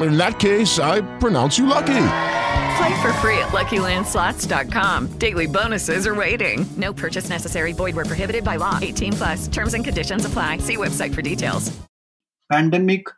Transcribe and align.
In 0.00 0.16
that 0.16 0.38
case, 0.38 0.78
I 0.78 1.02
pronounce 1.18 1.58
you 1.58 1.66
lucky. 1.66 2.02
Play 2.78 3.02
for 3.02 3.12
free 3.22 3.38
at 3.38 3.50
LuckyLandSlots.com. 3.50 5.08
Daily 5.18 5.46
bonuses 5.46 6.06
are 6.06 6.14
waiting. 6.14 6.64
No 6.76 6.92
purchase 6.92 7.28
necessary. 7.28 7.72
Void 7.72 7.94
where 7.94 8.06
prohibited 8.06 8.42
by 8.42 8.56
law. 8.56 8.78
18 8.80 9.12
plus. 9.12 9.48
Terms 9.48 9.74
and 9.74 9.84
conditions 9.84 10.24
apply. 10.24 10.58
See 10.58 10.76
website 10.76 11.14
for 11.14 11.22
details. 11.22 11.70
Pandemic 12.50 13.08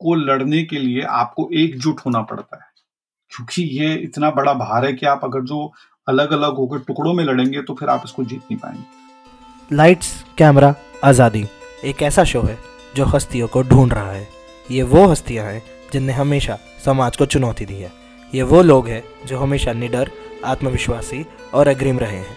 को 0.00 0.14
लड़ने 0.14 0.62
के 0.70 0.78
लिए 0.78 1.02
आपको 1.20 1.48
एकजुट 1.60 2.00
होना 2.06 2.20
पड़ता 2.32 2.56
है 2.56 2.70
क्योंकि 3.32 3.62
ये 3.78 3.94
इतना 3.94 4.30
बड़ा 4.30 4.52
भार 4.54 4.84
है 4.86 4.92
कि 4.92 5.06
आप 5.06 5.20
अगर 5.24 5.40
जो 5.52 5.60
अलग 6.08 6.32
अलग 6.32 6.56
होकर 6.56 6.78
टुकड़ों 6.88 7.14
में 7.14 7.24
लड़ेंगे 7.24 7.62
तो 7.62 7.74
फिर 7.80 7.88
आप 7.88 8.02
इसको 8.04 8.24
जीत 8.24 8.42
नहीं 8.50 8.58
पाएँगे 8.58 9.76
लाइट्स 9.76 10.12
कैमरा 10.38 10.74
आज़ादी 11.04 11.44
एक 11.90 12.02
ऐसा 12.02 12.24
शो 12.32 12.42
है 12.42 12.58
जो 12.96 13.04
हस्तियों 13.14 13.48
को 13.48 13.62
ढूंढ 13.72 13.92
रहा 13.92 14.12
है 14.12 14.28
ये 14.70 14.82
वो 14.92 15.06
हस्तियाँ 15.06 15.46
हैं 15.46 15.62
जिनने 15.92 16.12
हमेशा 16.12 16.58
समाज 16.84 17.16
को 17.16 17.26
चुनौती 17.26 17.64
दी 17.66 17.74
है। 17.74 17.92
ये 18.32 18.42
वो 18.44 18.62
लोग 18.62 18.88
हैं 18.88 19.02
जो 19.26 19.38
हमेशा 19.38 19.72
निडर, 19.74 20.10
आत्मविश्वासी 20.44 21.24
और 21.54 21.68
अग्रिम 21.68 21.98
रहे 21.98 22.16
हैं। 22.16 22.36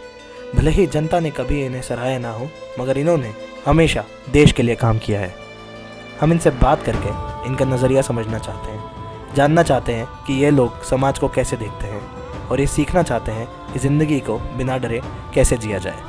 भले 0.55 0.71
ही 0.71 0.85
जनता 0.87 1.19
ने 1.19 1.31
कभी 1.31 1.63
इन्हें 1.65 1.81
सराहा 1.81 2.17
ना 2.17 2.31
हो, 2.31 2.49
मगर 2.79 2.97
इन्होंने 2.97 3.33
हमेशा 3.65 4.03
देश 4.31 4.51
के 4.51 4.63
लिए 4.63 4.75
काम 4.75 4.97
किया 4.97 5.19
है। 5.19 5.33
हम 6.21 6.31
इनसे 6.33 6.49
बात 6.51 6.83
करके 6.83 7.09
इनका 7.47 7.65
नज़रिया 7.65 8.01
समझना 8.01 8.39
चाहते 8.39 8.71
हैं, 8.71 9.35
जानना 9.35 9.63
चाहते 9.63 9.93
हैं 9.93 10.07
कि 10.27 10.33
ये 10.33 10.51
लोग 10.51 10.83
समाज 10.83 11.19
को 11.19 11.27
कैसे 11.29 11.57
देखते 11.57 11.87
हैं 11.87 12.01
और 12.47 12.59
ये 12.59 12.67
सीखना 12.67 13.03
चाहते 13.03 13.31
हैं 13.31 13.47
कि 13.73 13.79
ज़िंदगी 13.79 14.19
को 14.19 14.37
बिना 14.57 14.77
डरे 14.77 15.01
कैसे 15.33 15.57
जिया 15.57 15.77
जाए। 15.77 16.01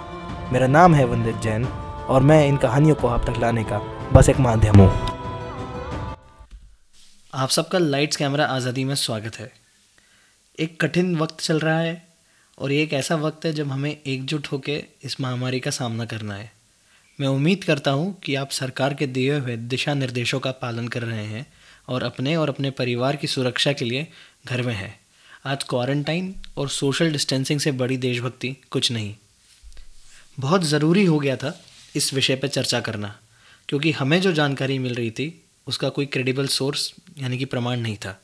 मेरा 0.53 0.67
नाम 0.69 0.95
है 0.95 1.05
वंदित 1.05 1.41
जैन 1.43 1.67
और 2.09 2.23
मैं 2.23 2.47
इन 2.49 2.57
कहानियों 2.57 2.95
को 2.95 3.09
आप 3.09 3.25
तक 3.25 3.41
लाने 3.41 3.65
का 3.65 3.81
बस 4.13 4.29
एक 4.29 4.41
माध्यम 4.41 4.77
हूँ। 4.77 5.20
आप 7.33 7.49
सबका 7.49 7.79
लाइट्स 7.79 8.17
कैमरा 8.17 8.45
आज़ादी 8.45 8.83
में 8.85 8.95
स्वागत 8.95 9.37
है। 9.39 9.51
एक 10.59 10.81
कठिन 10.81 11.15
वक्त 11.17 11.41
चल 11.41 11.59
रहा 11.61 11.79
है 11.79 11.93
और 12.59 12.73
ये 12.73 12.83
एक 12.83 12.93
ऐसा 12.93 13.17
वक्त 13.17 13.45
है 13.47 13.53
जब 13.53 13.71
हमें 13.71 13.91
एकजुट 13.91 14.47
होकर 14.47 14.83
इस 15.05 15.21
महामारी 15.21 15.61
का 15.61 15.71
सामना 15.71 16.05
करना 16.05 16.35
है। 16.35 16.51
मैं 17.19 17.29
उम्मीद 17.29 17.65
करता 17.65 17.91
हूँ 17.91 18.13
कि 18.25 18.35
आप 18.35 18.51
सरकार 18.51 18.95
के 18.95 19.07
दिए 19.07 19.39
हुए 19.39 19.57
दिशा 19.57 19.95
निर्देशों 19.95 20.41
का 20.41 20.51
पालन 20.53 20.89
कर 20.89 21.03
रहे 21.03 21.25
हैं 21.25 21.47
और 21.89 22.03
अपने 22.03 22.35
और 22.37 22.49
अपने 22.49 22.71
परिवार 22.71 23.17
की 23.17 23.27
सुरक्षा 23.27 23.73
के 23.73 23.85
लिए 23.85 24.07
घर 24.47 24.63
में 24.63 24.75
हैं। 24.75 24.95
आज 25.47 25.65
क्वारंटाइन 25.65 26.35
और 26.57 26.69
सोशल 26.69 27.13
डिस्टेंसिंग 27.13 27.61
से 27.61 27.73
बड़ी 27.73 27.97
देशभक्ति 27.99 28.57
कुछ 28.71 28.91
नहीं। 28.93 29.15
बहुत 30.39 30.65
ज़रूरी 30.65 31.05
हो 31.05 31.19
गया 31.19 31.37
था 31.37 31.55
इस 31.97 32.13
विषय 32.15 32.37
पर 32.37 32.49
चर्चा 32.49 32.81
करना, 32.81 33.15
क्योंकि 33.69 33.93
हमें 33.93 34.21
जो 34.21 34.33
जानकारी 34.33 34.79
मिल 34.79 34.95
रही 34.95 35.11
थी, 35.11 35.29
उसका 35.67 35.89
कोई 35.89 36.07
क्रेडिबल 36.07 36.47
सोर्स 36.49 36.93
यानी 37.21 37.39
कि 37.39 37.45
प्रमाण 37.45 37.81
नहीं 37.81 37.97
था। 37.97 38.23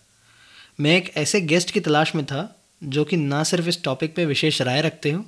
मैं 0.80 0.96
एक 0.96 1.16
ऐसे 1.16 1.40
गेस्ट 1.40 1.70
की 1.70 1.80
तलाश 1.80 2.14
में 2.14 2.24
था, 2.24 2.62
जो 2.84 3.04
कि 3.04 3.16
ना 3.16 3.44
सिर्फ़ 3.44 3.68
इस 3.68 3.82
टॉपिक 3.82 4.14
पे 4.14 4.26
विशेष 4.26 4.62
राय 4.62 4.82
रखते 4.82 5.10
हो, 5.10 5.24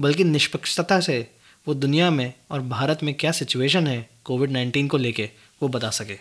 बल्कि 0.00 0.24
निष्पक्षता 0.24 1.00
से 1.00 1.30
वो 1.68 1.74
दुनिया 1.74 2.10
में 2.10 2.34
और 2.50 2.60
भारत 2.60 3.02
में 3.02 3.14
क्या 3.14 3.32
सिचुएशन 3.32 3.86
है 3.86 4.10
कोविड 4.24 4.50
नाइन्टीन 4.50 4.88
को 4.88 4.96
लेके, 4.96 5.30
वो 5.62 5.68
बता 5.68 5.90
सके। 5.90 6.18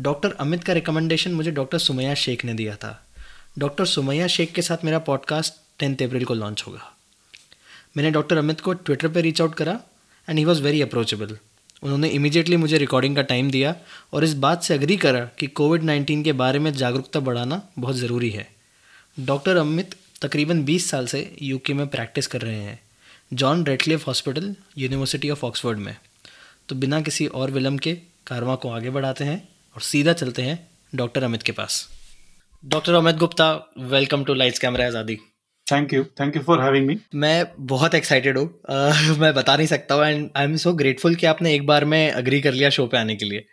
डॉक्टर 0.00 0.32
अमित 0.32 0.64
का 0.64 0.72
रिकमेंडेशन 0.72 1.32
मुझे 1.32 1.50
डॉक्टर 1.50 1.78
सुमैया 1.78 2.14
शेख 2.14 2.44
ने 2.44 2.54
दिया 2.54 2.76
था। 2.76 3.06
डॉक्टर 3.58 3.86
सुमैया 3.86 4.26
शेख 4.26 4.52
के 4.52 4.62
साथ 4.62 4.84
मेरा 4.84 4.98
पॉडकास्ट 4.98 5.54
टेंथ 5.78 5.96
अप्रैल 6.02 6.24
को 6.24 6.34
लॉन्च 6.34 6.64
होगा। 6.66 6.96
मैंने 7.96 8.10
डॉक्टर 8.10 8.36
अमित 8.36 8.60
को 8.60 8.72
ट्विटर 8.72 9.08
पर 9.08 9.20
रीच 9.20 9.40
आउट 9.40 9.54
करा 9.54 9.80
and 10.28 10.38
he 10.38 10.44
was 10.44 10.62
very 10.62 10.82
approachable 10.82 11.38
उन्होंने 11.84 12.08
इमीडिएटली 12.08 12.56
मुझे 12.56 12.78
रिकॉर्डिंग 12.78 13.16
का 13.16 13.22
टाइम 13.22 13.50
दिया 13.50 13.74
और 14.12 14.24
इस 14.24 14.34
बात 14.34 14.62
से 14.62 14.74
अग्री 14.74 14.96
करा 14.96 15.24
कि 15.38 15.46
कोविड 15.46 15.82
नाइन्टीन 15.82 16.22
के 16.22 16.32
बारे 16.32 16.58
में 16.58 16.72
जागरूकता 16.72 17.20
बढ़ाना 17.20 17.60
बहुत 17.78 17.96
ज़रूरी 17.96 18.30
है। 18.30 18.46
डॉक्टर 19.20 19.56
अमित 19.56 19.94
तकरीबन 20.22 20.64
20 20.64 20.88
साल 20.90 21.06
से 21.06 21.36
यूके 21.42 21.74
में 21.74 21.86
प्रैक्टिस 21.86 22.26
कर 22.26 22.40
रहे 22.40 22.54
हैं। 22.54 22.80
John 23.34 23.64
Radcliffe 23.66 24.06
hospital 24.06 24.54
university 24.78 25.30
of 25.30 25.44
Oxford 25.46 25.78
में। 25.78 25.96
तो 26.68 26.74
बिना 26.74 27.00
किसी 27.00 27.26
और 27.26 27.50
विलम्ब 27.50 27.80
के 27.80 27.94
कारवा 28.26 28.54
को 28.54 28.70
आगे 28.70 28.90
बढ़ाते 28.90 29.24
हैं 29.24 29.48
और 29.76 29.82
सीधा 29.82 30.12
चलते 30.12 30.42
हैं 30.42 30.58
डॉक्टर 30.94 31.22
अमित 31.22 31.42
के 31.42 31.52
पास। 31.52 31.86
Doctor 32.64 32.94
Amit 32.94 33.16
Gupta 33.16 33.52
welcome 33.78 34.24
to 34.24 34.34
lights 34.34 34.58
camera 34.58 34.86
Azadi. 34.86 35.18
Thank 35.66 35.92
you 35.94 36.02
thank 36.20 36.36
you 36.36 36.42
for 36.42 36.60
having 36.62 36.86
me 36.86 36.98
मैं 37.14 37.44
बहुत 37.58 37.94
एक्साइटेड 37.94 38.38
हूँ। 38.38 38.46
uh, 38.46 39.18
मैं 39.18 39.32
बता 39.34 39.56
नहीं 39.56 39.66
सकता 39.66 39.94
हूँ 39.94 40.04
and 40.04 40.28
I 40.36 40.44
am 40.44 40.56
so 40.56 40.72
grateful 40.72 41.14
कि 41.14 41.26
आपने 41.26 41.54
एक 41.54 41.66
बार 41.66 41.84
में 41.84 42.10
अग्री 42.10 42.40
कर 42.40 42.52
लिया 42.52 42.70
शो 42.70 42.86
पे 42.86 42.98
आने 42.98 43.16
के 43.16 43.24
लिए। 43.24 43.44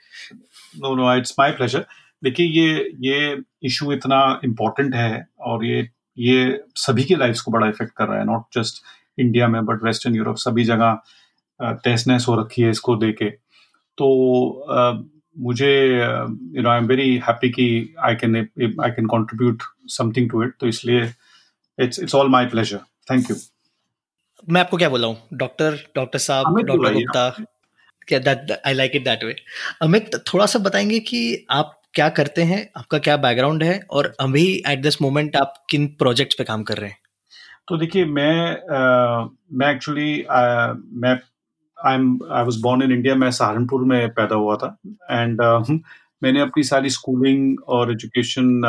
No 0.76 0.96
no 0.96 1.16
it's 1.18 1.36
my 1.40 1.52
pleasure 1.52 1.86
देखिए 2.24 2.48
ये 2.48 2.92
ये 3.02 3.38
इशू 3.64 3.92
इतना 3.94 4.20
इम्पोर्टेंट 4.46 4.96
है 4.96 5.26
और 5.40 5.66
ये 5.66 5.88
ये 6.18 6.60
सभी 6.78 7.04
की 7.04 7.16
लाइफ 7.16 7.40
को 7.46 7.52
बड़ा 7.52 7.68
इफ़ेक्ट 7.68 7.94
कर 7.98 8.08
रहा 8.08 8.18
है 8.20 8.26
नॉट 8.26 8.58
जस्ट 8.58 8.84
इंडिया 9.20 9.48
में 9.48 9.64
बट 9.66 9.84
वेस्टर्न 9.84 10.16
यूरोप 10.16 10.36
सभी 10.38 10.64
जगह 10.64 11.00
तहस 11.60 12.08
नहस 12.08 12.26
हो 12.28 12.36
रखी 12.42 12.62
है 12.62 12.70
इसको 12.70 12.96
देके। 12.96 13.30
तो 13.98 14.08
uh, 14.74 14.94
मुझे 15.38 15.74
you 15.88 16.62
know 16.62 16.70
I 16.70 16.78
am 16.78 16.88
very 16.88 17.16
happy 17.28 17.50
कि 17.50 17.96
I 18.06 18.16
can 18.16 18.36
I 18.38 18.92
can 18.92 19.06
contribute 19.08 19.64
something 19.90 20.30
to 20.30 20.44
it 20.44 20.54
तो 20.60 20.68
इसलिए 20.68 21.04
it's 21.78 22.00
it's 22.00 22.16
all 22.16 22.30
my 22.30 22.46
pleasure 22.46 22.78
thank 23.12 23.30
you 23.32 23.36
मैं 24.50 24.62
आपको 24.62 24.78
क्या 24.78 24.90
बोला 24.90 25.08
हूँ? 25.08 25.18
डॉक्टर 25.34 25.78
डॉक्टर 25.96 26.20
साहब 26.20 26.62
doctor. 26.62 26.94
Gupta. 26.94 28.58
I 28.68 28.74
like 28.74 28.92
it 28.96 29.04
that 29.04 29.24
way 29.24 29.36
Amit 29.82 30.16
थोड़ा 30.34 30.46
सा 30.46 30.60
बताएँगे 30.60 31.00
कि 31.00 31.46
आप 31.52 31.78
क्या 31.94 32.08
करते 32.10 32.44
हैं? 32.44 32.70
आपका 32.78 32.98
क्या 33.00 33.18
बैकग्राउंड 33.18 33.64
है? 33.64 33.80
और 33.92 34.14
अभी 34.20 34.46
एट 34.68 34.82
दिस 34.82 35.02
मोमेंट 35.02 35.36
आप 35.36 35.54
किन 35.70 35.88
प्रोजेक्ट्स 36.00 36.36
पे 36.36 36.44
काम 36.44 36.64
कर 36.64 36.78
रहे 36.78 36.90
हैं? 36.90 36.98
तो 37.68 37.78
देखिए 37.78 38.06
मैं 38.06 38.56
अ, 38.56 39.30
मैं 39.54 39.72
एक्चुअली 39.72 40.14
मैं 40.32 41.18
I 41.78 41.96
am 41.96 42.20
I 42.32 42.44
was 42.44 42.58
born 42.62 42.82
in 42.84 42.92
India 42.92 43.16
मैं 43.16 43.32
सहारनपुर 43.32 43.84
में 43.84 44.10
पैदा 44.10 44.36
हुआ 44.36 44.56
था। 44.56 44.78
एंड 45.12 45.42
मैंने 46.24 46.42
अपनी 46.42 46.64
सारी 46.64 46.90
स्कूलिंग 46.90 47.60
और 47.68 47.92
एजुकेशन 47.92 48.62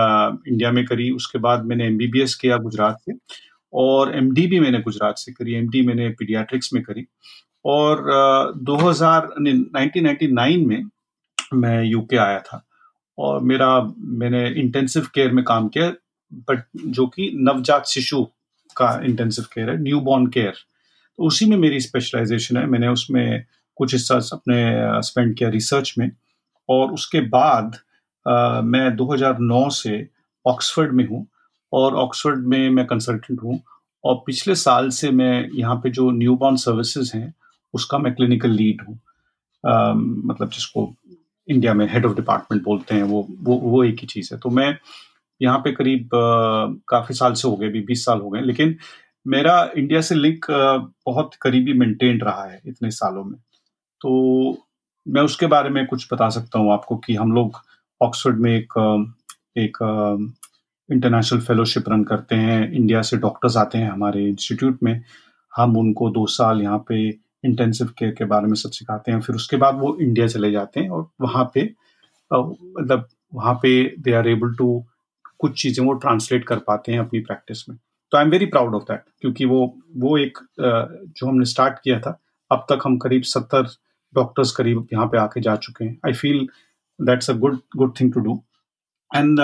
इंडिया 0.49 0.71
में 0.73 0.85
करी। 0.87 1.11
उसके 1.11 1.39
बाद 1.39 1.65
मैंने 1.67 1.87
एमबीबीएस 1.87 2.35
किया 2.35 2.57
गुजरात 2.59 2.99
से 3.01 3.13
और 3.73 4.15
एमडी 4.17 4.47
भी 4.47 4.61
मैंने 4.61 4.81
गुजरात 4.81 5.19
से 5.19 5.33
करी। 5.33 5.55
एमडी 5.55 5.87
मैंने 5.87 6.09
पीडियाट्रिक्स 6.19 6.73
में 6.75 6.83
करी। 6.83 7.07
और 7.65 8.03
2000 8.59 9.29
नहीं, 9.41 9.65
1999 9.77 10.67
में 10.67 10.85
मैं 11.55 11.83
यूके 11.85 12.17
आया 12.17 12.39
था 12.41 12.65
और 13.19 13.41
मेरा 13.43 13.69
मैंने 13.99 14.49
इंटेंसिव 14.61 15.07
केयर 15.15 15.33
में 15.33 15.45
काम 15.45 15.69
किया 15.69 15.93
बट 16.51 16.63
जो 16.87 17.07
कि 17.07 17.31
नवजात 17.37 17.87
शिशु 17.87 18.23
का 18.77 19.01
इंटेंसिव 19.05 19.45
केयर 19.55 19.71
है 19.71 19.81
न्यू 19.83 20.01
बॉर्न 20.01 20.27
केयर 20.27 20.53
तो 21.19 21.25
उसी 21.27 21.47
में 21.47 21.57
मेरी 21.57 21.81
स्पेशलाइजेशन 21.81 22.57
है। 22.57 22.67
मैंने 22.67 22.89
उसमें 22.89 23.45
कुछ 23.77 23.93
हिस्सा 23.95 24.15
अपने 24.33 24.63
स्पेंड 25.03 25.35
किया 25.37 25.49
रिसर्च 25.49 25.95
में। 25.99 26.11
और 26.69 26.93
उसके 26.93 27.21
बाद 27.29 27.77
अ, 28.27 28.61
मैं 28.65 28.95
2009 28.97 29.69
से 29.73 30.07
ऑक्सफोर्ड 30.45 30.93
में 30.95 31.07
हूँ 31.09 31.27
और 31.73 31.95
ऑक्सफोर्ड 31.97 32.47
में 32.49 32.69
मैं 32.71 32.87
कंसल्टेंट 32.87 33.43
हूँ 33.43 33.61
और 34.05 34.23
पिछले 34.27 34.55
साल 34.57 34.89
से 34.91 35.11
मैं 35.13 35.49
यहाँ 35.55 35.77
पे 35.77 35.91
जो 35.91 36.11
न्यू 36.13 36.35
बॉर्न 36.37 36.57
सर्विसेज़ 36.59 37.17
हैं 37.17 37.33
उसका 37.75 37.99
मैं 37.99 38.15
क्लिनिकल 38.15 38.51
लीड 38.51 38.83
हूँ। 38.89 38.99
मतलब 40.27 40.51
जिसको 40.51 40.89
इंडिया 41.49 41.75
में 41.75 41.87
हेड 41.93 42.07
ऑफ़ 42.07 42.15
डिपार्टमेंट 42.17 42.63
बोलते 42.65 42.95
हैं 42.95 43.03
वो 43.05 43.27
वो 43.43 43.57
वो 43.65 43.83
एक 43.85 44.01
ही 44.01 44.07
चीज़ 44.09 44.29
है। 44.35 44.39
तो 44.41 44.51
मैं 44.51 44.77
यहाँ 45.41 45.59
पे 45.61 45.73
करीब 45.73 46.09
काफ़ी 46.89 47.15
साल 47.15 47.35
से 47.35 47.49
हो 47.49 47.57
गए 47.57 47.69
भी 47.69 47.81
बीस 47.87 48.05
साल 48.05 48.21
हो 48.21 48.31
गए 48.31 48.41
लेकिन 48.43 48.77
मेरा 49.27 49.57
इंडिया 49.79 50.01
से 50.03 50.15
लिंक 50.15 50.47
बहुत 51.07 51.35
करीबी 51.43 51.73
मेंटेन 51.81 52.21
रहा 52.21 52.45
है 52.47 52.61
इतने 52.67 52.91
सालों 52.93 53.25
में। 53.25 53.39
तो 54.01 54.67
मैं 55.07 55.23
उसके 55.23 55.47
बारे 55.47 55.71
में 55.71 55.87
कुछ 55.87 56.07
बता 56.13 56.29
सकता 56.31 56.59
हूँ 56.59 56.73
आपको 56.73 56.97
कि 56.97 57.15
हम 57.15 57.33
लोग 57.33 57.61
ऑक्सफोर्ड 58.01 58.39
में 58.41 58.51
एक 58.53 58.73
एक 59.59 59.77
इंटरनेशनल 60.89 61.41
फेलोशिप 61.41 61.89
रन 61.89 62.05
करते 62.05 62.35
हैं। 62.35 62.71
इंडिया 62.73 63.03
से 63.03 63.17
डॉक्टर्स 63.17 63.57
आते 63.57 63.79
हैं 63.79 63.91
हमारे 63.91 64.25
इंस्टीट्यूट 64.29 64.79
में। 64.83 65.03
हम 65.53 65.77
उनको 65.77 66.11
दो 66.11 66.27
साल 66.29 66.63
यहाँ 66.63 66.79
पे 66.89 67.09
इंटेंसिव 67.45 67.89
केयर 67.99 68.13
के 68.19 68.25
बारे 68.25 68.47
में 68.47 68.55
सब 68.55 68.71
सिखाते 68.71 69.13
हैं। 69.13 69.21
फिर 69.21 69.37
उसके 69.37 69.57
बाद 69.57 69.79
वो 69.81 69.97
इंडिया 70.01 70.27
चले 70.27 70.51
जाते 70.53 70.81
हैं 70.81 70.89
और 70.91 71.07
वहाँ 71.21 71.45
पे 71.55 71.65
मतलब 72.31 73.09
वहाँ 73.35 73.55
पे 73.63 73.83
दे 73.99 74.13
आर 74.15 74.29
एबल 74.29 74.55
टू 74.55 74.85
कुछ 75.41 75.63
चीज़ें 75.63 75.85
वो 75.87 75.93
ट्रांसलेट 75.95 76.45
कर 76.47 76.59
पाते 76.67 76.93
हैं 76.93 76.99
अपनी 77.01 77.21
प्रैक्टिस 77.21 77.69
में। 77.69 77.79
तो 78.13 78.19
I 78.19 78.25
am 78.25 78.31
very 78.31 78.47
proud 78.47 78.75
of 78.75 78.83
that 78.83 79.05
क्योंकि 79.21 79.45
वो 79.45 79.61
वो 79.97 80.17
एक 80.19 80.39
जो 80.61 81.27
हमने 81.27 81.45
स्टार्ट 81.45 81.79
किया 81.85 81.99
था, 82.01 82.19
अब 82.51 82.67
तक 82.71 82.83
हम 82.85 82.97
करीब 82.99 83.23
सत्तर 83.25 83.69
डॉक्टर्स 84.15 84.51
करीब 84.53 84.87
यहाँ 84.93 85.07
पे 85.07 85.19
आके 85.19 85.41
जा 85.41 85.57
चुके 85.57 85.85
हैं। 85.85 85.99
I 86.07 86.13
feel 86.13 86.47
that's 86.99 87.31
a 87.31 87.35
good 87.35 87.59
good 87.77 87.95
thing 88.01 88.13
to 88.15 88.21
do 88.21 88.43
and 89.11 89.39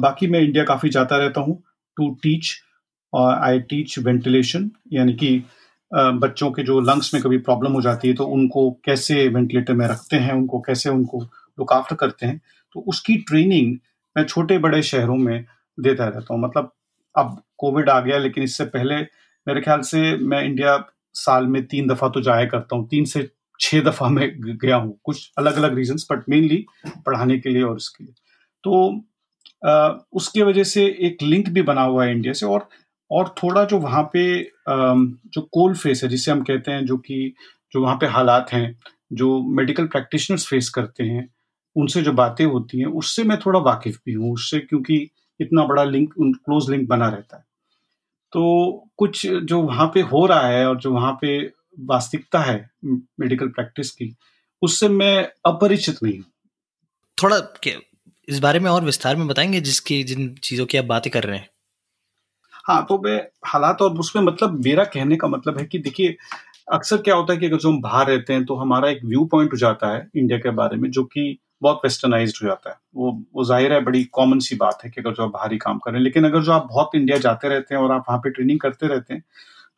बाकी 0.00 0.26
मैं 0.26 0.40
इंडिया 0.40 0.64
काफ़ी 0.64 0.88
जाता 0.90 1.16
रहता 1.16 1.40
हूँ 1.40 1.62
टू 1.96 2.08
टीच 2.22 2.54
और 3.12 3.32
आई 3.34 3.60
टीच 3.60 3.98
वेंटिलेशन 3.98 4.70
यानी 4.92 5.12
कि 5.12 5.38
uh, 5.38 6.12
बच्चों 6.20 6.50
के 6.50 6.62
जो 6.62 6.80
लंग्स 6.80 7.12
में 7.14 7.22
कभी 7.22 7.38
प्रॉब्लम 7.38 7.72
हो 7.72 7.80
जाती 7.82 8.08
है 8.08 8.14
तो 8.14 8.24
उनको 8.26 8.70
कैसे 8.84 9.26
वेंटिलेटर 9.28 9.74
में 9.74 9.86
रखते 9.86 10.16
हैं 10.16 10.32
उनको 10.32 10.60
कैसे 10.60 10.90
उनको 10.90 11.24
आफ्टर 11.74 11.96
करते 11.96 12.26
हैं 12.26 12.40
तो 12.74 12.80
उसकी 12.88 13.16
ट्रेनिंग 13.28 13.76
मैं 14.16 14.24
छोटे 14.24 14.58
बड़े 14.58 14.82
शहरों 14.82 15.16
में 15.16 15.44
देता 15.78 16.04
रहता 16.08 16.34
हूँ। 16.34 16.42
मतलब 16.42 16.72
अब 17.14 17.42
कोविड 17.58 17.88
आ 17.90 17.98
गया 18.00 18.18
लेकिन 18.18 18.44
इससे 18.44 18.64
पहले 18.64 18.96
मेरे 19.46 19.60
ख्याल 19.60 19.80
से 19.80 20.16
मैं 20.16 20.42
इंडिया 20.44 20.76
साल 21.14 21.46
में 21.46 21.62
तीन 21.66 21.88
दफ़ा 21.88 22.08
तो 22.08 22.20
जाया 22.20 22.44
करता 22.46 22.76
हूँ 22.76 22.88
तीन 22.88 23.04
से 23.04 23.28
छह 23.60 23.80
दफ़ा 23.80 24.08
मैं 24.08 24.30
गया 24.58 24.76
हूँ 24.76 24.98
कुछ 25.04 25.30
अलग 25.38 25.56
अलग 25.56 25.74
रीजन 25.74 25.96
बट 26.12 26.28
मेनली 26.28 26.64
पढ़ाने 27.06 27.38
के 27.38 27.50
लिए 27.50 27.62
और 27.62 27.76
इसके 27.76 28.04
लिए। 28.04 28.14
तो 28.64 29.02
आ, 29.62 29.88
उसके 30.12 30.42
वजह 30.42 30.64
से 30.64 30.86
एक 31.00 31.22
लिंक 31.22 31.48
भी 31.48 31.62
बना 31.62 31.82
हुआ 31.82 32.04
है 32.04 32.12
इंडिया 32.12 32.32
से 32.32 32.46
और 32.46 32.68
और 33.10 33.34
थोड़ा 33.42 33.64
जो 33.64 33.78
वहाँ 33.78 34.02
पे 34.12 34.22
जो 34.68 35.40
कोल 35.52 35.74
फेस 35.74 36.02
है 36.04 36.08
जिसे 36.08 36.30
हम 36.30 36.42
कहते 36.42 36.70
हैं 36.70 36.84
जो 36.86 36.96
कि 36.96 37.34
जो 37.72 37.82
वहाँ 37.82 37.96
पे 37.96 38.06
हालात 38.06 38.52
हैं 38.52 38.78
जो 39.12 39.42
मेडिकल 39.42 39.86
प्रैक्टिशनर्स 39.86 40.46
फेस 40.46 40.68
करते 40.68 41.04
हैं 41.04 41.28
उनसे 41.76 42.02
जो 42.02 42.12
बातें 42.12 42.44
होती 42.44 42.78
हैं 42.78 42.86
उससे 42.86 43.24
मैं 43.24 43.38
थोड़ा 43.38 43.60
वाकिफ 43.60 43.98
भी 44.06 44.12
हूँ 44.12 44.32
उससे 44.32 44.58
क्योंकि 44.60 45.10
इतना 45.40 45.64
बड़ा 45.64 45.84
लिंक 45.84 46.14
उन 46.18 46.32
क्लोज 46.32 46.70
लिंक 46.70 46.88
बना 46.88 47.08
रहता 47.08 47.36
है। 47.36 47.44
तो 48.32 48.88
कुछ 48.96 49.26
जो 49.26 49.62
वहाँ 49.62 49.86
पे 49.94 50.00
हो 50.00 50.26
रहा 50.26 50.46
है 50.46 50.66
और 50.68 50.78
जो 50.78 50.92
वहाँ 50.92 51.12
पे 51.20 51.38
वास्तविकता 51.80 52.40
है 52.40 52.58
मेडिकल 52.84 53.48
प्रैक्टिस 53.48 53.90
की 53.90 54.14
उससे 54.62 54.88
मैं 54.88 55.16
अपरिचित 55.46 56.02
नहीं 56.02 56.18
हूँ। 56.18 56.24
थोड़ा 57.18 57.40
इस 58.28 58.38
बारे 58.38 58.58
में 58.60 58.70
और 58.70 58.84
विस्तार 58.84 59.16
में 59.16 59.26
बताएँगे 59.26 59.60
जिसकी 59.60 60.02
जिन 60.04 60.34
चीज़ों 60.42 60.66
की 60.66 60.78
आप 60.78 60.84
बातें 60.84 61.10
कर 61.12 61.24
रहे 61.24 61.38
हैं? 61.38 61.48
हाँ 62.64 62.84
तो 62.88 62.98
मैं 62.98 63.18
हालात 63.46 63.82
और 63.82 63.98
उसमें 63.98 64.22
मतलब 64.22 64.64
मेरा 64.64 64.84
कहने 64.86 65.16
का 65.16 65.28
मतलब 65.28 65.58
है 65.58 65.64
कि 65.64 65.78
देखिए 65.78 66.16
अक्सर 66.72 66.96
क्या 66.96 67.14
होता 67.14 67.32
है 67.32 67.38
कि 67.38 67.46
अगर 67.46 67.56
जो 67.56 67.70
हम 67.70 67.80
बाहर 67.82 68.06
रहते 68.06 68.32
हैं 68.32 68.44
तो 68.44 68.54
हमारा 68.54 68.88
एक 68.90 69.04
व्यू 69.04 69.24
पॉइंट 69.24 69.52
हो 69.52 69.56
जाता 69.58 69.92
है 69.94 70.08
इंडिया 70.16 70.38
के 70.38 70.50
बारे 70.52 70.76
में 70.76 70.90
जो 70.90 71.04
कि 71.04 71.38
बहुत 71.62 71.80
वेस्टर्नाइज 71.84 72.38
हो 72.42 72.46
जाता 72.48 72.70
है। 72.70 72.76
वो 72.96 73.10
वो 73.34 73.44
ज़ाहिर 73.44 73.72
है 73.72 73.80
बड़ी 73.80 74.02
कॉमन 74.12 74.38
सी 74.38 74.56
बात 74.56 74.84
है 74.84 74.90
कि 74.90 75.00
अगर 75.00 75.14
जो 75.14 75.22
आप 75.22 75.30
बाहरी 75.30 75.58
काम 75.58 75.78
करें 75.78 75.98
लेकिन 76.00 76.24
अगर 76.24 76.42
जो 76.42 76.52
आप 76.52 76.66
बहुत 76.66 76.94
इंडिया 76.94 77.18
जाते 77.18 77.48
रहते 77.48 77.74
हैं 77.74 77.82
और 77.82 77.92
आप 77.92 78.04
वहाँ 78.08 78.20
पे 78.20 78.30
ट्रेनिंग 78.30 78.60
करते 78.60 78.86
रहते 78.86 79.14
हैं 79.14 79.22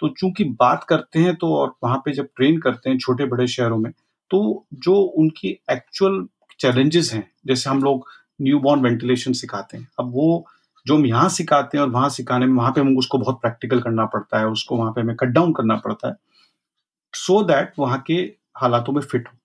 तो 0.02 0.08
चूँकि 0.08 0.44
बात 0.60 0.84
करते 0.84 1.19
हैं 1.19 1.34
तो 1.37 1.54
और 1.56 1.75
वहाँ 1.84 1.96
पे 2.04 2.12
जब 2.12 2.28
ट्रेन 2.37 2.58
करते 2.60 2.90
हैं 2.90 2.99
छोटे 2.99 3.25
बड़े 3.25 3.46
शहरों 3.46 3.76
में 3.78 3.90
तो 4.31 4.40
जो 4.75 4.94
उनकी 4.94 5.49
एक्चुअल 5.70 6.26
चैलेंजेस 6.60 7.12
हैं 7.14 7.31
जैसे 7.46 7.70
हम 7.70 7.82
लोग 7.82 8.06
न्यू 8.40 8.58
बॉर्न 8.58 8.81
वेंटिलेशन 8.81 9.32
सिखाते 9.32 9.76
हैं 9.78 9.88
अब 10.00 10.10
वो 10.12 10.26
जो 10.87 10.96
हम 10.96 11.06
यहाँ 11.06 11.28
सिखाते 11.28 11.78
हैं 11.78 11.84
और 11.84 11.90
वहाँ 11.90 12.08
सिखाने 12.08 12.46
में 12.46 12.54
वहाँ 12.54 12.72
पे 12.72 12.81
हमें 12.81 12.96
उसको 12.96 13.19
बहुत 13.19 13.40
प्रैक्टिकल 13.40 13.81
करना 13.81 14.06
पड़ता 14.06 14.38
है 14.38 14.46
उसको 14.46 14.76
वहाँ 14.76 14.93
पे 14.93 15.00
हमें 15.00 15.16
कट 15.16 15.28
डाउन 15.28 15.52
करना 15.52 15.76
पड़ता 15.76 16.08
है 16.08 16.14
सो 17.14 17.43
दैट 17.43 17.72
वहाँ 17.78 18.02
के 18.06 18.14
हालातों 18.56 18.93
में 18.93 19.00
फिट 19.02 19.28
हो। 19.28 19.38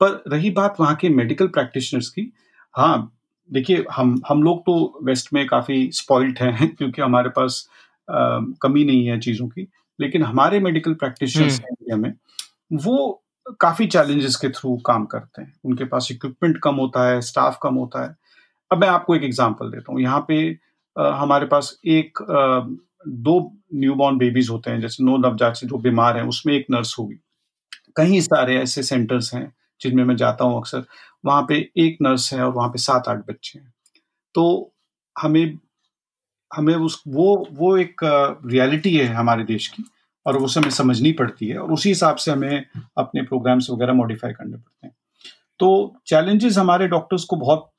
पर 0.00 0.22
रही 0.28 0.50
बात 0.50 0.76
वहाँ 0.80 0.96
के 0.96 1.08
मेडिकल 1.08 1.46
प्रैक्टिशनर्स 1.48 2.08
की 2.08 2.32
हाँ 2.74 3.12
देखिए 3.50 3.84
हम 3.92 4.20
हम 4.28 4.42
लोग 4.42 4.60
तो 4.60 5.00
वेस्ट 5.02 5.32
में 5.32 5.46
काफ़ी 5.46 5.90
स्पॉइल्ड 5.92 6.38
हैं 6.38 6.68
क्योंकि 6.76 7.02
हमारे 7.02 7.28
पास 7.28 7.68
आ, 8.10 8.38
कमी 8.62 8.84
नहीं 8.84 9.06
है 9.06 9.18
चीज़ों 9.20 9.48
की 9.48 9.68
लेकिन 10.00 10.22
हमारे 10.22 10.60
मेडिकल 10.60 10.94
प्रैक्टिशनर्स 10.94 11.60
इंडिया 11.60 11.96
में 11.96 12.12
वो 12.72 13.22
काफ़ी 13.60 13.86
चैलेंजेस 13.86 14.36
के 14.36 14.48
थ्रू 14.48 14.76
काम 14.76 15.04
करते 15.04 15.42
हैं। 15.42 15.52
उनके 15.64 15.84
पास 15.84 16.08
इक्विपमेंट 16.10 16.58
कम 16.58 16.74
होता 16.74 17.08
है 17.08 17.20
स्टाफ 17.20 17.58
कम 17.62 17.74
होता 17.74 18.04
है। 18.04 18.16
अब 18.70 18.78
मैं 18.78 18.88
आपको 18.88 19.16
एक 19.16 19.22
एग्जांपल 19.22 19.70
देता 19.70 19.92
हूँ। 19.92 20.00
यहाँ 20.00 20.24
पे 20.28 20.58
आ, 20.96 21.10
हमारे 21.10 21.46
पास 21.46 21.78
एक 21.86 22.22
आ, 22.22 22.60
दो 23.08 23.52
न्यूबॉर्न 23.74 24.18
बेबीज 24.18 24.50
होते 24.50 24.70
हैं 24.70 24.80
जैसे 24.80 25.04
नौ 25.04 25.16
नवजात 25.16 25.56
से 25.56 25.66
जो 25.66 25.78
बीमार 25.78 26.16
हैं 26.16 26.24
उसमें 26.24 26.54
एक 26.54 26.66
नर्स 26.70 26.94
होगी। 26.98 27.20
कई 27.96 28.20
सारे 28.20 28.56
ऐसे 28.56 28.82
सेंटर्स 28.82 29.34
हैं 29.34 29.52
जिनमें 29.80 30.04
मैं 30.04 30.16
जाता 30.16 30.44
हूँ 30.44 30.58
अक्सर। 30.58 30.84
वहाँ 31.24 31.42
पे 31.48 31.70
एक 31.76 31.98
नर्स 32.02 32.32
है 32.34 32.42
और 32.42 32.52
वहाँ 32.52 32.68
पे 32.68 32.78
सात 32.78 33.08
आठ 33.08 33.18
बच्चे 33.18 33.58
हैं। 33.58 33.72
तो 34.34 34.74
हमें 35.16 35.58
हमें 36.56 36.74
उस, 36.74 37.02
वो 37.08 37.48
वो 37.52 37.76
एक 37.76 38.00
रियलिटी 38.46 38.96
है 38.96 39.06
हमारे 39.06 39.44
देश 39.44 39.66
की 39.68 39.84
और 40.26 40.38
वो 40.38 40.46
हमें 40.48 40.70
समझनी 40.70 41.12
पड़ती 41.12 41.46
है 41.48 41.58
और 41.58 41.72
उसी 41.72 41.88
हिसाब 41.88 42.16
से 42.16 42.30
हमें 42.30 42.64
अपने 42.98 43.22
प्रोग्राम्स 43.22 43.70
वगैरह 43.70 43.92
मॉडिफाई 43.92 44.32
करने 44.32 44.56
पड़ते 44.56 44.86
हैं। 44.86 44.94
तो 45.60 45.96
चैलेंजेस 46.06 46.58
हमारे 46.58 46.88
डॉक्टर्स 46.88 47.24
को 47.24 47.36
बहुत 47.36 47.70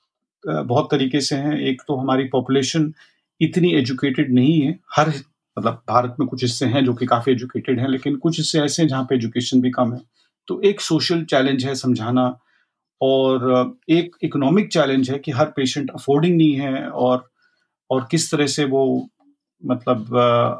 बहुत 0.43 0.87
तरीके 0.91 1.19
से 1.21 1.35
हैं। 1.35 1.57
एक 1.59 1.81
तो 1.87 1.95
हमारी 1.95 2.23
पॉपुलेशन 2.23 2.93
इतनी 3.41 3.73
एजुकेटेड 3.75 4.33
नहीं 4.33 4.59
है। 4.61 4.79
हर 4.95 5.09
मतलब 5.57 5.81
भारत 5.89 6.15
में 6.19 6.27
कुछ 6.29 6.43
हिस्से 6.43 6.65
हैं 6.65 6.83
जो 6.85 6.93
कि 6.93 7.05
काफ़ी 7.05 7.31
एजुकेटेड 7.31 7.79
हैं, 7.79 7.87
लेकिन 7.87 8.15
कुछ 8.15 8.37
हिस्से 8.37 8.59
ऐसे 8.59 8.81
हैं 8.81 8.89
जहाँ 8.89 9.03
पे 9.03 9.15
एजुकेशन 9.15 9.61
भी 9.61 9.71
कम 9.71 9.93
है। 9.93 10.01
तो 10.47 10.59
एक 10.61 10.81
सोशल 10.81 11.23
चैलेंज 11.23 11.65
है 11.65 11.75
समझाना 11.75 12.27
और 13.01 13.77
एक 13.89 14.15
इकोनॉमिक 14.23 14.71
चैलेंज 14.71 15.09
है 15.11 15.19
कि 15.19 15.31
हर 15.31 15.45
पेशेंट 15.45 15.91
अफोर्डिंग 15.91 16.37
नहीं 16.37 16.53
है 16.53 16.87
और 16.89 17.29
और 17.89 18.07
किस 18.11 18.31
तरह 18.31 18.47
से 18.47 18.65
वो 18.65 18.85
मतलब 19.63 20.15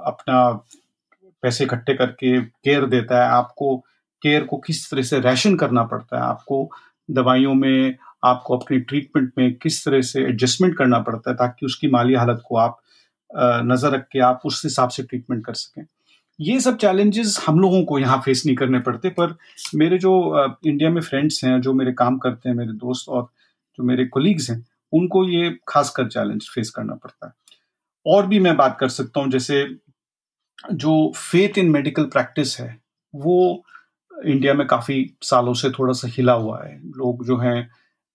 अपना 0.07 0.50
पैसे 1.44 1.63
इकट्ठे 1.63 1.94
करके 1.94 2.39
केयर 2.42 2.86
देता 2.88 3.24
है, 3.24 3.30
आपको 3.30 3.77
केयर 4.22 4.44
को 4.44 4.57
किस 4.57 4.89
तरह 4.92 5.04
से 5.04 5.19
रैशन 5.19 5.56
करना 5.56 5.83
पड़ता 5.83 6.18
है, 6.18 6.24
आपको 6.24 6.69
दवाइयों 7.10 7.54
में, 7.54 7.95
आपको 8.25 8.57
अपनी 8.57 8.80
ट्रीटमेंट 8.80 9.32
में 9.38 9.53
किस 9.55 9.84
तरह 9.86 10.01
से 10.01 10.22
एडजस्टमेंट 10.22 10.77
करना 10.77 11.00
पड़ता 11.00 11.29
है 11.32 11.36
ताकि 11.38 11.65
उसकी 11.65 11.88
माली 11.89 12.13
हालत 12.15 12.44
को 12.48 12.58
आप 12.58 12.79
नज़र 13.29 13.91
रख 13.91 14.08
के 14.12 14.20
आप 14.22 14.41
उस 14.46 14.62
हिसाब 14.65 14.89
से 14.89 15.03
ट्रीटमेंट 15.03 15.46
कर 15.46 15.53
सकें। 15.53 15.86
ये 16.39 16.60
सब 16.60 16.77
चैलेंजेस 16.77 17.38
हम 17.48 17.60
लोगों 17.60 17.84
को 17.86 18.00
यहाँ 18.00 18.22
फेस 18.25 18.44
नहीं 18.46 18.55
करने 18.55 18.79
पड़ते, 18.79 19.10
पर 19.10 19.36
मेरे 19.75 19.98
जो 19.98 20.13
इंडिया 20.67 20.89
में 20.89 21.01
फ्रेंड्स 21.01 21.44
हैं, 21.44 21.60
जो 21.62 21.74
मेरे 21.74 21.91
काम 21.94 22.17
करते 22.17 22.50
हैं, 22.50 22.55
मेरे 22.55 22.74
दोस्त 22.74 23.10
और 23.10 23.27
जो 23.79 23.84
मेरे 23.84 24.05
कोलीग्स 24.05 24.50
हैं 24.50 24.60
उनको 24.94 25.24
ये 25.30 25.50
खासकर 25.68 26.08
चैलेंज 26.10 26.50
फेस 26.50 26.70
करना 26.70 26.96
पड़ता 26.96 27.27
है। 27.27 27.34
और 28.06 28.27
भी 28.27 28.39
मैं 28.39 28.56
बात 28.58 28.77
कर 28.80 28.89
सकता 28.89 29.20
हूँ, 29.20 29.30
जैसे 29.32 29.65
जो 30.74 31.12
फेथ 31.18 31.58
इन 31.58 31.70
मेडिकल 31.72 32.04
प्रैक्टिस 32.08 32.60
है, 32.60 32.77
वो 33.13 33.63
इंडिया 34.12 34.54
में 34.54 34.65
काफ़ी 34.68 35.06
सालों 35.24 35.54
से 35.54 35.70
थोड़ा 35.70 35.94
सा 35.94 36.08
हिला 36.12 36.34
हुआ 36.34 36.63
है। 36.63 36.77
लोग 36.98 37.25
जो 37.25 37.38
हैं 37.38 37.70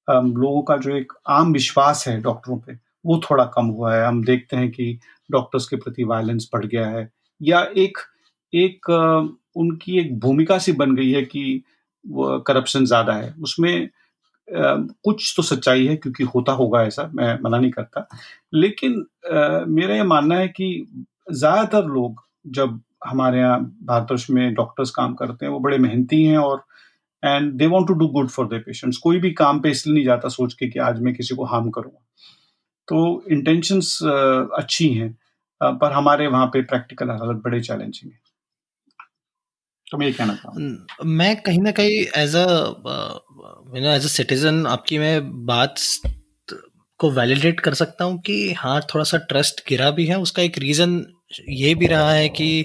लोगों 0.08 0.62
का 0.62 0.76
जो 0.76 0.96
एक 0.96 1.12
आम 1.28 1.52
विश्वास 1.52 2.04
है 2.08 2.20
डॉक्टरों 2.22 2.58
पे, 2.58 2.72
वो 3.06 3.20
थोड़ा 3.24 3.44
कम 3.54 3.66
हुआ 3.66 3.94
है। 3.94 4.04
हम 4.06 4.22
देखते 4.24 4.56
हैं 4.56 4.70
कि 4.70 4.98
डॉक्टर्स 5.30 5.66
के 5.68 5.76
प्रति 5.76 6.04
वायलेंस 6.04 6.48
बढ़ 6.52 6.64
गया 6.66 6.86
है। 6.88 7.08
या 7.40 7.60
एक 7.76 7.98
एक 8.52 8.90
उनकी 9.56 9.98
एक 10.00 10.18
भूमिका 10.20 10.58
सी 10.58 10.72
बन 10.72 10.94
गई 10.96 11.10
है 11.10 11.22
कि 11.24 11.62
करप्शन 12.46 12.84
ज़्यादा 12.84 13.12
है। 13.12 13.34
उसमें 13.42 13.88
कुछ 14.52 15.32
तो 15.36 15.42
सच्चाई 15.44 15.86
है 15.86 15.96
क्योंकि 15.96 16.24
होता 16.34 16.52
होगा 16.52 16.82
ऐसा, 16.82 17.10
मैं 17.14 17.38
मना 17.42 17.58
नहीं 17.58 17.70
करता। 17.70 18.06
लेकिन 18.54 19.04
मेरा 19.70 19.94
ये 19.94 20.02
मानना 20.04 20.36
है 20.36 20.48
कि 20.50 20.86
ज़्यादातर 21.32 21.86
लोग 21.88 22.22
जब 22.54 22.80
हमारे 23.06 23.38
यहाँ 23.38 23.60
भारतवर्ष 23.84 24.28
में 24.30 24.54
डॉक्टर्स 24.54 24.90
काम 24.90 25.14
करते 25.14 25.46
हैं, 25.46 25.52
वो 25.52 25.60
बड़े 25.60 25.78
मेहनती 25.78 26.22
हैं 26.24 26.38
और 26.38 26.64
and 27.22 27.52
they 27.58 27.66
want 27.66 27.86
to 27.88 27.94
do 27.94 28.06
good 28.08 28.28
for 28.30 28.46
their 28.48 28.62
patients 28.62 28.98
कोई 28.98 29.18
भी 29.20 29.30
काम 29.34 29.60
पे 29.60 29.70
इसलिए 29.70 29.94
नहीं 29.94 30.04
जाता 30.04 30.28
सोच 30.30 30.54
के 30.54 30.68
कि 30.68 30.78
आज 30.80 31.00
मैं 31.02 31.14
किसी 31.14 31.34
को 31.34 31.44
हार्म 31.46 31.70
करूँगा 31.70 31.98
तो 32.88 33.22
इंटेंशंस 33.32 33.98
अच्छी 34.02 34.88
हैं 34.94 35.12
पर 35.60 35.92
हमारे 35.92 36.26
वहाँ 36.26 36.46
पे 36.52 36.62
प्रैक्टिकल 36.64 37.10
हालत 37.10 37.42
बड़े 37.44 37.60
चैलेंजिंग 37.60 38.12
है। 38.12 38.18
तो 39.90 39.98
मैं 39.98 40.06
ये 40.06 40.12
कहना 40.12 40.34
चाहूँ 40.34 41.06
मैं 41.10 41.34
कहीं 41.42 41.58
ना 41.58 41.70
कहीं 41.70 42.00
as 42.16 42.36
a 42.36 42.46
as 43.76 44.04
a 44.04 44.08
citizen 44.08 44.66
आपकी 44.66 44.98
मैं 44.98 45.46
बात 45.46 45.74
को 47.00 47.10
वैलिडेट 47.10 47.60
कर 47.60 47.74
सकता 47.74 48.04
हूँ 48.04 48.20
कि 48.20 48.52
हाँ 48.52 48.80
थोड़ा 48.94 49.04
सा 49.04 49.18
ट्रस्ट 49.18 49.62
गिरा 49.68 49.90
भी 49.90 50.06
है। 50.06 50.18
उसका 50.18 50.42
एक 50.42 50.58
रीज़न 50.58 51.04
ये 51.48 51.74
भी 51.74 51.86
रहा 51.86 52.12
है 52.12 52.28
कि 52.28 52.64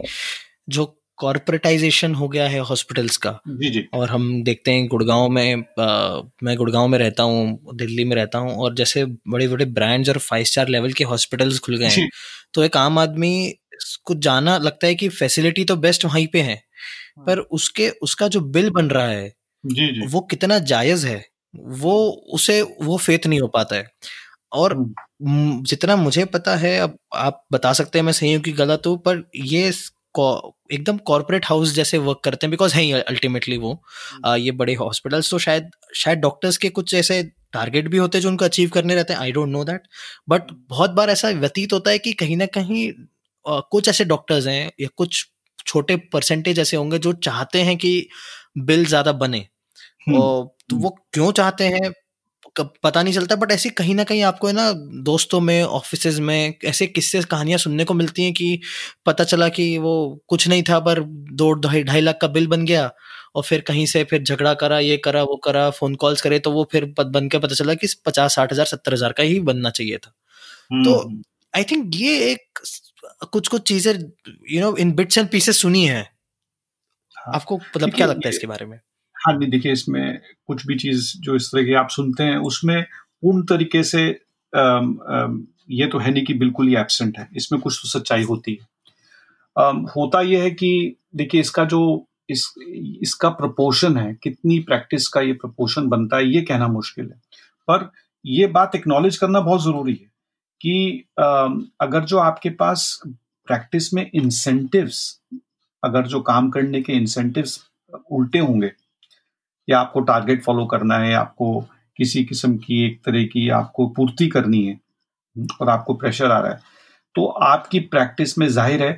जो 0.69 0.85
कॉरपोरेटाइजेशन 1.17 2.15
हो 2.15 2.27
गया 2.27 2.47
है 2.47 2.59
हॉस्पिटल्स 2.59 3.17
का 3.17 3.31
जी 3.49 3.69
जी। 3.69 3.85
और 3.93 4.09
हम 4.09 4.43
देखते 4.43 4.71
हैं 4.71 4.87
गुड़गांव 4.87 5.29
में 5.29 5.53
आ, 5.79 6.21
मैं 6.43 6.55
गुड़गांव 6.57 6.87
में 6.87 6.97
रहता 6.99 7.23
हूँ 7.23 7.75
दिल्ली 7.75 8.03
में 8.03 8.15
रहता 8.15 8.37
हूँ 8.37 8.55
और 8.57 8.75
जैसे 8.75 9.05
बड़े 9.05 9.47
बड़े 9.47 9.65
ब्रांड्स 9.65 10.09
और 10.09 10.17
फाइव 10.17 10.43
स्टार 10.43 10.67
लेवल 10.67 10.93
के 10.93 11.03
हॉस्पिटल्स 11.03 11.59
खुल 11.59 11.77
गए 11.77 11.85
हैं 11.85 12.09
तो 12.53 12.63
एक 12.63 12.77
आम 12.77 12.99
आदमी 12.99 13.33
को 14.05 14.15
जाना 14.15 14.57
लगता 14.57 14.87
है 14.87 14.95
कि 14.95 15.09
फैसिलिटी 15.09 15.63
तो 15.65 15.75
बेस्ट 15.75 16.05
वहीं 16.05 16.27
पे 16.27 16.41
है। 16.41 16.61
पर 17.19 17.39
उसके 17.39 17.89
उसका 17.89 18.27
जो 18.27 18.41
बिल 18.41 18.69
बन 18.69 18.87
रहा 18.87 19.07
है 19.07 19.33
जी 19.65 19.87
जी। 19.93 20.07
वो 20.07 20.21
कितना 20.21 20.59
जायज़ 20.59 21.07
है 21.07 21.25
वो 21.55 22.09
उसे 22.33 22.61
वो 22.61 22.97
फेथ 22.97 23.27
नहीं 23.27 23.39
हो 23.39 23.47
पाता 23.47 23.75
है। 23.75 23.91
और 24.51 24.73
हम्म। 24.73 25.63
जितना 25.63 25.95
मुझे 25.95 26.25
पता 26.25 26.55
है 26.55 26.79
अब 26.79 26.97
आप 27.15 27.45
बता 27.51 27.73
सकते 27.73 27.99
हैं 27.99 28.05
मैं 28.05 28.13
सही 28.13 28.33
हूँ 28.33 28.41
कि 28.41 28.51
गलत 28.51 28.81
हूँ 28.87 28.97
पर 28.97 29.23
ये 29.35 29.71
एकदम 30.71 30.97
कॉर्पोरेट 30.97 31.45
हाउस 31.45 31.73
जैसे 31.73 31.97
वर्क 31.97 32.21
करते 32.23 32.47
हैं 32.47 32.51
बिकॉज़ 32.51 32.75
है 32.75 32.81
ही 32.81 32.91
अल्टीमेटली 32.91 33.57
वो 33.57 33.81
आ, 34.25 34.35
ये 34.35 34.51
बड़े 34.51 34.73
हॉस्पिटल्स 34.73 35.31
तो 35.31 35.39
शायद 35.39 35.71
शायद 35.95 36.19
डॉक्टर्स 36.19 36.57
के 36.57 36.69
कुछ 36.69 36.93
ऐसे 36.93 37.23
टारगेट 37.53 37.87
भी 37.87 37.97
होते 37.97 38.17
हैं 38.17 38.23
जो 38.23 38.29
उनको 38.29 38.45
अचीव 38.45 38.69
करने 38.69 38.95
रहते 38.95 39.13
हैं 39.13 39.19
I 39.19 39.31
don't 39.31 39.49
know 39.49 39.63
that 39.63 39.81
but 40.29 40.41
बहुत 40.69 40.91
बार 40.91 41.09
ऐसा 41.09 41.29
व्यतीत 41.29 41.73
होता 41.73 41.91
है 41.91 41.97
कि 41.97 42.13
कहीं 42.13 42.37
ना 42.37 42.45
कहीं 42.45 42.91
आ, 43.45 43.59
कुछ 43.59 43.89
ऐसे 43.89 44.05
डॉक्टर्स 44.05 44.47
हैं 44.47 44.71
या 44.81 44.87
कुछ 44.97 45.25
छोटे 45.65 45.95
परसेंटेज 46.13 46.59
ऐसे 46.59 46.77
होंगे 46.77 46.99
जो 46.99 47.13
चाहते 47.23 47.61
हैं 47.61 47.77
कि 47.77 48.07
बिल 48.59 48.85
ज़्यादा 48.85 49.11
बने। 49.13 49.45
और 50.09 50.45
तो 50.69 50.75
वो 50.77 50.89
क्यों 51.13 51.31
चाहते 51.33 51.67
हैं? 51.67 51.91
पता 52.55 53.01
नहीं 53.03 53.13
चलता 53.13 53.35
बट 53.35 53.51
ऐसी 53.51 53.69
कहीं 53.71 53.93
ना 53.95 54.03
कहीं 54.03 54.21
आपको 54.23 54.47
है 54.47 54.53
ना 54.53 54.71
दोस्तों 55.03 55.39
में 55.41 55.63
ऑफ़िस 55.63 56.19
में 56.19 56.53
ऐसे 56.65 56.87
किस्से 56.87 57.21
कहानियाँ 57.23 57.57
सुनने 57.59 57.83
को 57.85 57.93
मिलती 57.93 58.23
हैं 58.23 58.33
कि 58.33 58.59
पता 59.05 59.23
चला 59.23 59.47
कि 59.49 59.77
वो 59.77 59.93
कुछ 60.29 60.47
नहीं 60.47 60.63
था 60.63 60.79
पर 60.79 60.99
दो 61.33 61.51
ढाई 61.55 61.83
ढाई 61.83 62.01
लाख 62.01 62.17
का 62.21 62.27
बिल 62.29 62.47
बन 62.47 62.65
गया 62.65 62.89
और 63.35 63.43
फिर 63.43 63.61
कहीं 63.61 63.85
से 63.85 64.03
फिर 64.03 64.23
झगड़ा 64.23 64.53
करा 64.55 64.79
ये 64.79 64.97
करा 64.99 65.23
वो 65.23 65.35
करा 65.45 65.69
फ़ोन 65.71 65.95
कॉल्स 65.95 66.21
करे 66.21 66.39
तो 66.39 66.51
वो 66.51 66.67
फिर 66.71 66.85
बन 66.99 67.27
के 67.29 67.39
पता 67.39 67.55
चला 67.55 67.73
कि 67.75 67.87
पचास 68.05 68.35
साठ 68.35 68.53
हज़ार 68.53 68.65
सत्तर 68.65 68.93
हज़ार 68.93 69.13
का 69.13 69.23
ही 69.23 69.39
बनना 69.41 69.69
चाहिए 69.71 69.97
था। 69.97 70.13
तो 70.83 70.99
आई 71.53 71.63
थिंक 71.63 71.91
ये 71.95 72.17
एक 72.31 72.59
कुछ 73.31 73.47
कुछ 73.47 73.61
चीज़ें 73.61 73.93
you 74.51 74.61
know 74.61 74.75
in 74.77 74.91
bits 74.91 75.17
and 75.17 75.29
pieces 75.29 75.61
सुनी 75.61 75.85
है। 75.85 76.01
हाँ। 77.17 77.33
आपको 77.35 77.57
मतलब 77.57 77.93
क्या 77.93 78.07
लगता 78.07 78.27
है 78.27 78.29
इसके 78.29 78.47
बारे 78.47 78.65
में? 78.65 78.77
हाँ 79.15 79.37
नहीं 79.37 79.49
देखिए 79.49 79.71
इसमें 79.71 80.19
कुछ 80.47 80.65
भी 80.67 80.75
चीज़ 80.75 81.11
जो 81.17 81.35
इस 81.35 81.49
तरह 81.51 81.63
की 81.63 81.73
आप 81.73 81.89
सुनते 81.89 82.23
हैं 82.23 82.37
उसमें 82.37 82.81
पूर्ण 82.83 83.43
तरीके 83.45 83.83
से 83.83 84.07
आम, 84.53 84.99
आम, 85.09 85.47
ये 85.69 85.87
तो 85.87 85.99
है 85.99 86.11
नहीं 86.11 86.23
कि 86.25 86.33
बिल्कुल 86.33 86.67
ही 86.67 86.75
एबसेंट 86.75 87.17
है। 87.19 87.27
इसमें 87.35 87.61
कुछ 87.61 87.79
तो 87.81 87.89
सच्चाई 87.89 88.23
होती 88.23 88.51
है। 88.51 88.67
आम, 89.55 89.85
होता 89.95 90.21
यह 90.21 90.43
है 90.43 90.51
कि 90.51 90.95
देखिए 91.15 91.41
इसका 91.41 91.65
जो 91.65 92.07
इस 92.29 92.43
इसका 93.01 93.29
प्रपोर्शन 93.29 93.97
है 93.97 94.13
कितनी 94.23 94.59
प्रैक्टिस 94.59 95.07
का 95.07 95.21
ये 95.21 95.33
प्रपोर्शन 95.33 95.87
बनता 95.87 96.17
है 96.17 96.27
ये 96.27 96.41
कहना 96.41 96.67
मुश्किल 96.67 97.05
है। 97.05 97.19
पर 97.67 97.89
ये 98.25 98.47
बात 98.47 98.75
एक्नॉलेज 98.75 99.17
करना 99.17 99.39
बहुत 99.39 99.63
ज़रूरी 99.63 99.93
है। 99.93 100.11
कि 100.61 101.03
अगर 101.17 102.03
जो 102.05 102.17
आपके 102.19 102.49
पास 102.51 103.01
प्रैक्टिस 103.05 103.93
में 103.93 104.09
इंसेंटिव्स 104.13 104.99
अगर 105.83 106.07
जो 106.07 106.19
काम 106.23 106.49
करने 106.49 106.81
के 106.81 106.93
इंसेंटिव्स 106.93 107.59
उल्टे 108.11 108.39
होंगे, 108.39 108.71
या 109.67 109.79
आपको 109.79 109.99
टारगेट 110.01 110.43
फॉलो 110.43 110.65
करना 110.65 110.97
है 110.99 111.13
आपको 111.15 111.59
किसी 111.99 112.23
किस्म 112.25 112.57
की 112.57 112.83
एक 112.85 112.99
तरह 113.05 113.23
की 113.25 113.47
आपको 113.51 113.87
पूर्ति 113.89 114.27
करनी 114.27 114.65
है, 114.65 114.79
और 115.61 115.69
आपको 115.69 115.93
प्रेशर 115.95 116.31
आ 116.31 116.39
रहा 116.39 116.51
है 116.51 116.73
तो 117.15 117.25
आपकी 117.25 117.79
प्रैक्टिस 117.81 118.37
में 118.37 118.47
ज़ाहिर 118.49 118.83
है 118.83 118.91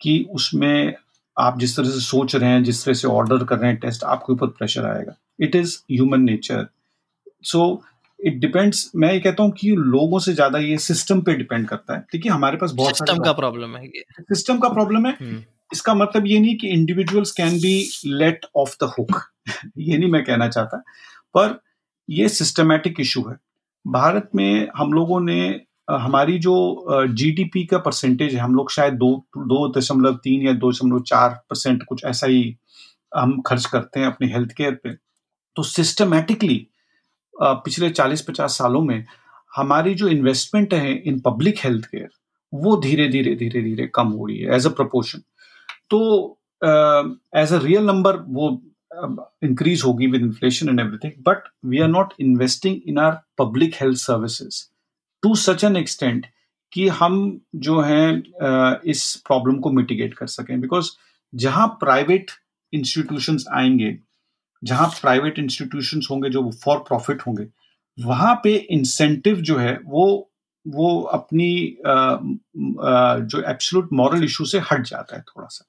कि 0.00 0.26
उसमें 0.30 0.94
आप 1.36 1.58
जिस 1.58 1.76
तरह 1.76 1.88
से 1.88 2.00
सोच 2.00 2.34
रहे 2.36 2.50
हैं, 2.50 2.62
जिस 2.64 2.84
तरह 2.84 2.94
से 2.94 3.08
ऑर्डर 3.08 3.44
कर 3.44 3.58
रहे 3.58 3.70
हैं 3.70 3.78
टेस्ट 3.80 4.04
आपके 4.04 4.32
ऊपर 4.32 4.46
प्रेशर 4.48 4.86
आएगा। 4.86 5.14
It 5.40 5.56
is 5.56 5.76
human 5.90 6.20
nature 6.22 6.66
so 7.44 7.62
it 8.24 8.38
depends 8.40 8.90
मैं 8.96 9.12
ये 9.12 9.20
कहता 9.20 9.42
हूँ 9.42 9.52
कि 9.52 9.70
लोगों 9.70 10.18
से 10.18 10.32
ज़्यादा 10.34 10.58
ये 10.58 10.78
सिस्टम 10.80 11.20
पे 11.22 11.34
डिपेंड 11.36 11.66
करता 11.68 11.94
है। 11.94 12.00
देखिए 12.12 12.32
हमारे 12.32 12.56
पास 12.56 12.72
बहुत 12.72 12.98
सिस्टम 12.98 13.22
का 13.24 13.32
प्रॉब्लम 13.32 13.76
है 13.76 13.88
सिस्टम 13.88 14.58
का 14.58 14.68
प्रॉब्लम 14.68 15.06
है। 15.06 15.16
हम्म। 15.20 15.42
इसका 15.72 15.94
मतलब 15.94 16.26
ये 16.26 16.38
नहीं 16.38 16.56
कि 16.56 16.68
individuals 16.68 17.30
can 17.32 17.58
be 17.60 17.76
let 18.06 18.46
off 18.56 18.76
the 18.82 18.90
hook 18.98 19.20
ये 19.78 19.98
नहीं 19.98 20.10
मैं 20.10 20.24
कहना 20.24 20.48
चाहता। 20.48 20.82
पर 21.34 21.58
ये 22.08 22.28
सिस्टमैटिक 22.30 23.00
इशू 23.00 23.22
है। 23.28 23.36
भारत 23.84 24.30
में 24.34 24.68
हम 24.76 24.92
लोगों 24.92 25.20
ने 25.20 25.40
हमारी 25.90 26.38
जो 26.38 27.06
जीडीपी 27.08 27.64
का 27.66 27.78
परसेंटेज 27.78 28.34
है 28.34 28.40
हम 28.40 28.54
लोग 28.54 28.70
शायद 28.70 28.94
दो 28.94 29.10
दो 29.38 29.68
दशमलव 29.72 30.14
तीन 30.24 30.46
या 30.46 30.52
दो 30.54 30.70
दशमलव 30.72 31.00
चार 31.02 31.30
परसेंट 31.50 31.82
कुछ 31.82 32.04
ऐसा 32.04 32.26
ही 32.26 32.56
हम 33.12 33.40
खर्च 33.46 33.66
करते 33.66 34.00
हैं 34.00 34.06
अपने 34.06 34.32
हेल्थ 34.32 34.52
केयर 34.52 34.74
पे। 34.84 34.92
तो 35.56 35.62
सिस्टमैटिकली 35.62 36.66
पिछले 37.40 37.90
चालीस 37.90 38.22
पचास 38.22 38.58
सालों 38.58 38.82
में 38.82 39.04
हमारी 39.56 39.94
जो 39.94 40.08
इन्वेस्टमेंट 40.08 40.74
है 40.74 40.94
इन 40.96 41.20
पब्लिक 41.20 41.58
हेल्थ 41.64 41.86
केयर 41.86 42.08
वो 42.52 42.76
धीरे 42.76 43.08
धीरे 43.08 43.34
धीरे 43.34 43.62
धीरे 43.62 43.86
कम 43.94 44.08
हो 44.08 44.26
रही 44.26 44.38
है 44.38 44.54
एज 44.56 44.66
अ 44.66 44.70
प्रपोर्शन 44.70 45.22
तो 45.90 46.00
एज 47.36 47.52
अ 47.52 47.58
रियल 47.62 47.86
नंबर 47.86 48.16
वो 48.28 48.50
इंक्रीज 49.44 49.82
होगी 49.84 50.06
with 50.06 50.22
inflation 50.22 50.68
and 50.68 50.80
everything 50.80 51.22
but 51.28 51.48
we 51.64 51.80
are 51.80 51.88
not 51.88 52.12
investing 52.20 52.80
in 52.86 52.98
our 52.98 53.18
public 53.38 53.74
health 53.80 53.98
services 53.98 54.62
to 55.22 55.34
such 55.34 55.64
an 55.64 55.76
extent 55.76 56.26
कि 56.72 56.86
हम 56.88 57.16
जो 57.64 57.80
हैं 57.80 58.80
इस 58.90 59.14
प्रॉब्लम 59.26 59.58
को 59.58 59.70
मिटिगेट 59.70 60.14
कर 60.14 60.26
सकें 60.26 60.60
बिकॉज़ 60.60 60.90
जहाँ 61.32 61.66
प्राइवेट 61.80 62.30
इंस्टीट्यूशंस 62.72 63.44
आएँगे 63.52 63.96
जहाँ 64.64 64.88
प्राइवेट 65.00 65.38
इंस्टीट्यूशन 65.38 66.00
होंगे 66.10 66.30
जो 66.30 66.50
फॉर 66.64 66.78
प्रॉफिट 66.88 67.22
होंगे 67.26 67.46
वहाँ 67.98 68.34
पे 68.44 68.54
इंसेंटिव 68.54 69.40
जो 69.40 69.56
है 69.58 69.78
वो 69.84 70.06
वो 70.66 71.00
अपनी 71.14 71.76
आ, 71.86 71.92
आ, 71.92 73.18
जो 73.18 73.40
एब्सोल्यूट 73.50 73.88
मॉरल 73.92 74.24
इशू 74.24 74.44
से 74.44 74.58
हट 74.70 74.86
जाता 74.86 75.16
है 75.16 75.22
थोड़ा 75.22 75.46
सा 75.46 75.64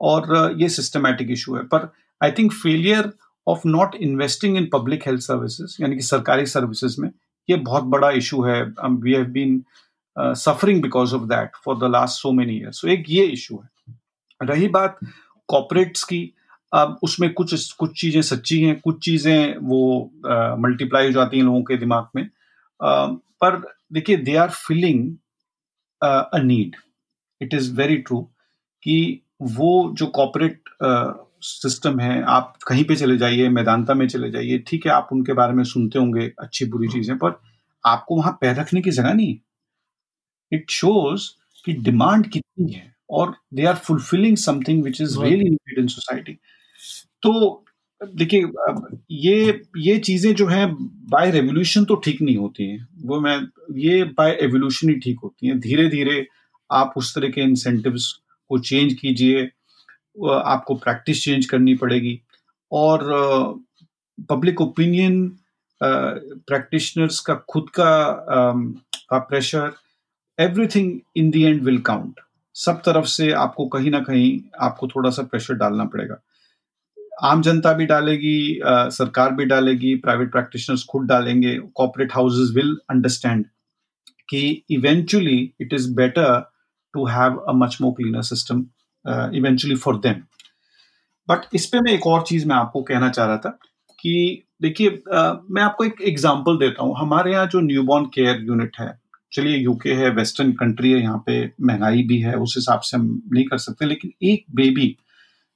और 0.00 0.54
ये 0.60 0.68
सिस्टमैटिक 0.68 1.30
इशू 1.30 1.54
है। 1.56 1.62
पर 1.64 1.92
I 2.20 2.30
think 2.30 2.52
failure 2.52 3.12
of 3.46 3.66
not 3.66 3.94
investing 3.94 4.56
in 4.56 4.68
public 4.72 5.06
health 5.06 5.20
services 5.20 5.76
यानी 5.82 5.96
कि 5.96 6.02
सरकारी 6.02 6.46
सर्विसेज़ 6.46 7.00
में 7.00 7.10
ये 7.48 7.56
बहुत 7.56 7.84
बड़ा 7.84 8.10
इशू 8.10 8.42
है। 8.42 8.62
We 8.62 9.14
have 9.14 9.24
been 9.26 9.62
suffering 10.16 10.82
because 10.82 11.14
of 11.14 11.22
that 11.28 11.56
for 11.64 11.78
the 11.78 11.90
last 11.92 12.20
so 12.22 12.32
many 12.32 12.56
year 12.56 12.72
so 12.72 12.88
एक 12.88 13.04
ये 13.08 13.24
इशू 13.26 13.56
है। 13.56 13.96
रही 14.40 14.68
बात 14.68 14.98
कॉपरेट्स 15.48 16.04
की 16.04 16.22
अब 16.72 16.98
उसमें 17.02 17.32
कुछ 17.32 17.72
कुछ 17.72 18.00
चीज़ें 18.00 18.20
सच्ची 18.22 18.62
हैं 18.62 18.78
कुछ 18.80 19.04
चीज़ें 19.04 19.56
वो 19.62 19.82
मल्टीप्लाई 20.58 21.06
हो 21.06 21.12
जाती 21.12 21.36
हैं 21.36 21.44
लोगों 21.44 21.62
के 21.62 21.76
दिमाग 21.76 22.08
में। 22.16 22.22
uh, 22.22 23.18
पर 23.42 23.62
देखिए 23.92 24.16
they 24.16 24.36
are 24.36 24.50
feeling 24.50 25.14
a 26.02 26.38
need 26.44 26.76
it 27.40 27.54
is 27.54 27.72
very 27.74 27.96
true 27.96 28.20
कि 28.82 28.96
वो 29.42 29.72
जो 29.98 30.06
कॉपरेट 30.06 30.62
सिस्टम 31.44 32.00
है 32.00 32.22
आप 32.22 32.56
कहीं 32.66 32.84
पे 32.84 32.96
चले 32.96 33.16
जाइए 33.18 33.48
मैदानता 33.48 33.94
में 33.94 34.06
चले 34.08 34.30
जाइए 34.30 34.58
ठीक 34.58 34.86
है 34.86 34.92
आप 34.92 35.08
उनके 35.12 35.32
बारे 35.32 35.52
में 35.52 35.64
सुनते 35.64 35.98
होंगे 35.98 36.32
अच्छी 36.38 36.64
बुरी 36.64 36.88
चीज़ें 36.88 37.16
पर 37.18 37.40
आपको 37.84 38.16
वहाँ 38.16 38.32
पैर 38.40 38.54
रखने 38.56 38.80
की 38.80 38.90
जगह 38.90 39.12
नहीं 39.12 39.36
इट 40.52 40.70
शोज़ 40.70 41.28
कि 41.64 41.72
डिमांड 41.72 42.30
कितनी 42.30 42.72
है 42.72 42.94
और 43.10 43.34
they 43.54 43.64
are 43.64 43.74
fulfilling 43.76 44.36
something 44.36 44.82
which 44.84 45.00
is 45.00 45.18
really 45.20 45.44
needed 45.44 45.78
in 45.78 45.86
society 45.86 46.38
तो 47.22 47.64
देखिए 48.00 48.46
ये 49.12 49.62
ये 49.78 49.98
चीज़ें 49.98 50.34
जो 50.34 50.46
हैं 50.46 50.66
बाय 51.10 51.30
रेवोल्यूशन 51.30 51.84
तो 51.84 51.94
ठीक 52.04 52.22
नहीं 52.22 52.36
होती 52.36 52.64
हैं। 52.66 52.86
वो 53.04 53.20
मैं, 53.20 53.36
ये 53.78 54.04
बाय 54.04 54.30
एवोल्यूशन 54.42 54.88
ही 54.88 54.94
ठीक 55.00 55.18
होती 55.24 55.46
हैं। 55.46 55.58
धीरे 55.60 55.88
धीरे 55.88 56.26
आप 56.70 56.94
उस 56.96 57.14
तरह 57.14 57.28
के 57.30 57.40
इंसेंटिव्स 57.42 58.12
को 58.50 58.58
चेंज 58.60 58.92
कीजिए 58.94 59.44
आपको 60.26 60.74
प्रैक्टिस 60.76 61.24
चेंज 61.24 61.46
करनी 61.46 61.74
पड़ेगी। 61.74 62.20
और 62.72 63.04
पब्लिक 64.30 64.60
ओपिनियन 64.60 65.26
प्रैक्टिशनर्स 65.80 67.20
का, 67.20 67.34
खुद 67.48 67.68
का 67.78 69.18
pressure 69.18 69.72
everything 70.38 70.98
in 71.16 71.30
the 71.30 71.36
end 71.36 71.62
will 71.64 71.78
count 71.82 72.20
सब 72.56 72.82
तरफ़ 72.86 73.06
से 73.06 73.30
आपको 73.32 73.66
कहीं 73.68 73.90
ना 73.90 74.00
कहीं 74.00 74.40
आपको 74.60 74.88
थोड़ा 74.88 75.10
सा 75.10 75.22
प्रेशर 75.22 75.54
डालना 75.54 75.84
पड़ेगा। 75.86 76.20
आम 77.22 77.42
जनता 77.42 77.72
भी 77.72 77.86
डालेगी 77.86 78.60
सरकार 78.64 79.32
भी 79.34 79.44
डालेगी 79.44 79.94
प्राइवेट 79.96 80.30
प्रैक्टिशनर्स 80.32 80.84
खुद 80.90 81.06
डालेंगे 81.06 81.56
कॉपरेट 81.74 82.12
हाउसेस 82.14 82.54
विल 82.56 82.76
अंडरस्टैंड 82.90 83.44
कि 84.28 84.40
eventually 84.70 85.38
it 85.60 85.72
is 85.74 85.92
better 85.94 86.40
to 86.94 87.06
have 87.06 87.36
a 87.48 87.52
much 87.56 87.76
more 87.82 87.92
cleaner 87.92 88.22
system 88.22 88.64
eventually 89.36 89.76
for 89.76 89.98
them 89.98 90.22
but 91.28 91.54
इस 91.54 91.66
पे 91.66 91.80
मैं 91.80 91.92
एक 91.92 92.06
और 92.06 92.22
चीज़ 92.28 92.46
मैं 92.48 92.56
आपको 92.56 92.82
कहना 92.82 93.08
चाह 93.10 93.26
रहा 93.26 93.36
था 93.36 93.58
कि 93.98 94.42
देखिए 94.62 94.90
मैं 94.90 95.62
आपको 95.62 95.84
एक 95.84 96.00
एग्जांपल 96.06 96.56
देता 96.58 96.82
हूँ। 96.82 96.94
हमारे 96.98 97.32
यहाँ 97.32 97.46
जो 97.52 97.60
न्यूबॉर्न 97.60 98.04
केयर 98.14 98.42
यूनिट 98.46 98.76
है, 98.80 98.92
चलिए 99.32 99.56
यूके 99.56 99.92
है 99.94 100.10
वेस्टर्न 100.14 100.52
कंट्री 100.52 100.90
है, 100.92 101.00
यहाँ 101.00 101.22
पे 101.26 101.44
महँगाई 101.60 102.02
भी 102.08 102.18
है, 102.20 102.34
उस 102.36 102.54
हिसाब 102.56 102.80
से 102.80 102.96
हम 102.96 103.22
नहीं 103.32 103.44
कर 103.44 103.58
सकते, 103.58 103.86
लेकिन 103.86 104.12
एक 104.22 104.44
बेबी 104.54 104.96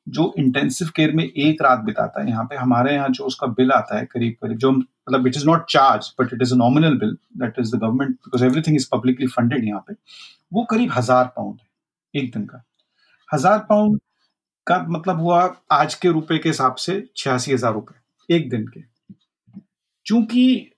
जो 0.06 0.32
इंटेंसिव 0.38 0.88
केयर 0.96 1.12
में 1.12 1.24
एक 1.24 1.62
रात 1.62 1.78
बिताता 1.84 2.20
है, 2.20 2.28
यहाँ 2.28 2.44
पे 2.44 2.56
हमारे 2.56 2.94
यहाँ 2.94 3.08
जो 3.08 3.24
उसका 3.24 3.46
बिल 3.48 3.72
आता 3.72 3.98
है, 3.98 4.04
करीब 4.06 4.34
करीब 4.42 4.58
जो 4.58 4.70
मतलब 4.70 5.26
it 5.26 5.36
is 5.36 5.46
not 5.46 5.64
charge 5.70 6.12
but 6.20 6.32
it 6.34 6.42
is 6.42 6.52
a 6.54 6.56
nominal 6.56 6.98
bill 6.98 7.16
that 7.38 7.58
is 7.58 7.74
the 7.74 7.78
government 7.78 8.10
because 8.10 8.44
everything 8.44 8.76
is 8.76 8.88
publicly 8.92 9.26
funded 9.26 9.64
यहाँ 9.64 9.84
पे, 9.88 9.94
वो 10.52 10.64
करीब 10.70 10.92
हज़ार 10.92 11.32
पाउंड 11.36 11.58
है, 11.60 11.66
एक 12.14 12.32
दिन 12.32 12.44
का। 12.46 12.62
हज़ार 13.28 13.58
पाउंड 13.68 14.00
का 14.66 14.78
मतलब 14.88 15.20
हुआ 15.20 15.42
आज 15.72 15.94
के 15.94 16.08
रुपए 16.08 16.38
के 16.38 16.48
हिसाब 16.48 16.74
से 16.76 17.04
छियासी 17.16 17.52
हज़ार 17.52 17.72
रुपए, 17.72 18.34
एक 18.34 18.48
दिन 18.50 18.66
के। 18.66 18.80
चूँकि 20.06 20.70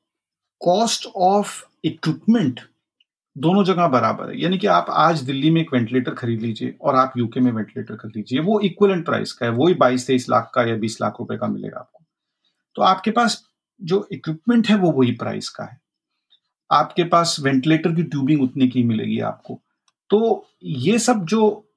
कॉस्ट 0.61 1.07
ऑफ़ 1.17 1.63
इक्विपमेंट 1.85 2.61
दोनों 3.39 3.65
जगह 3.65 3.89
बराबर 3.89 4.31
है। 4.31 4.41
यानी 4.41 4.59
कि 4.59 4.67
आप 4.67 4.87
आज 4.91 5.21
दिल्ली 5.21 5.51
में 5.51 5.61
एक 5.61 5.71
वेंटिलेटर 5.73 6.11
खरीद 6.11 6.41
लीजिए 6.41 6.79
और 6.81 6.97
आप 6.97 7.13
यूके 7.17 7.41
में 7.41 7.53
वेंटिलेटर 7.53 7.95
खरीद 7.95 8.17
लीजिए, 8.17 8.41
वो 8.41 8.61
इक्वलेंट 8.61 9.05
प्राइस 9.05 9.33
का 9.33 9.47
है, 9.47 9.53
वही 9.53 9.75
बाईस 9.75 10.07
तेईस 10.07 10.29
लाख 10.31 10.51
का 10.55 10.63
या 10.63 10.75
बीस 10.75 11.01
लाख 11.01 11.17
रुपए 11.21 11.37
का 11.37 11.47
मिलेगा 11.47 11.79
आपको। 11.79 12.05
तो 12.75 12.83
आपके 12.83 13.11
पास 13.11 13.49
जो 13.83 14.09
इक्विपमेंट 14.13 14.69
है, 14.69 14.77
वो 14.77 14.91
वही 14.91 15.13
प्राइस 15.13 15.49
का 15.49 15.65
है। 15.65 15.81
आपके 16.73 17.05
पास 17.05 17.37
वेंटिलेटर 17.41 17.95
की 17.95 18.03
ट्यूबिंग 18.03 18.43
उतनी 18.43 18.69
की 18.69 18.83
मिलेगी 18.83 19.21
आपको। 19.21 19.63
तो 20.11 20.49
ये 20.63 20.99
सब 20.99 21.25
जो 21.25 21.68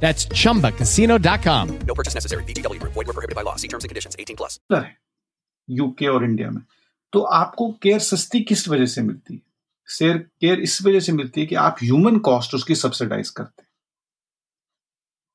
That's 0.00 0.26
chumbacasino.com. 0.26 1.78
No 1.86 1.94
purchase 1.94 2.14
necessary. 2.14 2.44
BGW. 2.44 2.80
Void 2.82 3.06
were 3.06 3.12
prohibited 3.12 3.36
by 3.36 3.42
law. 3.42 3.56
See 3.56 3.68
terms 3.68 3.84
and 3.84 3.90
conditions 3.90 4.16
18 4.18 4.36
plus. 4.36 4.58
UK 5.68 6.06
और 6.08 6.24
इंडिया 6.24 6.50
में 6.50 6.62
तो 7.12 7.20
आपको 7.34 7.70
केयर 7.82 7.98
सस्ती 8.00 8.40
किस 8.44 8.68
वजह 8.68 8.86
से 8.86 9.02
मिलती 9.02 9.34
है 9.34 9.40
शेयर 9.88 10.18
केयर 10.40 10.60
इस 10.60 10.80
वजह 10.82 11.00
से 11.00 11.12
मिलती 11.12 11.40
है 11.40 11.46
कि 11.46 11.54
आप 11.64 11.76
ह्यूमन 11.82 12.18
कॉस्ट 12.28 12.54
उसकी 12.54 12.74
सब्सिडाइज 12.74 13.30
करते 13.30 13.62
हैं 13.62 13.68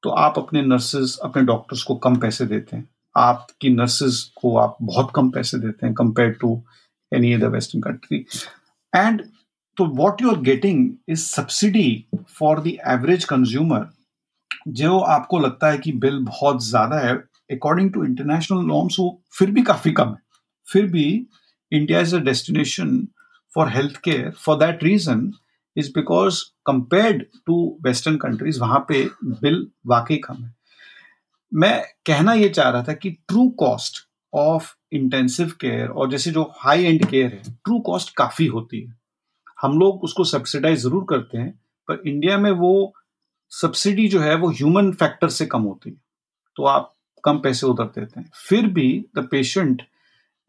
तो 0.04 0.10
आप 0.24 0.40
अपने 0.40 0.62
नर्सेज 0.62 1.18
अपने 1.24 1.44
डॉक्टर्स 1.44 1.84
को 1.84 1.96
कम 2.06 2.16
पैसे 2.20 2.46
देते 2.46 2.76
हैं 2.76 2.88
आपकी 3.16 3.70
नर्सेज 3.70 4.22
को 4.42 4.56
आप 4.58 4.78
बहुत 4.82 5.12
कम 5.16 5.30
पैसे 5.32 5.58
देते 5.60 5.86
हैं 5.86 5.94
compare 5.96 6.32
to 6.42 6.52
any 7.12 7.34
other 7.34 7.50
western 7.50 7.82
country 7.82 8.26
and 8.94 9.24
तो 9.78 9.86
what 9.96 10.22
you 10.22 10.32
are 10.32 10.40
getting 10.42 10.90
is 11.10 11.26
subsidy 11.26 11.88
for 12.40 12.62
the 12.62 12.78
average 12.90 13.26
consumer 13.26 13.88
जो 14.70 14.98
आपको 15.00 15.40
लगता 15.40 15.72
है 15.72 15.78
कि 15.78 15.92
बिल 16.00 16.18
बहुत 16.26 16.64
ज़्यादा 16.64 17.00
है 17.00 17.14
अकॉर्डिंग 17.52 17.92
टू 17.94 18.04
इंटरनेशनल 18.06 18.66
नॉर्म्स 18.66 19.00
वो 19.00 19.10
फिर 19.38 19.52
भी 19.52 19.62
काफ़ी 19.64 19.92
कम 19.92 20.10
है। 20.10 20.22
फिर 20.68 20.86
भी 20.88 21.06
India 21.72 22.00
is 22.00 22.16
a 22.16 22.20
destination 22.22 22.98
for 23.54 23.70
health 23.70 23.98
care 24.04 24.32
for 24.38 24.58
that 24.58 24.84
reason 24.84 25.32
is 25.76 25.90
because 25.92 26.42
compared 26.66 27.24
to 27.46 27.56
western 27.86 28.18
countries 28.18 28.60
वहाँ 28.60 28.86
पे 28.90 29.04
बिल 29.26 29.66
वाकई 29.88 30.18
कम 30.26 30.44
है। 30.44 30.54
मैं 31.52 31.82
कहना 32.06 32.34
ये 32.34 32.50
चाह 32.50 32.70
रहा 32.70 32.84
था 32.84 32.94
कि 32.94 33.10
true 33.28 33.48
cost 33.60 34.06
of 34.34 34.74
intensive 34.94 35.52
care 35.62 35.88
और 35.88 36.10
जैसे 36.12 36.32
जो 36.32 36.44
हाई 36.58 36.84
एंड 36.86 37.06
केयर 37.06 37.32
है 37.34 37.42
ट्रू 37.56 37.80
कॉस्ट 37.82 38.16
काफ़ी 38.18 38.46
होती 38.48 38.82
है। 38.82 38.94
हम 39.62 39.78
लोग 39.80 40.04
उसको 40.04 40.24
सब्सिडाइज 40.24 40.80
ज़रूर 40.80 41.06
करते 41.10 41.38
हैं, 41.38 41.52
पर 41.88 42.02
इंडिया 42.08 42.38
में 42.38 42.52
वो 42.54 42.94
सब्सिडी 43.52 44.08
जो 44.08 44.20
है 44.20 44.36
वो 44.36 44.50
ह्यूमन 44.52 44.92
फैक्टर 44.94 45.30
से 45.30 45.46
कम 45.48 45.62
होती 45.64 45.90
है। 45.90 45.96
तो 46.58 46.66
आप 46.66 46.92
कम 47.24 47.38
पैसे 47.40 47.68
उधर 47.68 47.86
देते 47.96 48.20
हैं। 48.20 48.30
फिर 48.40 48.68
भी 48.70 48.90
the 49.18 49.28
patient 49.32 49.82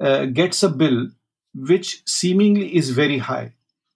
gets 0.00 0.64
a 0.64 0.68
bill 0.76 1.10
which 1.54 1.86
seemingly 2.08 2.64
is 2.78 2.92
very 2.94 3.18
high 3.20 3.44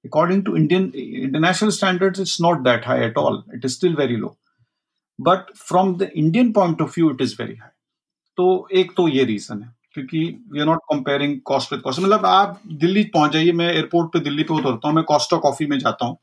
according 0.05 0.45
to 0.45 0.57
Indian 0.57 0.93
international 0.97 1.71
standard 1.71 2.21
it's 2.21 2.41
not 2.41 2.61
that 2.65 2.87
high 2.87 3.05
at 3.05 3.19
all 3.19 3.43
it 3.55 3.65
is 3.65 3.73
still 3.73 3.97
very 3.97 4.17
low 4.17 4.37
but 5.19 5.53
from 5.59 5.97
the 5.97 6.11
Indian 6.15 6.53
point 6.53 6.83
of 6.83 6.95
view 6.97 7.11
it 7.11 7.21
is 7.23 7.35
very 7.41 7.57
high 7.57 7.71
तो 8.39 8.69
एक 8.73 8.93
तो 8.97 9.07
ये 9.09 9.25
reason 9.25 9.63
है, 9.63 9.75
क्योंकि 9.95 10.25
we 10.53 10.61
are 10.61 10.67
not 10.67 10.81
comparing 10.91 11.41
cost 11.47 11.73
with 11.73 11.81
cost 11.83 12.01
मतलब 12.01 12.27
आप 12.27 12.61
दिल्ली 12.67 13.03
पहुँच 13.15 13.33
जाइए, 13.33 13.53
मैं 13.53 13.73
एयरपोर्ट 13.73 14.13
पे 14.13 14.21
दिल्ली 14.21 14.43
पे 14.43 14.55
उतरता 14.55 14.89
हूँ, 14.89 14.97
मैं 14.97 15.05
कॉस्ट 15.05 15.35
कॉफ़ी 15.43 15.67
में 15.67 15.79
जाता 15.79 16.07
हूँ 16.07 16.17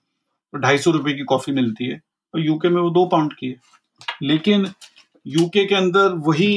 तो 0.54 0.58
ढाई 0.60 0.78
सौ 0.78 0.92
रुपए 0.92 1.14
की 1.14 1.24
कॉफ़ी 1.26 1.54
मिलती 1.54 1.86
है। 1.86 2.02
यूके 2.34 2.70
में 2.70 2.82
वो 2.82 2.90
दो 2.92 3.06
पाउंड 3.08 3.34
की 3.34 3.48
है। 3.48 3.56
लेकिन 4.24 4.68
यूके 5.26 5.66
के 5.66 5.76
अंदर 5.76 6.12
वही 6.26 6.52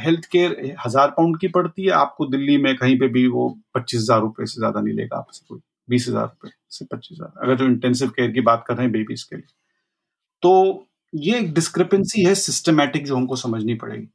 हेल्थ 0.00 0.24
केयर 0.32 0.74
हज़ार 0.86 1.10
पाउंड 1.10 1.38
की 1.40 1.48
पड़ती 1.48 1.84
है। 1.84 1.90
आपको 1.92 2.26
दिल्ली 2.26 2.56
में 2.58 2.74
कहीं 2.76 2.98
पे 2.98 3.08
भी 3.08 3.26
वो 3.28 3.48
पच्चीस 3.74 4.00
हज़ार 4.00 4.20
रुपए 4.20 4.46
से 4.46 4.60
ज़्यादा 4.60 4.80
नहीं 4.80 4.94
लेगा 4.94 5.16
आपसे 5.16 5.44
कोई। 5.48 5.60
बीस 5.88 6.08
हज़ार 6.08 6.24
रुपए 6.24 6.50
से 6.70 6.84
पच्चीस 6.84 7.18
हज़ार। 7.20 7.44
अगर 7.44 7.56
जो 7.56 7.66
इंटेंसिव 7.66 8.08
केयर 8.10 8.30
की 8.30 8.40
बात 8.42 8.64
कर 8.68 8.74
रहे 8.74 8.84
हैं 8.84 8.92
बेबीज 8.92 9.22
के 9.22 9.36
लिए। 9.36 9.46
तो 10.42 10.86
ये 11.12 11.38
एक 11.38 11.52
डिस्क्रिपेंसी 11.54 12.24
है 12.24 12.34
सिस्टमेटिक 12.36 13.06
जो 13.06 13.16
हमको 13.16 13.36
समझनी 13.36 13.74
पड़ेगी। 13.74 14.06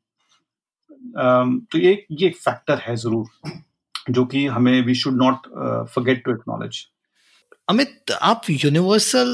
तो 1.12 1.80
ये 1.80 2.06
ये 2.12 2.28
एक 2.28 2.36
फैक्टर 2.38 2.78
है 2.80 2.96
ज़रूर, 2.96 3.26
जो 4.10 4.26
कि 4.26 4.46
हमें 4.48 4.82
we 4.86 4.96
should 4.96 5.16
not 5.18 5.48
forget 5.90 6.24
to 6.26 6.32
acknowledge 6.32 6.86
Amit, 7.68 8.12
आप 8.22 8.42
यूनिवर्सल 8.50 9.30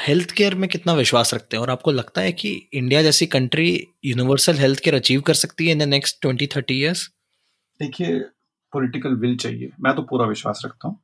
हेल्थ 0.00 0.30
केयर 0.30 0.54
में 0.54 0.68
कितना 0.70 0.92
विश्वास 0.94 1.32
रखते 1.34 1.56
हैं? 1.56 1.62
और 1.62 1.70
आपको 1.70 1.92
लगता 1.92 2.20
है 2.20 2.32
कि 2.32 2.50
इंडिया 2.72 3.02
जैसी 3.02 3.26
country 3.26 3.68
universal 4.04 4.56
health 4.56 4.80
care 4.80 4.96
achieve 4.96 5.20
कर 5.20 5.34
सकती 5.34 5.66
है 5.66 5.72
in 5.72 5.78
the 5.78 5.82
next 5.82 6.20
twenty 6.20 6.46
thirty 6.46 6.74
years 6.80 7.08
देखिए 7.80 8.18
पॉलिटिकल 8.72 9.14
विल 9.14 9.36
चाहिए। 9.36 9.70
मैं 9.80 9.94
तो 9.96 10.02
पूरा 10.02 10.26
विश्वास 10.26 10.62
रखता 10.64 10.88
हूँ। 10.88 10.96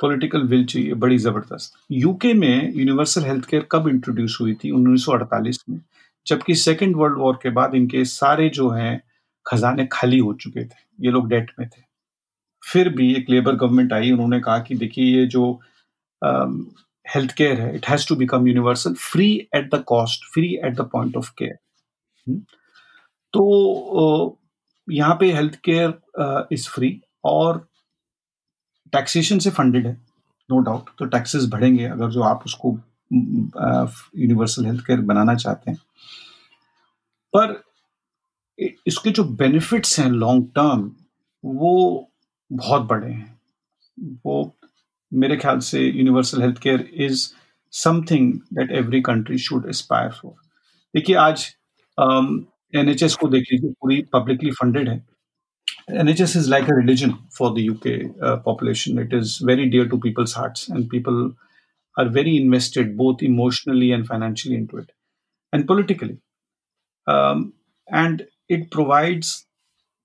पॉलिटिकल 0.00 0.42
विल 0.42 0.64
चाहिए, 0.64 0.94
बड़ी 0.94 1.18
ज़बरदस्त। 1.18 1.72
यूके 1.92 2.32
में 2.34 2.72
यूनिवर्सल 2.74 3.24
हेल्थ 3.24 3.44
केयर 3.44 3.66
कब 3.72 3.88
इंट्रोड्यूस 3.88 4.38
हुई 4.40 4.54
थी? 4.54 4.70
1948 4.70 5.62
में, 5.70 5.80
जबकि 6.26 6.54
सेकेंड 6.54 6.96
वर्ल्ड 6.96 7.18
वॉर 7.18 7.38
के 7.42 7.50
बाद 7.50 7.74
इनके 7.74 8.04
सारे 8.04 8.48
जो 8.48 8.68
हैं, 8.70 9.00
खजाने 9.46 9.86
खाली 9.92 10.18
हो 10.18 10.34
चुके 10.34 10.64
थे। 10.64 10.84
ये 11.00 11.10
लोग 11.10 11.28
डेट 11.28 11.52
में 11.58 11.68
थे। 11.68 11.82
फिर 12.62 12.88
भी 12.88 13.12
एक 13.14 13.30
लेबर 13.30 13.54
गवर्नमेंट 13.54 13.92
आई, 13.92 14.12
उन्होंने 14.12 14.40
कहा 14.40 14.58
कि 14.58 14.74
देखिए, 14.74 15.16
ये 15.18 15.26
जो 15.26 15.60
um, 16.22 16.64
केयर 17.32 17.60
है 17.60 17.74
it 17.76 17.88
has 17.88 18.08
to 18.08 18.16
become 18.16 18.46
universal 18.46 18.94
free 18.94 19.28
at 19.54 19.74
the 19.74 19.82
cost 19.86 20.24
free 20.34 20.54
at 20.56 20.74
the 20.76 20.88
point 20.92 21.16
of 21.16 21.30
care 21.38 22.38
तो 23.34 24.38
यहाँ 24.88 25.16
पे 25.20 25.32
हेल्थ 25.32 25.54
केयर 25.64 26.46
इज़ 26.52 26.68
फ्री 26.68 27.00
और 27.24 27.66
टैक्सेशन 28.92 29.38
से 29.38 29.50
फंडेड 29.50 29.86
है 29.86 29.92
नो 30.50 30.58
डाउट 30.62 30.90
तो 30.98 31.04
टैक्सेस 31.04 31.44
बढ़ेंगे 31.52 31.84
अगर 31.84 32.10
जो 32.10 32.22
आप 32.22 32.42
उसको 32.46 32.72
यूनिवर्सल 33.12 34.66
हेल्थ 34.66 34.84
केयर 34.86 35.00
बनाना 35.00 35.34
चाहते 35.34 35.70
हैं। 35.70 35.78
पर 37.34 37.62
इसके 38.86 39.10
जो 39.10 39.24
बेनिफिट्स 39.36 39.98
हैं 40.00 40.10
लॉन्ग 40.10 40.46
टर्म 40.56 40.90
वो 41.44 41.72
बहुत 42.50 42.82
बड़े 42.82 43.12
हैं। 43.12 43.40
वो 44.26 44.54
मेरे 45.12 45.36
ख्याल 45.36 45.58
से 45.60 45.80
universal 45.80 46.42
health 46.42 46.58
care 46.62 46.88
is 47.04 47.28
something 47.72 48.32
that 48.54 48.70
every 48.78 49.00
country 49.02 49.38
should 49.38 49.68
aspire 49.68 50.10
for 50.12 50.34
देखिए 50.94 51.16
आज 51.16 51.46
एन 51.98 52.88
एच 52.88 53.02
को 53.20 53.28
देख 53.28 53.52
लीजिए, 53.52 53.70
पूरी 53.70 54.02
पब्लिकली 54.12 54.50
फंडेड 54.50 54.88
है। 54.88 55.04
N 56.00 56.08
H 56.08 56.20
S 56.20 56.36
is 56.36 56.50
like 56.50 56.64
a 56.64 56.76
religion 56.78 57.10
for 57.38 57.54
the 57.54 57.58
U 57.58 57.74
K 57.86 57.96
population 58.44 58.98
it 59.00 59.14
is 59.14 59.38
very 59.46 59.64
dear 59.70 59.88
to 59.88 59.98
people's 59.98 60.36
heart 60.38 60.64
and 60.70 60.88
people 60.90 61.30
are 61.96 62.08
very 62.08 62.36
invested 62.36 62.96
both 62.96 63.22
emotionally 63.22 63.88
and 63.88 64.06
financially 64.06 64.58
in 64.58 64.68
it 64.78 64.92
and 65.52 65.66
politically 65.68 66.18
and 67.88 68.22
it 68.50 68.70
provides 68.72 69.42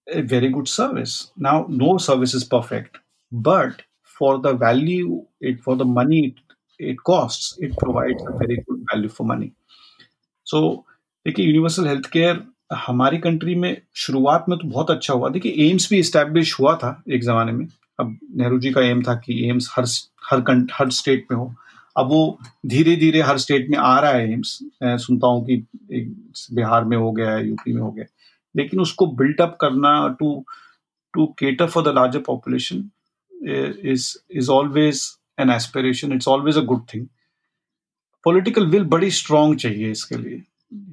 a 0.07 0.21
very 0.31 0.49
good 0.49 0.67
service 0.67 1.21
now 1.41 1.67
no 1.71 1.97
service 2.07 2.35
is 2.35 2.49
perfect 2.51 2.97
but 3.31 3.81
for 4.21 4.31
the 4.45 4.53
value 4.61 5.17
it 5.49 5.59
for 5.67 5.75
the 5.81 5.89
money 5.97 6.21
it, 6.29 6.39
it 6.79 7.03
costs 7.09 7.51
it 7.67 7.77
provides 7.83 8.23
a 8.29 8.37
very 8.39 8.57
good 8.63 8.85
value 8.91 9.13
for 9.17 9.27
money. 9.33 9.51
So 10.47 10.61
देखिए 11.25 11.45
universal 11.45 11.87
health 11.87 12.05
care 12.11 12.41
हमारी 12.85 13.17
country 13.19 13.55
में 13.55 13.81
शुरुआत 14.03 14.45
में 14.49 14.57
तो 14.59 14.67
बहुत 14.67 14.91
अच्छा 14.91 15.13
हुआ। 15.13 15.29
देखिए 15.29 15.69
एम्स 15.69 15.89
भी 15.89 15.97
इस्टेब्लिश 15.99 16.59
हुआ 16.59 16.75
था 16.83 16.91
एक 17.09 17.23
जमाने 17.23 17.51
में। 17.51 17.65
अब 17.99 18.17
नेहरू 18.37 18.59
जी 18.59 18.71
का 18.71 18.81
एम 18.81 19.01
था 19.03 19.15
कि 19.25 19.33
एम्स 19.49 19.69
हर 19.75 19.85
हर 20.29 20.65
हर 20.73 20.89
स्टेट 20.99 21.25
में 21.31 21.37
हो। 21.37 21.53
अब 21.97 22.07
वो 22.09 22.39
धीरे 22.65 22.95
धीरे 22.95 23.21
हर 23.21 23.37
स्टेट 23.37 23.69
में 23.69 23.77
आ 23.77 23.99
रहा 23.99 24.11
है 24.11 24.31
एम्स 24.33 24.57
सुनता 24.83 25.27
हूँ 25.27 25.45
कि 25.45 25.55
बिहार 26.55 26.85
में 26.85 26.97
हो 26.97 27.11
गया 27.11 27.31
है 27.31 27.47
यूपी 27.47 27.73
में 27.73 27.81
हो 27.81 27.91
गया। 27.91 28.05
लेकिन 28.55 28.79
उसको 28.81 29.07
बिल्टअप 29.21 29.57
करना 29.61 29.91
to 30.19 30.33
to 31.13 31.25
cater 31.39 31.67
for 31.69 31.83
the 31.83 31.95
larger 31.95 32.23
population 32.29 32.83
is 33.41 34.17
is 34.29 34.49
always 34.49 35.17
an 35.37 35.49
aspiration. 35.49 36.11
It's 36.11 36.27
always 36.27 36.57
a 36.57 36.65
good 36.71 36.87
thing. 36.91 37.07
Political 38.25 38.65
will 38.69 38.83
बड़ी 38.85 39.09
स्ट्रांग 39.11 39.55
चाहिए 39.59 39.91
इसके 39.91 40.17
लिए। 40.17 40.41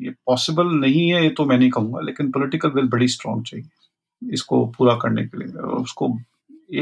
ये 0.04 0.10
पॉसिबल 0.26 0.66
नहीं 0.80 1.08
है, 1.10 1.22
ये 1.22 1.30
तो 1.30 1.44
मैं 1.44 1.58
नहीं 1.58 1.70
कहूँगा, 1.70 2.00
लेकिन 2.00 2.30
पॉलिटिकल 2.32 2.70
विल 2.70 2.88
बड़ी 2.88 3.08
स्ट्रांग 3.08 3.44
चाहिए। 3.46 4.30
इसको 4.34 4.64
पूरा 4.78 4.94
करने 5.02 5.24
के 5.26 5.38
लिए। 5.38 5.48
उसको 5.80 6.08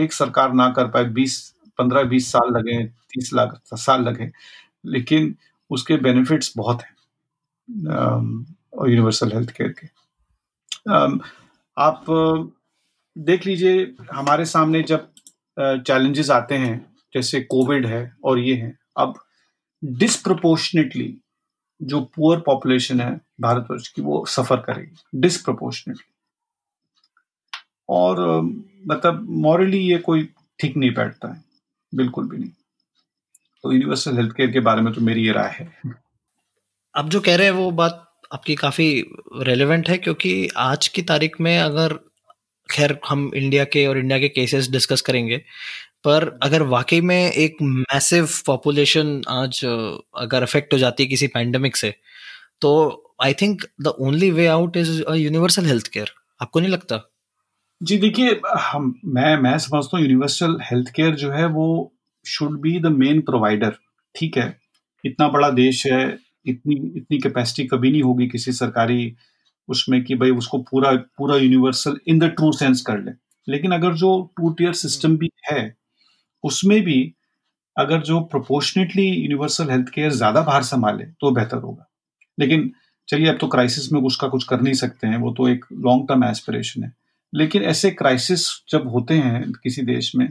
एक 0.02 0.12
सरकार 0.12 0.52
ना 0.52 0.68
कर 0.76 0.88
पाए, 0.90 1.05
बीस, 1.05 1.38
पंद्रह, 1.79 2.02
बीस 2.05 2.31
साल 2.33 2.52
लगे, 2.57 2.85
तीस 2.85 3.33
लाख 3.35 3.61
साल 3.74 4.02
लगे, 4.05 4.31
लेकिन 4.85 5.35
उसके 5.70 5.96
बेनिफिट्स 5.98 6.52
बहुत 6.57 6.83
हैं 6.83 6.94
यूनिवर्सल 8.88 9.33
हेल्थ 9.33 9.50
केयर 9.57 9.74
के। 9.79 9.87
आप, 11.76 12.05
देख 13.16 13.46
लीजिए, 13.46 13.94
हमारे 14.12 14.44
सामने 14.44 14.83
जब 14.83 15.09
चैलेंजेस 15.57 16.31
आते 16.31 16.55
हैं, 16.57 16.75
जैसे 17.14 17.40
कोविड 17.42 17.87
है 17.87 18.12
और 18.25 18.38
ये 18.38 18.55
है। 18.55 18.73
अब 18.97 19.14
डिस्प्रपोर्शनेटली 19.83 21.16
जो 21.81 22.01
पुअर 22.16 22.40
पॉपुलेशन 22.40 23.01
है 23.01 23.11
भारतवर्ष 23.40 23.88
की, 23.88 24.03
वो 24.03 24.25
सफ़र 24.29 24.57
करेगी 24.59 25.21
डिस्प्रपोर्शनेटली 25.21 26.12
और 27.88 28.21
मतलब 28.88 29.27
मॉरली 29.40 29.79
ये 29.81 29.99
कोई 30.01 30.29
ठीक 30.59 30.77
नहीं 30.77 30.92
बैठता 30.95 31.29
है, 31.29 31.42
बिल्कुल 31.92 32.29
भी 32.29 32.38
नहीं। 32.38 32.51
तो 33.64 33.73
यूनिवर्सल 33.73 34.16
हेल्थ 34.16 34.33
केयर 34.37 34.51
के 34.51 34.61
बारे 34.61 34.83
में 34.83 34.92
तो 34.92 35.01
मेरी 35.01 35.27
ये 35.27 35.33
राय 35.33 35.51
है। 35.53 35.71
आप 36.95 37.09
जो 37.09 37.21
कह 37.21 37.37
रहे 37.37 37.47
हैं 37.47 37.55
वो 37.55 37.71
बात 37.73 38.03
आपकी 38.33 38.55
काफ़ी 38.57 38.88
रेलेवेंट 39.38 39.88
है, 39.88 39.99
क्योंकि 39.99 40.49
आज 40.59 40.88
की 40.88 41.03
तारीख 41.05 41.40
में 41.40 41.59
अगर 41.59 41.99
खैर, 42.70 42.98
हम 43.09 43.31
इंडिया 43.35 43.64
के 43.64 43.87
और 43.87 43.98
इंडिया 43.98 44.18
के 44.18 44.29
केसेस 44.29 44.68
डिस्कस 44.70 45.00
करेंगे। 45.00 45.37
पर 46.05 46.29
अगर 46.42 46.62
वाकई 46.64 47.00
में 47.00 47.33
एक 47.33 47.57
मैसिव 47.62 48.29
पॉपुलेशन 48.46 49.20
आज 49.29 49.61
अगर 49.64 50.42
अफेक्ट 50.42 50.72
हो 50.74 50.79
जाती 50.79 51.02
है 51.02 51.09
किसी 51.09 51.26
पैंडमिक 51.26 51.76
से 51.76 51.94
तो 52.61 52.72
I 53.22 53.35
think 53.35 53.62
the 53.83 53.94
only 54.00 54.31
way 54.31 54.46
out 54.46 54.76
is 54.76 55.02
universal 55.14 55.66
health 55.66 55.88
care 55.88 56.11
आपको 56.40 56.61
नहीं 56.61 56.70
लगता? 56.70 57.00
जी, 57.81 57.96
देखिए, 57.98 58.40
हम, 58.61 58.94
मैं 59.05 59.37
मैं 59.37 59.59
समझता 59.59 59.96
हूँ 59.96 60.05
यूनिवर्सल 60.05 60.59
हेल्थ 60.62 60.90
केयर 60.96 61.14
जो 61.14 61.31
है 61.31 61.46
वो 61.46 61.66
should 62.26 62.61
be 62.61 62.79
the 62.81 62.87
main 62.94 63.20
provider 63.20 63.74
ठीक 64.14 64.37
है? 64.38 64.57
इतना 65.05 65.29
बड़ा 65.29 65.50
देश 65.50 65.87
है, 65.87 66.18
इतनी 66.46 66.74
इतनी 66.96 67.18
कैपेसिटी 67.18 67.68
कभी 67.68 67.90
नहीं 67.90 68.02
होगी 68.02 68.26
किसी 68.29 68.52
सरकारी 68.52 69.14
उसमें 69.68 70.02
कि 70.05 70.14
भाई 70.16 70.31
उसको 70.33 70.59
पूरा 70.70 70.92
पूरा 71.18 71.37
universal 71.37 71.98
in 72.09 72.18
the 72.18 72.24
true 72.33 72.52
sense 72.55 72.83
कर 72.83 72.98
ले। 73.00 73.12
लेकिन 73.48 73.72
अगर 73.72 73.94
जो 73.96 74.11
टू 74.37 74.50
टीयर 74.52 74.72
सिस्टम 74.74 75.16
भी 75.16 75.31
है, 75.50 75.74
उसमें 76.44 76.81
भी 76.85 77.12
अगर 77.76 78.02
जो 78.02 78.20
प्रोपोर्शनेटली 78.26 79.07
यूनिवर्सल 79.07 79.70
हेल्थ 79.70 79.88
केयर 79.90 80.11
ज़्यादा 80.12 80.40
बाहर 80.42 80.62
संभाले 80.64 81.05
तो 81.20 81.31
बेहतर 81.33 81.59
होगा। 81.59 81.87
लेकिन 82.38 82.70
चलिए, 83.09 83.29
अब 83.29 83.38
तो 83.40 83.46
क्राइसिस 83.48 83.92
में 83.92 84.00
उसका 84.02 84.29
कुछ 84.29 84.44
कर 84.44 84.61
नहीं 84.61 84.74
सकते 84.74 85.07
हैं, 85.07 85.16
वो 85.18 85.33
तो 85.33 85.48
एक 85.48 85.64
लॉन्ग 85.74 86.09
टर्म 86.09 86.24
एस्पिरेशन 86.24 86.83
है। 86.85 86.92
लेकिन 87.33 87.62
ऐसे 87.64 87.90
क्राइसिस 87.92 88.46
जब 88.70 88.88
होते 88.90 89.14
हैं 89.16 89.52
किसी 89.55 89.83
देश 89.85 90.12
में 90.16 90.29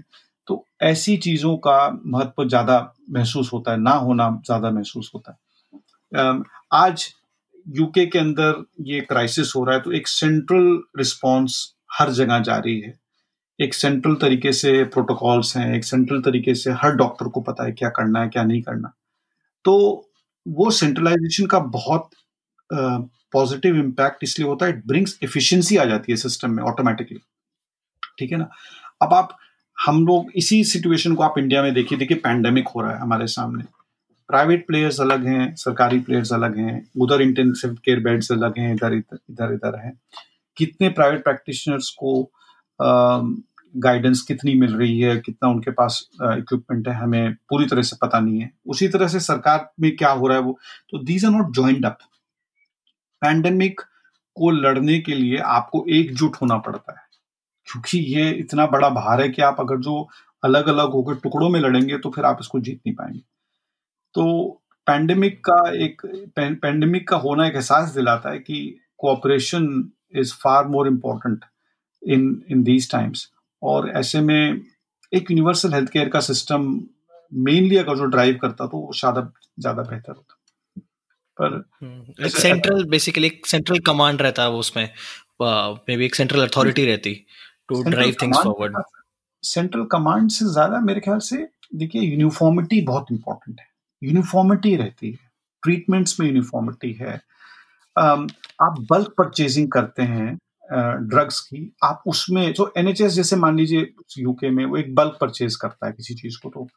तो 0.47 0.63
ऐसी 0.83 1.15
चीज़ों 1.17 1.55
का 1.59 1.77
महत्व 2.07 2.47
ज़्यादा 2.47 2.77
महसूस 3.11 3.51
होता 3.53 3.71
है, 3.71 3.77
ना 3.79 3.91
होना 3.91 4.29
ज़्यादा 4.45 4.71
महसूस 4.71 5.11
होता 5.15 5.31
है। 5.31 6.41
आज 6.73 7.05
यूके 7.67 8.06
के 8.06 8.19
अंदर 8.19 8.63
ये 8.82 8.99
क्राइसिस 9.01 9.54
हो 9.56 9.63
रहा 9.65 9.75
है 9.75 9.82
तो 9.82 9.91
एक 9.91 10.08
सेंट्रल 10.08 10.67
रिस्पांस 10.97 11.58
हर 11.93 12.12
जगह 12.12 12.39
जारी 12.41 12.80
है। 12.80 12.93
एक 13.60 13.73
सेंट्रल 13.73 14.15
तरीके 14.21 14.51
से 14.54 14.84
प्रोटोकॉल्स 14.86 15.56
हैं, 15.58 15.75
एक 15.75 15.84
सेंट्रल 15.84 16.21
तरीके 16.21 16.56
से 16.56 16.71
हर 16.73 16.95
डॉक्टर 16.95 17.28
को 17.28 17.41
पता 17.41 17.65
है 17.65 17.71
क्या 17.71 17.89
करना 17.89 18.21
है, 18.21 18.30
क्या 18.30 18.43
नहीं 18.43 18.62
करना। 18.62 18.91
तो 19.65 20.12
वो 20.45 20.69
सेंट्रलाइजेशन 20.71 21.45
का 21.45 21.60
बहुत 21.60 22.10
पॉजिटिव 22.69 23.75
इम्पैक्ट 23.75 24.23
इसलिए 24.23 24.47
होता 24.47 24.65
है 24.65 24.71
इट 24.71 24.86
ब्रिंग्स 24.88 25.17
एफिशिएंसी 25.23 25.78
आ 25.78 25.86
जाती 25.86 26.12
है 26.12 26.15
सिस्टम 26.17 26.51
में 26.51 26.63
ऑटोमेटिकली 26.63 27.19
ठीक 28.19 28.32
है 28.32 28.38
ना? 28.38 28.49
अब 29.01 29.13
आप, 29.13 29.38
हम 29.78 30.06
लोग 30.08 30.32
इसी 30.36 30.63
सिचुएशन 30.63 31.15
को 31.15 31.23
आप 31.23 31.38
इंडिया 31.38 31.62
में 31.63 31.73
देखिए 31.73 31.97
देखिए 31.97 32.17
पैंडेमिक 32.17 32.67
हो 32.67 32.82
रहा 32.82 32.91
है 32.91 32.99
हमारे 32.99 33.28
सामने। 33.28 33.63
प्राइवेट 34.29 34.65
प्लेयर्स 34.67 34.99
अलग 35.01 35.25
हैं, 35.27 35.55
सरकारी 35.55 35.99
प्लेयर्स 35.99 36.33
अलग 36.33 36.57
हैं, 36.57 36.88
उधर 36.97 37.21
इंटेंसिव 37.21 37.73
केयर 37.85 37.99
बेड्स 37.99 38.31
अलग 38.31 38.59
हैं, 38.59 38.73
इधर 38.73 38.93
इधर 38.93 39.53
इधर 39.53 39.79
है। 39.79 39.93
कितने 40.57 40.89
प्राइवेट 40.89 41.23
प्रैक्टिशनर्स 41.23 41.89
को 41.99 42.31
गाइडेंस 43.75 44.21
कितनी 44.21 44.53
मिल 44.53 44.75
रही 44.75 44.99
है, 44.99 45.17
कितना 45.17 45.49
उनके 45.49 45.71
पास 45.71 46.07
इक्विपमेंट 46.13 46.88
है, 46.88 46.93
हमें 46.93 47.33
पूरी 47.49 47.65
तरह 47.65 47.81
से 47.81 47.95
पता 48.01 48.19
नहीं 48.19 48.39
है। 48.41 48.51
उसी 48.67 48.88
तरह 48.88 49.07
से 49.07 49.19
सरकार 49.19 49.69
में 49.81 49.95
क्या 49.95 50.09
हो 50.09 50.27
रहा 50.27 50.38
है 50.38 50.43
वो? 50.43 50.57
तो 50.89 51.03
these 51.03 51.25
are 51.25 51.31
not 51.31 51.53
joint 51.55 51.85
up 51.85 51.97
pandemic 53.21 53.81
को 54.38 54.49
लड़ने 54.51 54.99
के 54.99 55.13
लिए 55.13 55.38
आपको 55.38 55.85
एकजुट 55.89 56.35
होना 56.35 56.57
पड़ता 56.57 56.91
है। 56.91 57.03
क्योंकि 57.67 57.99
ये 58.15 58.29
इतना 58.31 58.65
बड़ा 58.67 58.89
भार 58.89 59.21
है 59.21 59.29
कि 59.29 59.41
आप 59.41 59.59
अगर 59.59 59.77
जो 59.77 60.07
अलग 60.43 60.67
अलग 60.69 60.91
होकर 60.91 61.15
टुकड़ों 61.15 61.49
में 61.49 61.59
लड़ेंगे 61.59 61.97
तो 61.97 62.09
फिर 62.09 62.25
आप 62.25 62.38
इसको 62.41 62.59
जीत 62.59 62.77
नहीं 62.77 62.95
पाएँगे। 62.95 63.21
तो 64.15 64.25
पैंडेमिक 64.88 65.39
का 65.45 65.60
एक 65.86 66.01
पैंडेमिक 66.38 67.08
का 67.08 67.17
होना 67.17 67.47
एक 67.47 67.56
एहसास 67.56 67.89
दिलाता 67.91 68.32
है 68.32 68.39
कि 68.39 68.60
cooperation 68.99 69.67
is 70.17 70.34
far 70.43 70.67
more 70.67 70.88
important 70.88 71.45
in 72.04 72.43
in 72.51 72.63
these 72.63 72.91
times 72.91 73.28
और 73.62 73.89
ऐसे 73.97 74.19
में 74.21 74.62
एक 75.12 75.32
यूनिवर्सल 75.32 75.73
हेल्थ 75.73 75.89
केयर 75.89 76.10
का 76.10 76.19
सिस्टम 76.21 76.67
मेनली 77.32 77.78
अगर 77.78 77.97
जो 77.97 78.06
ड्राइव 78.08 78.38
करता 78.41 78.65
तो 78.67 78.89
ज़्यादा 78.99 79.21
ज़्यादा 79.60 79.84
बेहतर 79.84 80.13
होता। 80.13 80.34
पर 81.38 82.30
सेंट्रल 82.30 82.84
बेसिकली 82.89 83.28
एक 83.28 83.45
सेंट्रल 83.47 83.80
कमांड 83.88 84.21
रहता 84.21 84.43
है 84.43 84.49
वो 84.49 84.60
उसमें। 84.60 84.84
मे 85.41 85.97
बी 85.97 86.06
एक 86.06 86.15
सेंट्रल 86.15 86.47
अथॉरिटी 86.47 86.86
रहती 86.86 87.13
to 87.69 87.84
drive 87.84 88.15
things 88.21 88.38
forward 88.38 88.78
central 89.43 89.86
command 89.91 90.30
से 90.32 90.45
ज़्यादा 90.51 90.80
मेरे 90.82 90.99
ख्याल 91.01 91.19
से 91.21 91.47
देखिए 91.75 92.01
यूनिफॉर्मिटी 92.01 92.82
बहुत 92.82 93.12
इंपॉर्टेंट 93.12 93.60
है। 93.60 93.67
यूनिफॉर्मिटी 94.05 94.75
रहती 94.75 95.11
है 95.11 95.29
ट्रीटमेंट्स 95.63 96.19
में 96.19 96.27
यूनिफॉर्मिटी 96.27 96.91
है। 96.93 97.15
आप 97.95 98.85
बल्क 98.89 99.13
परचेजिंग 99.17 99.71
करते 99.71 100.03
हैं 100.03 100.37
ड्रग्स 101.09 101.39
की, 101.39 101.71
आप 101.83 102.03
उसमें 102.07 102.53
जो 102.53 102.71
एनएचएस 102.77 103.13
जैसे 103.13 103.35
मान 103.35 103.57
लीजिए 103.57 103.93
यूके 104.17 104.49
में 104.49 104.65
वो 104.65 104.77
एक 104.77 104.93
बल्क 104.95 105.17
परचेज 105.21 105.55
करता 105.55 105.87
है 105.87 105.93
किसी 105.93 106.13
चीज़ 106.15 106.37
को 106.43 106.49
तो 106.49 106.67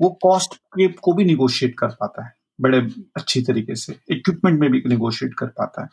वो 0.00 0.08
कॉस्ट 0.22 0.54
के, 0.54 0.88
को 0.88 1.12
भी 1.12 1.24
निगोशिएट 1.24 1.74
कर 1.78 1.88
पाता 2.00 2.24
है, 2.24 2.32
बड़े 2.58 2.78
अच्छी 3.16 3.42
तरीके 3.42 3.74
से 3.76 3.96
इक्विपमेंट 4.10 4.60
में 4.60 4.70
भी 4.72 4.82
निगोशिएट 4.86 5.34
कर 5.38 5.46
पाता 5.58 5.82
है। 5.82 5.88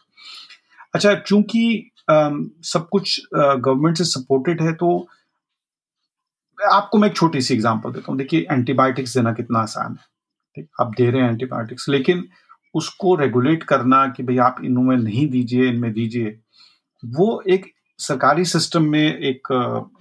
अच्छा 0.94 1.14
चूँकि 1.16 1.92
सब 2.10 2.88
कुछ 2.92 3.20
गवर्नमेंट 3.34 3.98
से 3.98 4.04
सपोर्टेड 4.06 4.62
है 4.62 4.74
तो 4.74 5.08
आपको 6.58 6.98
मैं 6.98 7.10
एक 7.10 7.16
छोटी 7.16 7.42
सी 7.42 7.54
एग्जांपल 7.54 7.92
देता 7.92 8.12
हूँ। 8.12 8.18
देखिए 8.18 8.48
एंटीबायोटिक्स 8.52 9.16
देना 9.18 9.34
कितना 9.34 9.60
आसान 9.60 9.92
है। 9.92 10.08
आप 10.82 10.94
दे 10.98 11.10
रहे 11.10 11.22
हैं 11.22 11.30
एंटीबायोटिक्स 11.30 11.90
लेकिन 11.90 12.28
उसको 12.76 13.16
रेगुलेट 13.16 13.64
करना 13.64 14.06
कि 14.08 14.24
भाई 14.24 14.38
आप 14.38 14.58
इनमें 14.64 14.98
नहीं 14.98 15.28
दीजिए, 15.30 15.70
इनमें 15.70 15.92
दीजिए, 15.94 16.38
वो 17.04 17.42
एक 17.48 17.66
सरकारी 18.00 18.46
सिस्टम 18.46 18.84
में, 18.84 19.18
एक 19.20 19.48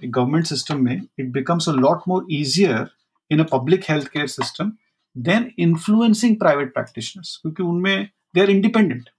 गवर्नमेंट 0.05 0.45
सिस्टम 0.45 0.83
में 0.85 1.01
it 1.19 1.31
becomes 1.31 1.69
a 1.69 1.71
lot 1.71 2.01
more 2.07 2.27
easier 2.31 2.89
in 3.31 3.39
a 3.39 3.45
public 3.51 3.83
health 3.89 4.07
care 4.07 4.27
system 4.27 4.71
then 5.15 5.49
influencing 5.59 6.35
private 6.35 6.73
practitioners 6.73 7.35
क्योंकि 7.41 7.63
उनमें 7.63 8.09
दे 8.35 8.41
आर 8.41 8.49
इंडिपेंडेंट 8.49 9.09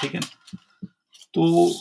ठीक 0.00 0.14
है 0.14 0.20
तो 1.34 1.72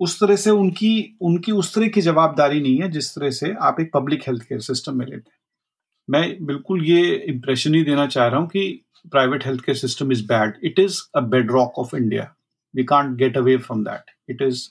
उस 0.00 0.18
तरह 0.20 0.36
से 0.36 0.50
उनकी 0.50 1.16
उनकी 1.20 1.52
उस 1.52 1.74
तरह 1.74 1.88
की 1.88 2.00
जवाबदारी 2.00 2.60
नहीं 2.60 2.80
है 2.80 2.90
जिस 2.90 3.14
तरह 3.14 3.30
से 3.30 3.52
आप 3.60 3.80
एक 3.80 3.90
पब्लिक 3.94 4.22
हेल्थ 4.26 4.42
केयर 4.42 4.60
सिस्टम 4.60 4.96
में 4.98 5.06
लेते 5.06 5.30
हैं। 5.30 5.38
मैं 6.10 6.22
बिल्कुल 6.46 6.84
ये 6.84 7.02
इम्प्रेशन 7.28 7.74
ही 7.74 7.82
देना 7.84 8.06
चाह 8.06 8.26
रहा 8.26 8.40
हूँ 8.40 8.48
कि 8.48 8.62
private 9.12 9.46
health 9.46 9.64
care 9.64 9.76
system 9.78 10.12
is 10.12 10.26
bad 10.26 10.54
it 10.64 10.78
is 10.78 11.00
a 11.14 11.20
bedrock 11.50 11.78
of 11.78 11.96
India 11.96 12.32
we 12.74 12.84
can't 12.84 13.16
get 13.16 13.36
away 13.36 13.56
from 13.58 13.84
that 13.84 14.10
it 14.30 14.42
is 14.42 14.68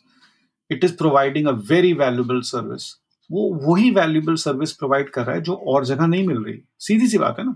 it 0.69 0.83
is 0.83 0.95
providing 0.97 1.47
a 1.47 1.51
very 1.69 1.93
valuable 1.93 2.41
service 2.45 2.93
वो 3.29 3.49
वही 3.63 3.89
वैल्यूबल 3.91 4.35
सर्विस 4.35 4.71
प्रोवाइड 4.73 5.09
कर 5.09 5.23
रहा 5.23 5.35
है 5.35 5.41
जो 5.41 5.53
और 5.67 5.85
जगह 5.85 6.07
नहीं 6.07 6.27
मिल 6.27 6.43
रही। 6.43 6.59
सीधी 6.79 7.07
सी 7.07 7.17
बात 7.17 7.39
है 7.39 7.45
ना? 7.45 7.55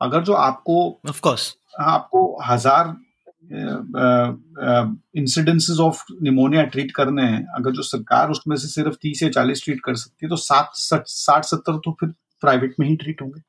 अगर 0.00 0.22
जो 0.24 0.32
आपको 0.32 0.76
ऑफ़ 1.08 1.20
कोर्स 1.20 1.54
आपको 1.80 2.22
हज़ार 2.48 2.94
इंसिडेंसेस 5.18 5.78
ऑफ़ 5.80 6.02
निमोनिया 6.22 6.62
ट्रीट 6.64 6.90
करने 6.96 7.22
हैं 7.22 7.44
अगर 7.56 7.72
जो 7.72 7.82
सरकार 7.82 8.30
उसमें 8.30 8.56
से 8.56 8.68
सिर्फ़ 8.68 8.96
तीस 9.02 9.22
या 9.22 9.28
चालीस 9.30 9.64
ट्रीट 9.64 9.80
कर 9.84 9.94
सकती 9.94 10.26
है 10.26 10.30
तो 10.30 10.36
सात 10.36 10.70
साठ 10.74 11.44
सत्तर 11.44 11.78
तो 11.84 11.96
फिर 12.00 12.12
प्राइवेट 12.40 12.74
में 12.80 12.88
ही 12.88 12.96
ट्रीट 12.96 13.22
होंगे। 13.22 13.40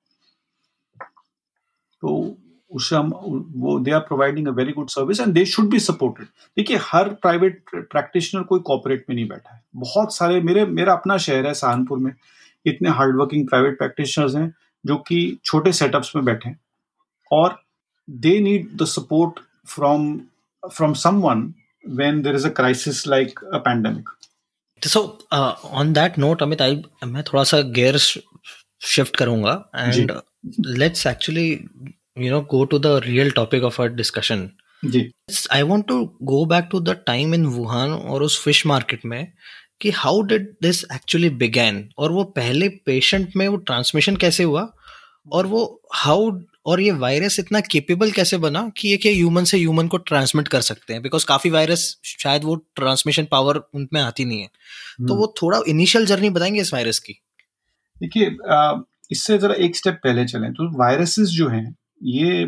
तो 2.02 2.38
उससे 2.72 2.96
हम 2.96 3.10
वो 3.56 3.80
they 3.80 3.92
are 3.92 4.00
providing 4.00 4.48
a 4.48 4.52
very 4.52 4.72
good 4.74 4.90
service 4.90 5.20
and 5.20 5.34
they 5.34 5.46
should 5.46 5.70
be 5.70 5.80
supported 5.80 6.28
देखिए 6.58 6.78
हर 6.82 7.10
प्राइवेट 7.10 7.64
प्रैक्टिशनर 7.76 8.44
कोई 8.44 8.60
कॉपरेट 8.60 9.06
में 9.10 9.16
नहीं 9.16 9.28
बैठा 9.28 9.54
है। 9.56 9.62
बहुत 9.76 10.16
सारे 10.16 10.42
मेरे 10.42 10.66
मेरा 10.66 10.94
अपना 10.94 11.18
शहर 11.18 11.48
है 11.48 11.54
सहारनपुर 11.54 12.00
में। 12.00 12.12
इतने 12.66 12.90
हार्डवर्किंग 12.90 13.48
प्राइवेट 13.48 13.78
प्रैक्टिशनर्स 13.78 14.36
हैं 14.36 14.54
जो 14.86 14.98
कि 14.98 15.38
छोटे 15.46 15.72
सेटअप्स 15.74 16.16
में 16.16 16.26
बैठे 16.26 16.50
हैं। 16.50 16.60
और 17.32 17.62
they 18.10 18.40
need 18.40 18.76
the 18.78 18.86
support 18.86 19.40
from 19.68 20.20
from 20.74 20.94
someone 20.94 21.54
when 21.98 22.18
there 22.24 22.36
is 22.36 22.46
a 22.46 22.50
crisis 22.52 22.98
like 23.12 23.38
a 23.54 23.60
pandemic 23.60 24.10
so 24.82 25.02
uh, 25.32 25.56
on 25.72 25.94
that 25.94 26.18
note 26.18 26.42
amit 26.46 26.62
i 26.62 26.74
मैं 27.06 27.24
थोड़ा 27.24 27.44
सा 27.44 27.58
gear 27.74 28.00
shift 28.86 29.16
करूँगा 29.16 29.70
let's 30.78 31.08
actually 31.08 31.58
you 32.22 32.32
know 32.32 32.46
go 32.56 32.66
to 32.74 32.80
the 32.86 33.02
real 33.02 33.32
topic 33.34 33.64
of 33.72 33.80
our 33.80 33.98
discussion. 33.98 34.48
Ji 34.86 35.12
I 35.52 35.62
want 35.62 35.88
to 35.88 36.18
go 36.24 36.46
back 36.46 36.70
to 36.72 36.80
the 36.80 36.90
time 36.90 37.34
in 37.34 37.46
Wuhan 37.46 37.90
और 37.90 38.24
उस 38.24 38.44
fish 38.44 38.66
market 38.66 39.06
में 39.06 39.32
कि 39.82 39.90
how 39.90 40.22
did 40.22 40.56
this 40.62 40.84
actually 40.84 41.30
begin 41.30 41.90
और 41.98 42.12
वो 42.12 42.24
पहले 42.24 42.70
patient 42.70 43.30
में 43.36 43.48
वो 43.48 43.56
transmission 43.56 44.16
कैसे 44.16 44.44
हुआ? 44.44 44.74
और 45.32 45.46
वो 45.46 45.82
हाउ 45.94 46.40
और 46.66 46.82
ये 46.82 46.92
वायरस 46.92 47.40
इतना 47.40 47.60
केपेबल 47.60 48.12
कैसे 48.12 48.38
बना 48.38 48.72
कि 48.78 48.90
ये 48.90 49.14
ह्यूमन 49.14 49.44
से 49.44 49.58
ह्यूमन 49.58 49.88
को 49.88 49.98
ट्रांसमिट 49.98 50.48
कर 50.48 50.62
सकते 50.62 50.94
हैं? 50.94 51.02
बिकॉज़ 51.02 51.26
काफ़ी 51.26 51.50
वायरस 51.50 51.98
शायद 52.04 52.44
वो 52.44 52.56
ट्रांसमिशन 52.56 53.26
पावर 53.26 53.56
उनमें 53.74 54.02
आती 54.02 54.26
नहीं 54.26 54.42
है। 54.42 54.48
hmm. 54.48 55.08
तो। 55.08 55.16
वो 55.16 55.34
थोड़ा 55.42 55.62
इनिशियल 55.68 56.06
जर्नी 56.06 56.30
बताएँगे 56.30 56.62
इस 56.62 56.74
वायरस 56.74 57.00
की। 57.00 57.22
देखिए 58.02 58.38
इससे 59.12 59.38
जरा 59.38 59.54
एक 59.56 59.76
स्टेप 59.76 60.00
पहले 60.04 60.26
चलें। 60.26 60.52
तो 60.54 60.70
वायरसेस 60.78 61.28
जो 61.30 61.48
हैं, 61.50 61.76
ये 62.04 62.44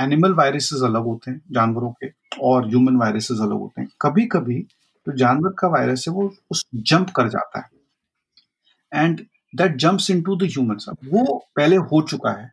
एनिमल 0.00 0.32
वायरसेस 0.34 0.82
अलग 0.84 1.04
होते 1.04 1.30
हैं, 1.30 1.40
जानवरों 1.52 1.90
के 1.94 2.08
और 2.42 2.66
ह्यूमन 2.68 2.96
वायरसेस 2.96 3.38
अलग 3.40 3.52
होते 3.52 3.80
हैं। 3.80 3.88
कभी 4.02 4.26
कभी 4.26 4.60
जो 5.06 5.16
जानवर 5.16 5.54
का 5.58 5.68
वायरस 5.68 6.04
है, 6.08 6.14
वो 6.14 6.32
उस 6.50 6.64
जंप 6.74 7.10
कर 7.16 7.28
जाता 7.28 7.58
है। 7.58 9.02
And 9.04 9.20
that 9.54 9.76
jumps 9.76 10.10
into 10.10 10.36
the 10.36 10.42
human 10.44 10.76
वो 11.08 11.36
पहले 11.56 11.76
हो 11.76 12.00
चुका 12.02 12.30
है 12.30 12.52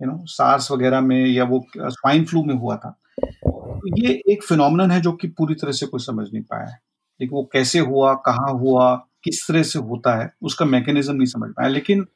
यू 0.00 0.10
नो 0.10 0.18
सार्स 0.28 0.70
वगैरह 0.72 1.00
में 1.00 1.26
या 1.26 1.44
वो 1.44 1.64
स्वाइन 1.76 2.24
फ्लू 2.24 2.42
में 2.44 2.54
हुआ 2.54 2.76
था। 2.76 2.90
तो 3.20 3.96
ये 3.98 4.12
एक 4.32 4.42
फिनोमिनन 4.44 4.90
है 4.90 5.00
जो 5.00 5.12
कि 5.12 5.28
पूरी 5.28 5.54
तरह 5.54 5.72
से 5.72 5.86
कोई 5.86 6.00
समझ 6.00 6.26
नहीं 6.32 6.42
पाया 6.42 6.66
है। 6.66 6.78
लेकिन 7.20 7.36
वो 7.36 7.42
कैसे 7.52 7.78
हुआ, 7.78 8.14
कहाँ 8.26 8.52
हुआ 8.54 8.94
किस 9.24 9.46
तरह 9.48 9.62
से 9.64 9.78
होता 9.80 10.16
है, 10.16 10.32
उसका 10.42 10.64
मैकेनिज्म 10.66 11.14
नहीं 11.16 11.26
समझ 11.26 11.50
पाया। 11.52 11.68
लेकिन 11.68 12.06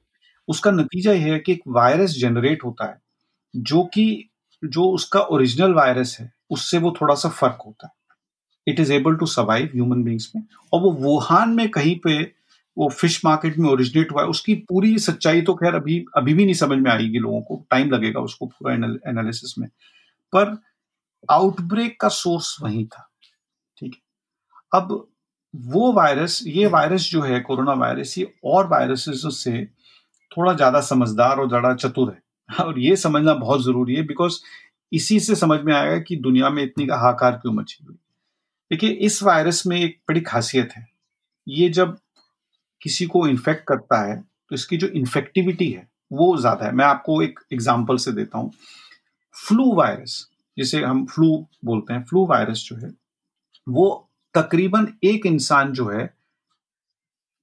उसका 0.49 0.71
नतीजा 0.71 1.13
यह 1.13 1.33
है 1.33 1.39
कि 1.41 1.53
एक 1.53 1.63
वायरस 1.69 2.11
जनरेट 2.21 2.65
होता 2.65 2.87
है, 2.87 2.99
जो 3.55 3.85
कि, 3.85 4.31
जो 4.63 4.85
उसका 4.91 5.21
ओरिजिनल 5.23 5.75
वायरस 5.75 6.17
है, 6.21 6.33
उससे 6.51 6.79
वो 6.79 6.95
थोड़ा 7.01 7.15
सा 7.15 7.29
फ़र्क 7.31 7.59
होता 7.67 7.89
है। 7.89 7.95
It 8.67 8.81
is 8.81 8.93
able 8.93 9.17
to 9.17 9.27
survive 9.27 9.71
human 9.75 10.05
beings 10.05 10.33
में, 10.37 10.43
और 10.73 10.81
वो 10.83 10.93
वुहान 10.95 11.51
में 11.51 11.69
कहीं 11.71 11.99
पे, 12.01 12.23
वो 12.77 12.89
फ़िश 12.91 13.21
मार्केट 13.27 13.59
में 13.59 13.71
ओरिजिनेट 13.71 14.13
हुआ 14.13 14.23
है, 14.23 14.29
उसकी 14.29 14.55
पूरी 14.69 14.99
सच्चाई 15.01 15.43
तो 15.43 15.55
खैर 15.55 15.75
अभी 15.75 16.05
अभी 16.17 16.35
भी 16.35 16.45
नहीं 16.45 16.55
समझ 16.57 16.79
में 16.79 16.91
आएगी 16.91 17.19
लोगों 17.19 17.43
को 17.43 17.65
टाइम 17.71 17.91
लगेगा 17.91 18.21
उसको 18.23 18.47
पूरा 18.49 18.75
एनालिसिस 19.11 19.55
में। 19.59 19.69
पर 20.33 20.57
आउटब्रेक 21.29 22.01
का 22.01 22.09
सोर्स 22.11 22.57
वही 22.63 22.85
था, 22.87 23.09
ठीक 23.79 23.95
है। 23.95 24.81
अब 24.81 25.09
वो 25.55 25.93
वायरस 25.93 26.41
ये 26.47 26.67
वायरस 26.69 27.09
जो 27.11 27.23
है 27.23 27.41
कोरोना 27.41 27.73
वायरस 27.77 28.17
ये 28.19 28.33
और 28.45 28.67
वायरसेस 28.69 29.23
से 29.37 29.65
थोड़ा 30.31 30.53
ज़्यादा 30.55 30.81
समझदार 30.83 31.39
और 31.39 31.49
ज़्यादा 31.49 31.75
चतुर 31.77 32.11
है। 32.11 32.65
और 32.65 32.79
ये 32.79 32.97
समझना 32.97 33.35
बहुत 33.37 33.65
ज़रूरी 33.65 33.95
है 33.95 34.03
बिकॉज़ 34.03 34.39
इसी 34.93 35.19
से 35.21 35.35
समझ 35.37 35.61
में 35.61 35.73
आएगा 35.75 35.99
कि 35.99 36.17
दुनिया 36.19 36.51
में 36.51 36.63
इतनी 36.63 36.87
का 36.87 36.97
हाकार 36.99 37.33
क्यों 37.33 37.53
मची 37.53 37.85
हुई। 37.85 37.95
देखिए, 38.71 38.91
इस 38.91 39.23
वायरस 39.23 39.63
में 39.67 39.79
एक 39.79 39.99
बड़ी 40.09 40.21
खासियत 40.23 40.73
है। 40.73 40.87
ये 41.47 41.69
जब 41.71 41.97
किसी 42.83 43.07
को 43.07 43.27
इन्फेक्ट 43.29 43.67
करता 43.69 44.01
है 44.03 44.17
तो 44.17 44.55
इसकी 44.55 44.77
जो 44.77 44.87
इन्फेक्टिविटी 44.89 45.71
है, 45.71 45.87
वो 46.13 46.37
ज़्यादा 46.37 46.67
है। 46.67 46.73
मैं 46.73 46.85
आपको 46.85 47.21
एक 47.23 47.41
एग्ज़ाम्पल 47.53 47.97
से 47.97 48.13
देता 48.13 48.39
हूँ। 48.39 48.53
फ्लू 49.37 49.73
वायरस 49.75 50.27
जिसे 50.57 50.83
हम 50.83 51.05
फ्लू 51.07 51.47
बोलते 51.65 51.93
हैं 51.95 52.03
फ्लू 52.05 52.25
वायरस 52.27 52.65
जो 52.67 52.77
है, 52.77 52.93
वो 53.67 54.09
तकरीबन 54.35 54.89
एक 55.05 55.27
इंसान 55.27 55.73
जो 55.73 55.89
है, 55.89 56.15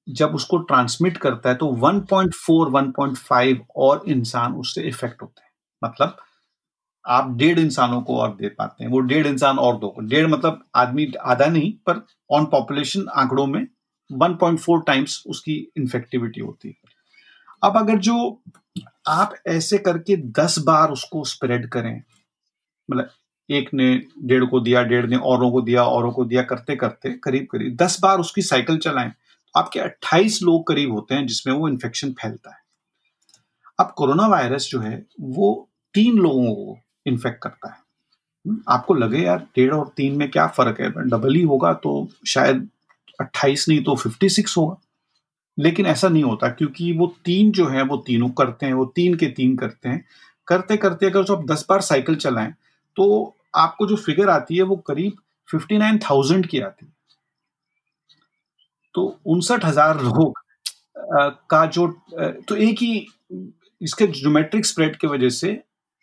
जब 0.08 0.36
उसको 0.36 0.58
ट्रांसमिट 0.58 1.18
करता 1.18 1.50
है 1.50 1.56
तो 1.56 1.68
1.4 1.78 2.70
1.5 2.72 3.66
और 3.76 4.04
इंसान 4.08 4.54
उससे 4.54 4.82
इफ़ेक्ट 4.82 5.22
होते 5.22 5.42
हैं। 5.42 5.52
मतलब 5.82 6.18
आप 7.06 7.32
डेढ़ 7.38 7.60
इंसानों 7.60 8.02
को 8.02 8.18
और 8.18 8.36
दे 8.36 8.50
पाते 8.50 8.84
हैं। 8.84 8.92
वो 8.92 9.00
डेढ़ 9.00 9.28
इंसान 9.28 9.60
और 9.60 9.78
दो 9.78 9.96
डेढ़ 10.02 10.28
मतलब 10.28 10.64
आदमी 10.76 11.12
आधा 11.22 11.46
नहीं, 11.46 11.72
पर 11.88 12.06
ऑन 12.32 12.46
पॉपुलेशन 12.46 13.08
आंकड़ों 13.16 13.46
में 13.48 13.68
1.4 14.10 14.82
टाइम्स 14.88 15.24
उसकी 15.28 15.56
इन्फेक्टिविटी 15.78 16.42
होती 16.42 16.68
है। 16.70 16.76
अब 17.64 17.78
अगर 17.78 17.98
जो 18.00 18.42
आप 19.08 19.34
ऐसे 19.48 19.78
करके 19.78 20.16
10 20.34 20.60
बार 20.60 20.92
उसको 20.92 21.24
स्प्रेड 21.24 21.70
करें 21.70 22.02
मतलब 22.90 23.10
एक 23.52 23.70
ने 23.74 24.02
डेढ़ 24.24 24.46
को 24.46 24.60
दिया 24.60 24.84
डेढ़ 24.84 25.06
ने 25.06 25.16
औरों 25.16 25.52
को 25.52 25.62
दिया 25.62 25.84
औरों 25.84 26.12
को 26.12 26.26
दिया 26.26 26.42
करते 26.42 26.76
करते 26.76 27.10
करीब 27.10 27.48
करीब 27.52 27.76
दस 27.76 28.00
बार 28.02 28.20
उसकी 28.20 28.42
साइकिल 28.42 28.78
चलाएँ 28.78 29.10
तो 29.10 29.60
आपके 29.60 29.80
28 29.80 30.44
लोग 30.44 30.68
करीब 30.68 30.92
होते 30.92 31.16
हैं 31.16 31.28
जिसमें 31.28 31.54
वो 31.54 31.70
इन्फेक्शन 31.70 32.12
फैलता 32.12 32.50
है। 32.50 32.58
अब 33.80 33.94
कोरोना 33.98 34.28
वायरस 34.28 34.68
जो 34.70 34.80
है 34.80 35.06
वो 35.22 35.70
तीन 35.94 36.18
लोगों 36.18 36.46
को 36.46 36.80
इन्फेक्ट 37.06 37.44
करता 37.44 37.68
है। 37.68 37.78
हम्म, 38.48 38.62
आपको 38.68 38.94
लगे 38.94 39.18
यार 39.18 39.40
डेढ़ 39.40 39.74
और 39.74 39.92
तीन 39.98 40.16
में 40.16 40.32
क्या 40.32 40.48
फ़र्क 40.48 40.82
है? 40.82 40.90
डबल 40.90 41.36
ही 41.36 41.42
होगा 41.42 41.74
तो 41.74 42.08
शायद 42.28 42.70
अट्ठाईस 43.22 43.70
नहीं 43.70 43.84
तो 43.84 43.96
फिफ्टी 43.96 44.30
सिक्स 44.30 44.58
होगा। 44.58 44.78
लेकिन 45.60 45.86
ऐसा 45.86 46.10
नहीं 46.10 46.24
होता 46.24 46.50
क्योंकि 46.50 46.94
वो 46.94 47.16
तीन 47.26 47.52
जो 47.52 47.68
है 47.68 47.82
वो 47.82 47.98
तीनों 47.98 48.30
करते 48.30 48.66
हैं 48.66 48.74
वो 48.74 48.86
तीन 48.86 49.16
के 49.16 49.28
तीन 49.28 49.58
करते 49.58 49.90
हैं। 49.90 50.06
करते 50.48 50.78
करते 50.78 51.06
अगर 51.06 51.24
जो 51.24 51.36
आप 51.36 51.46
दस 51.52 51.66
बार 51.70 51.82
साइकिल 51.82 52.16
चलाएँ 52.16 52.54
तो 52.96 53.36
आपको 53.54 53.88
जो 53.88 53.96
फिगर 53.98 54.30
आती 54.30 54.58
है 54.58 54.64
वो 54.64 54.76
करीब 54.88 55.18
फिफ्टी 55.50 55.78
नाइन 55.78 55.98
थाउज़ेंड 56.00 56.46
की 56.48 56.60
आती 56.62 56.86
है। 56.86 56.92
तो 58.96 59.20
उनसठ 59.28 59.66
हज़ार 59.66 60.02
लोग 60.04 60.40
का 61.50 61.66
जो 61.68 61.88
तो 62.48 62.56
एक 62.58 62.82
ही 62.82 63.06
इसके 63.82 64.08
ज्योमेट्रिक 64.10 64.66
स्प्रेड 64.66 64.96
की 64.98 65.08
वजह 65.08 65.30
से 65.32 65.52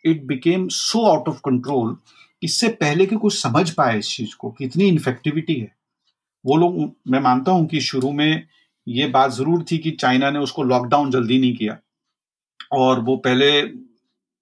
it 0.05 0.23
became 0.27 0.67
so 0.71 1.05
out 1.05 1.27
of 1.29 1.39
control 1.45 1.95
इससे 2.41 2.67
पहले 2.81 3.05
कि 3.05 3.15
कुछ 3.15 3.33
समझ 3.35 3.69
पाए 3.71 3.97
इस 3.99 4.09
चीज़ 4.09 4.35
को 4.39 4.51
कितनी 4.51 4.87
इन्फेक्टिविटी 4.87 5.53
है। 5.53 5.71
वो 6.45 6.55
लोग, 6.57 6.75
मैं 7.07 7.19
मानता 7.19 7.51
हूँ 7.51 7.65
कि 7.67 7.79
शुरू 7.81 8.11
में 8.11 8.47
ये 8.87 9.07
बात 9.09 9.31
ज़रूर 9.31 9.63
थी 9.71 9.77
कि 9.77 9.91
चाइना 9.91 10.29
ने 10.31 10.39
उसको 10.39 10.63
लॉकडाउन 10.63 11.11
जल्दी 11.11 11.39
नहीं 11.39 11.55
किया 11.55 11.77
और 12.73 12.99
वो 12.99 13.15
पहले 13.17 13.49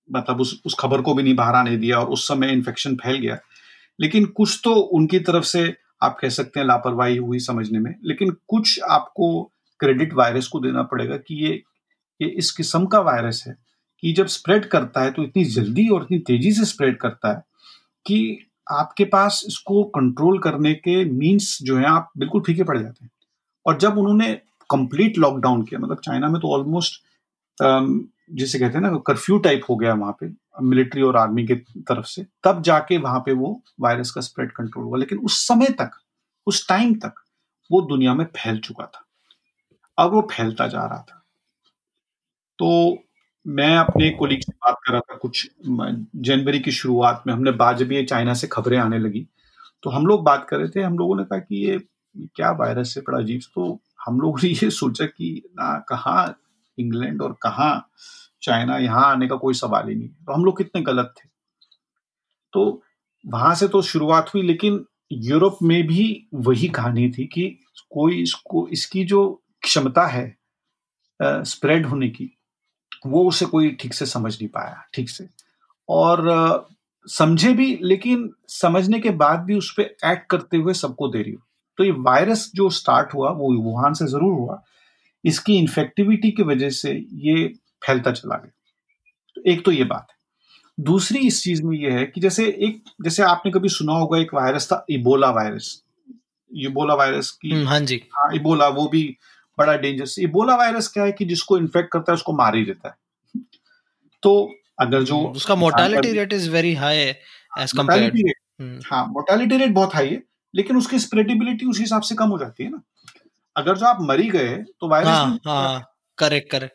मतलब 0.10 0.42
उस 0.42 0.62
उस 0.66 0.76
खबर 0.80 1.02
को 1.02 1.14
भी 1.14 1.24
नहीं, 1.24 1.36
बाहर 1.36 1.56
आने 1.56 1.78
दिया 1.78 2.00
और 2.00 2.08
उस 2.08 2.28
समय 2.28 2.52
इन्फेक्शन 2.52 2.96
फैल 2.96 3.18
गया। 3.18 3.38
लेकिन 4.00 4.26
कुछ 4.26 4.60
तो 4.64 4.74
उनकी 4.76 5.20
तरफ़ 5.20 5.44
से 5.46 5.74
आप 6.04 6.18
कह 6.22 6.30
सकते 6.30 6.60
हैं 6.60 6.68
लापरवाही 6.68 7.18
हुई 7.18 7.40
समझने 7.40 7.80
में। 7.80 7.94
लेकिन 8.04 8.32
कुछ 8.48 8.80
आपको 8.90 9.52
क्रेडिट 9.80 10.14
वायरस 10.14 10.48
को 10.48 10.60
देना 10.60 10.84
पड़ेगा 10.84 11.18
कि 11.18 11.36
ये 11.46 11.62
ये 12.20 12.28
इस 12.30 12.52
किस्म 12.52 12.86
का 12.86 13.00
वायरस 13.00 13.44
है 13.48 13.56
कि 14.04 14.14
जब 14.14 14.28
स्प्रेड 14.28 14.66
करता 14.66 15.02
है 15.02 15.12
तो 15.12 15.24
इतनी 15.24 15.44
जल्दी 15.46 15.88
और 15.90 16.02
इतनी 16.02 16.20
तेज़ी 16.20 16.52
से 16.52 16.66
स्प्रेड 16.66 16.98
करता 16.98 17.30
है 17.30 17.42
कि 18.06 18.48
आपके 18.72 19.06
पास 19.06 19.44
इसको 19.48 19.84
कंट्रोल 19.84 20.40
करने 20.40 20.74
के 20.74 21.04
मीन्स 21.06 21.58
जो 21.62 21.78
है 21.78 21.86
आप 21.86 22.12
बिल्कुल 22.18 22.42
फीके 22.42 22.64
पड़ 22.64 22.78
जाते 22.78 23.06
हैं। 23.06 23.12
और 23.66 23.78
जब 23.78 23.98
उन्होंने 23.98 24.32
कंप्लीट 24.70 25.18
लॉकडाउन 25.18 25.64
किया 25.64 25.80
मतलब 25.80 26.00
चाइना 26.00 26.28
में 26.28 26.42
तो 26.42 26.54
ऑलमोस्ट 26.54 27.02
जिसे 28.32 28.60
कहते 28.60 28.74
हैं 28.74 28.82
ना, 28.82 28.98
कर्फ्यू 28.98 29.38
टाइप 29.38 29.62
हो 29.70 29.76
गया 29.76 29.94
वहाँ 29.94 30.18
पे, 30.20 30.30
मिलिट्री 30.62 31.02
और 31.02 31.18
आर्मी 31.18 31.46
की 31.48 31.56
तरफ़ 31.56 32.06
से। 32.06 32.26
तब 32.44 32.62
जाके 32.62 32.98
वहाँ 32.98 33.20
पे 33.20 33.32
वो 33.34 33.62
वायरस 33.80 34.12
का 34.12 34.22
स्प्रेड 34.22 34.52
कंट्रोल 34.52 34.86
हुआ। 34.86 34.98
लेकिन 34.98 35.18
उस 35.18 35.48
समय 35.48 35.68
तक, 35.68 35.92
उस 36.48 36.68
टाइम 36.70 36.94
तक 36.96 37.14
वो 37.72 37.82
दुनिया 37.82 38.14
में 38.14 38.26
फैल 38.26 38.60
चुका 38.60 38.86
था। 38.86 39.06
अब 39.98 40.12
वो 40.12 40.28
फैलता 40.32 40.68
जा 40.68 40.86
रहा 40.86 40.98
था। 40.98 41.24
तो 42.60 42.98
मैं 43.48 43.78
अपने 43.78 44.10
कोलीग 44.10 44.40
से 44.40 44.52
बात 44.52 44.78
कर 44.86 44.92
रहा 44.92 45.02
था 45.02 45.16
कुछ 45.16 45.52
जनवरी 46.16 46.60
की 46.60 46.72
शुरुआत 46.72 47.24
में। 47.28 47.34
हमने 47.34 47.52
बाद 47.52 47.78
जब 47.78 47.92
ये 47.92 48.04
चाइना 48.04 48.34
से 48.34 48.48
खबरें 48.48 48.78
आने 48.78 49.00
लगी 49.00 49.28
तो 49.84 49.90
हम 49.90 50.08
लोग 50.08 50.24
बात 50.24 50.48
कर 50.50 50.58
रहे 50.58 50.70
थे। 50.70 50.82
हम 50.82 50.98
लोगों 50.98 51.18
ने 51.18 51.24
कहा 51.24 51.40
कि 51.40 51.66
ये 51.68 51.80
क्या 52.18 52.52
वायरस 52.52 52.94
है, 52.98 53.04
बड़ा 53.04 53.18
अजीब। 53.20 53.42
तो 53.56 53.80
हम 54.06 54.20
लोगों 54.22 54.40
ने 54.44 54.50
ये 54.50 54.70
सोचा 54.70 55.06
कि, 55.06 55.42
ना, 55.50 55.80
कहा 55.80 56.36
इंग्लैंड 56.78 57.22
और 57.22 57.36
कहा 57.42 57.70
चाइना 58.44 58.78
यहाँ 58.78 59.06
आने 59.06 59.28
का 59.28 59.36
कोई 59.36 59.54
सवाल 59.54 59.88
ही 59.90 59.96
नहीं। 59.96 60.10
तो 60.10 60.34
हम 60.34 60.46
लोग 60.46 60.58
कितने 60.58 60.82
गलत 60.82 61.14
थे? 61.18 61.30
तो 62.54 62.82
वहाँ 63.26 63.54
से 63.56 63.68
तो 63.68 63.82
शुरुआत 63.82 64.34
हुई 64.34 64.42
लेकिन 64.44 64.86
यूरोप 65.12 65.58
में 65.64 65.82
भी 65.88 66.06
वही 66.34 66.68
कहानी 66.70 67.10
थी 67.12 67.26
कि 67.26 67.48
कोई 67.92 68.22
इसको 68.22 68.68
इसकी 68.74 69.04
जो 69.06 69.24
क्षमता 69.64 70.06
है 70.08 70.28
स्प्रेड 71.20 71.86
होने 71.86 72.08
की 72.10 72.30
वो 73.08 73.28
उसे 73.28 73.46
कोई 73.46 73.70
ठीक 73.80 73.94
से 73.94 74.06
समझ 74.06 74.34
नहीं 74.34 74.48
पाया 74.50 74.84
ठीक 74.94 75.10
से। 75.10 75.28
और 75.90 76.28
अ, 76.28 76.66
समझे 77.08 77.52
भी 77.54 77.78
लेकिन 77.84 78.30
समझने 78.50 79.00
के 79.00 79.10
बाद 79.16 79.40
भी 79.40 79.58
उस 79.58 79.74
पर 79.80 80.10
एक्ट 80.12 80.26
करते 80.30 80.58
हुए 80.58 80.74
सबको 80.74 81.08
दे 81.08 81.22
रही 81.22 81.34
हो 81.34 81.42
तो 81.78 81.84
ये 81.84 81.92
वायरस 82.00 82.50
जो 82.56 82.70
स्टार्ट 82.72 83.14
हुआ 83.14 83.30
वो 83.32 83.52
वुहान 83.64 83.94
से 83.94 84.08
ज़रूर 84.08 84.34
हुआ 84.34 84.62
इसकी 85.26 85.58
इन्फेक्टिविटी 85.58 86.32
की 86.32 86.44
वजह 86.44 86.70
से 86.70 86.92
ये 87.14 87.48
फैलता 87.86 88.12
चला 88.12 88.36
गया। 88.36 88.52
तो 89.36 89.52
एक 89.52 89.66
तो 89.66 89.72
ये 89.72 89.84
बात 89.84 90.08
है। 90.10 90.16
दूसरी 90.80 91.20
इस 91.20 91.44
चीज़ 91.44 91.64
में 91.64 91.78
ये 91.78 91.92
है 91.92 92.06
कि 92.06 92.22
जैसे 92.22 92.46
एक 92.48 92.82
जैसे 93.04 93.24
आपने 93.24 93.52
कभी 93.52 93.70
सुना 93.70 93.94
होगा 93.94 94.18
एक 94.18 94.34
वायरस 94.34 94.68
था 94.68 94.86
इबोला 94.90 95.30
वायरस 95.30 95.84
इबोला 96.52 96.94
वायरस 96.94 97.32
की 97.32 97.52
हम्म, 97.52 97.68
हाँ 97.68 97.80
जी। 97.80 98.04
हाँ 98.14 98.34
इबोला 98.36 98.68
वो 98.68 98.88
भी 98.88 99.18
बड़ा 99.58 99.78
डेंजरस 99.78 100.16
इबोला 100.20 100.56
वायरस 100.56 100.88
क्या 100.88 101.04
है 101.04 101.12
कि 101.12 101.26
जिसको 101.26 101.58
इन्फेक्ट 101.58 101.92
करता 101.92 102.12
है 102.12 102.14
उसको 102.14 102.34
मार 102.34 102.56
ही 102.56 102.66
देता 102.66 102.90
है। 102.90 102.96
तो 104.24 104.54
अगर 104.80 105.04
जो 105.04 105.18
हम्म, 105.18 105.30
उसका 105.30 105.56
mortality 105.56 106.12
rate 106.12 106.34
is 106.34 106.50
very 106.50 106.74
high 106.74 106.98
as 106.98 107.72
compared 107.72 107.78
mortality 107.78 108.24
rate 108.24 108.86
हाँ 108.86 109.08
मोर्टालिटी 109.08 109.58
रेट 109.58 109.72
बहुत 109.72 109.96
हाई 109.96 110.10
है 110.10 110.24
लेकिन 110.56 110.78
उसकी 110.78 111.00
स्प्रेडेबिलिटी 111.00 111.66
उस 111.66 111.80
हिसाब 111.80 112.02
से 112.02 112.16
कम 112.16 112.30
हो 112.30 112.38
जाती 112.40 112.64
है 112.64 112.70
ना। 112.70 112.82
अगर 113.56 113.78
जो 113.78 113.86
आप 113.86 113.98
मरी 114.02 114.30
गए 114.30 114.56
तो 114.82 114.90
वायरस 114.90 115.08
हाँ 115.08 115.40
हाँ 115.48 115.84
करेक्ट 116.18 116.52
करेक्ट 116.52 116.74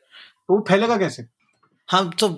तो 0.48 0.54
वो 0.54 0.64
फैलेगा 0.68 0.96
कैसे? 0.96 1.24
हाँ 1.88 2.10
तो 2.20 2.28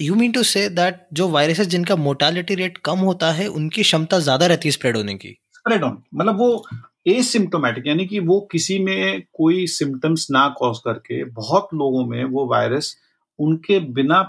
you 0.00 0.14
mean 0.14 0.32
to 0.32 0.42
say 0.42 0.68
that 0.68 1.06
जो 1.12 1.28
वायरसेस 1.28 1.66
जिनका 1.66 1.96
मोर्टालिटी 1.96 2.54
रेट 2.54 2.78
कम 2.78 2.98
होता 2.98 3.30
है 3.32 3.46
उनकी 3.48 3.82
क्षमता 3.82 4.18
ज़्यादा 4.18 4.46
रहती 4.46 4.68
है 4.68 4.72
स्प्रेड 4.72 4.96
होने 4.96 5.14
की? 5.14 5.36
स्प्रेड 5.52 5.82
ऑन 5.82 6.02
मतलब 6.14 6.38
वो 6.38 6.66
एसिम्टोमेटिक 7.06 7.86
यानी 7.86 8.06
कि 8.06 8.18
वो 8.20 8.40
किसी 8.52 8.78
में 8.78 9.22
कोई 9.32 9.66
सिम्टम्स 9.66 10.26
ना 10.30 10.48
कॉज 10.58 10.78
करके 10.78 11.24
बहुत 11.24 11.68
लोगों 11.74 12.04
में 12.06 12.24
वो 12.24 12.46
वायरस 12.46 12.96
उनके 13.38 13.78
बिना 13.98 14.22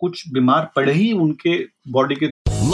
कुछ 0.00 0.22
बीमार 0.28 0.70
पड़े 0.76 0.92
ही 0.92 1.12
उनके 1.12 1.58
बॉडी 1.90 2.14
के 2.14 2.26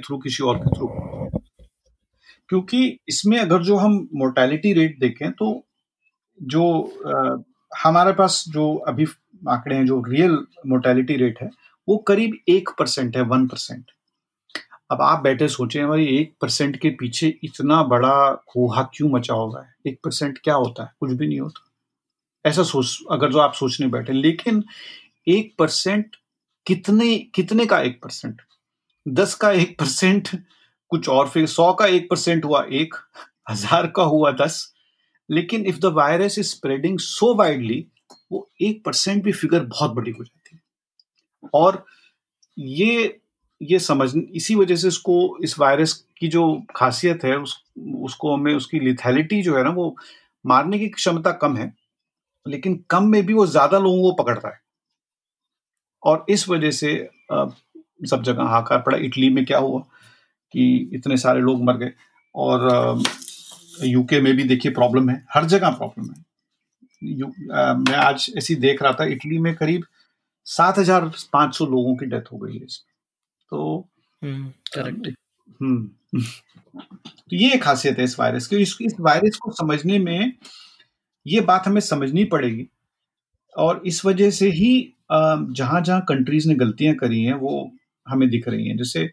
Through 0.00 0.18
किसी 0.18 0.42
और 0.44 0.58
के 0.58 0.76
थ्रू 0.76 0.88
क्योंकि 2.48 2.98
इसमें 3.08 3.38
अगर 3.38 3.62
जो 3.62 3.76
हम 3.76 4.08
मोर्टेलिटी 4.14 4.72
रेट 4.72 4.98
देखें 5.00 5.30
तो 5.32 5.52
जो 6.38 6.64
अ, 7.06 7.42
हमारे 7.72 8.12
पास 8.12 8.44
जो 8.48 8.74
अभी 8.88 9.06
आंकड़े 9.48 9.76
हैं 9.76 9.86
जो 9.86 10.02
रियल 10.08 10.38
मोर्टेलिटी 10.66 11.16
रेट 11.16 11.38
है 11.42 11.50
वो 11.88 11.96
करीब 12.08 12.36
एक 12.48 12.70
परसेंट 12.78 13.16
है 13.16 13.22
वन 13.22 13.46
परसेंट। 13.46 13.84
अब 14.90 15.02
आप 15.02 15.22
बैठे 15.22 15.48
सोचें 15.48 15.82
हमारी 15.82 16.06
एक 16.18 16.34
परसेंट 16.40 16.76
के 16.76 16.90
पीछे 16.90 17.28
इतना 17.44 17.82
बड़ा 17.84 18.34
खोहा 18.48 18.82
क्यों 18.94 19.10
मचा 19.10 19.34
होगा 19.34 19.64
एक 19.86 19.98
परसेंट 20.04 20.38
क्या 20.44 20.54
होता 20.54 20.82
है? 20.82 20.90
कुछ 21.00 21.12
भी 21.12 21.26
नहीं 21.28 21.40
होता। 21.40 21.66
ऐसा 22.44 22.62
सोच 22.62 22.98
अगर 23.12 23.32
जो 23.32 23.38
आप 23.38 23.52
सोचने 23.54 23.86
बैठे 23.86 24.12
लेकिन 24.12 24.62
एक 25.28 25.54
परसेंट 25.58 26.16
कितने 26.66 27.16
कितने 27.34 27.66
का 27.66 27.80
एक 27.80 28.00
परसेंट? 28.02 28.40
दस 29.06 29.34
का 29.34 29.50
एक 29.52 29.78
परसेंट 29.78 30.28
कुछ 30.90 31.08
और, 31.08 31.28
फिर 31.28 31.46
सौ 31.46 31.72
का 31.72 31.86
एक 31.86 32.08
परसेंट 32.10 32.44
हुआ, 32.44 32.62
एक 32.64 32.94
हज़ार 33.50 33.86
का 33.86 34.02
हुआ 34.04 34.30
दस। 34.36 34.72
लेकिन 35.28 35.66
if 35.66 35.78
the 35.78 35.92
virus 35.94 36.38
is 36.38 36.46
spreading 36.46 36.98
so 36.98 37.34
widely 37.34 37.84
वो 38.32 38.48
एक 38.62 38.84
परसेंट 38.84 39.22
भी 39.24 39.32
फिगर 39.32 39.64
बहुत 39.64 39.90
बड़ी 39.90 40.10
हो 40.10 40.24
जाती 40.24 40.56
है। 40.56 41.50
और 41.54 41.84
ये 42.56 43.20
ये 43.60 43.78
समझ, 43.78 44.12
इसी 44.16 44.54
वजह 44.54 44.76
से 44.76 44.88
इसको, 44.88 45.38
इस 45.44 45.58
वायरस 45.58 45.92
की 46.18 46.28
जो 46.28 46.42
खासियत 46.76 47.24
है, 47.24 47.36
उस, 47.36 47.62
उसको 47.96 48.34
हमें, 48.34 48.54
उसकी 48.54 48.80
लिथैलिटी 48.80 49.40
जो 49.42 49.56
है 49.56 49.64
ना, 49.64 49.70
वो 49.70 49.96
मारने 50.44 50.78
की 50.78 50.88
क्षमता 50.88 51.32
कम 51.32 51.56
है, 51.56 51.72
लेकिन 52.46 52.84
कम 52.90 53.06
में 53.06 53.24
भी 53.26 53.32
वो 53.32 53.46
ज़्यादा 53.46 53.78
लोगों 53.78 54.02
को 54.02 54.22
पकड़ता 54.22 54.48
है। 54.48 54.60
और 56.02 56.24
इस 56.28 56.48
वजह 56.48 56.70
से 56.70 56.92
सब 58.06 58.22
जगह 58.22 58.42
हाहाकार 58.42 58.82
पड़ा। 58.82 58.98
इटली 58.98 59.30
में 59.30 59.44
क्या 59.44 59.58
हुआ 59.58 59.80
कि 60.52 60.90
इतने 60.92 61.16
सारे 61.16 61.40
लोग 61.40 61.64
मर 61.64 61.76
गए 61.76 61.92
और 62.34 63.02
यूके 63.82 64.20
में 64.20 64.36
भी 64.36 64.44
देखिए 64.44 64.72
प्रॉब्लम 64.72 65.10
है। 65.10 65.26
हर 65.34 65.44
जगह 65.44 65.70
प्रॉब्लम 65.70 66.10
है। 66.10 66.24
यू, 67.04 67.26
अ, 67.26 67.74
मैं 67.74 67.94
आज 67.94 68.32
ऐसी 68.38 68.54
देख 68.54 68.82
रहा 68.82 68.92
था 68.92 69.04
इटली 69.04 69.38
में 69.38 69.54
करीब 69.54 69.84
सात 70.44 70.78
हज़ार 70.78 71.12
पाँच 71.32 71.54
सौ 71.54 71.66
लोगों 71.66 71.96
की 71.96 72.06
डेथ 72.06 72.32
हो 72.32 72.38
गई 72.38 72.52
है 72.52 72.64
इसमें। 72.64 72.94
तो 73.50 73.88
करेक्ट 74.74 75.14
हम्म 75.62 75.90
तो 77.02 77.36
ये 77.36 77.52
एक 77.52 77.62
खासियत 77.62 77.98
है 77.98 78.04
इस 78.04 78.20
वायरस 78.20 78.46
की। 78.46 78.56
इस, 78.56 78.78
इस 78.82 78.94
वायरस 79.00 79.36
को 79.36 79.50
समझने 79.50 79.98
में 79.98 80.32
ये 81.26 81.40
बात 81.40 81.66
हमें 81.66 81.80
समझनी 81.80 82.24
पड़ेगी 82.24 82.68
और 83.56 83.82
इस 83.86 84.04
वजह 84.04 84.30
से 84.30 84.50
ही 84.50 84.94
जहाँ 85.50 85.80
जहाँ 85.80 86.00
कंट्रीज़ 86.00 86.48
ने 86.48 86.54
गलतियाँ 86.54 86.94
करी 86.94 87.24
हैं 87.24 87.34
वो 87.34 87.72
हमें 88.10 88.28
दिख 88.30 88.48
रही 88.48 88.68
हैं। 88.68 88.76
जैसे 88.76 89.10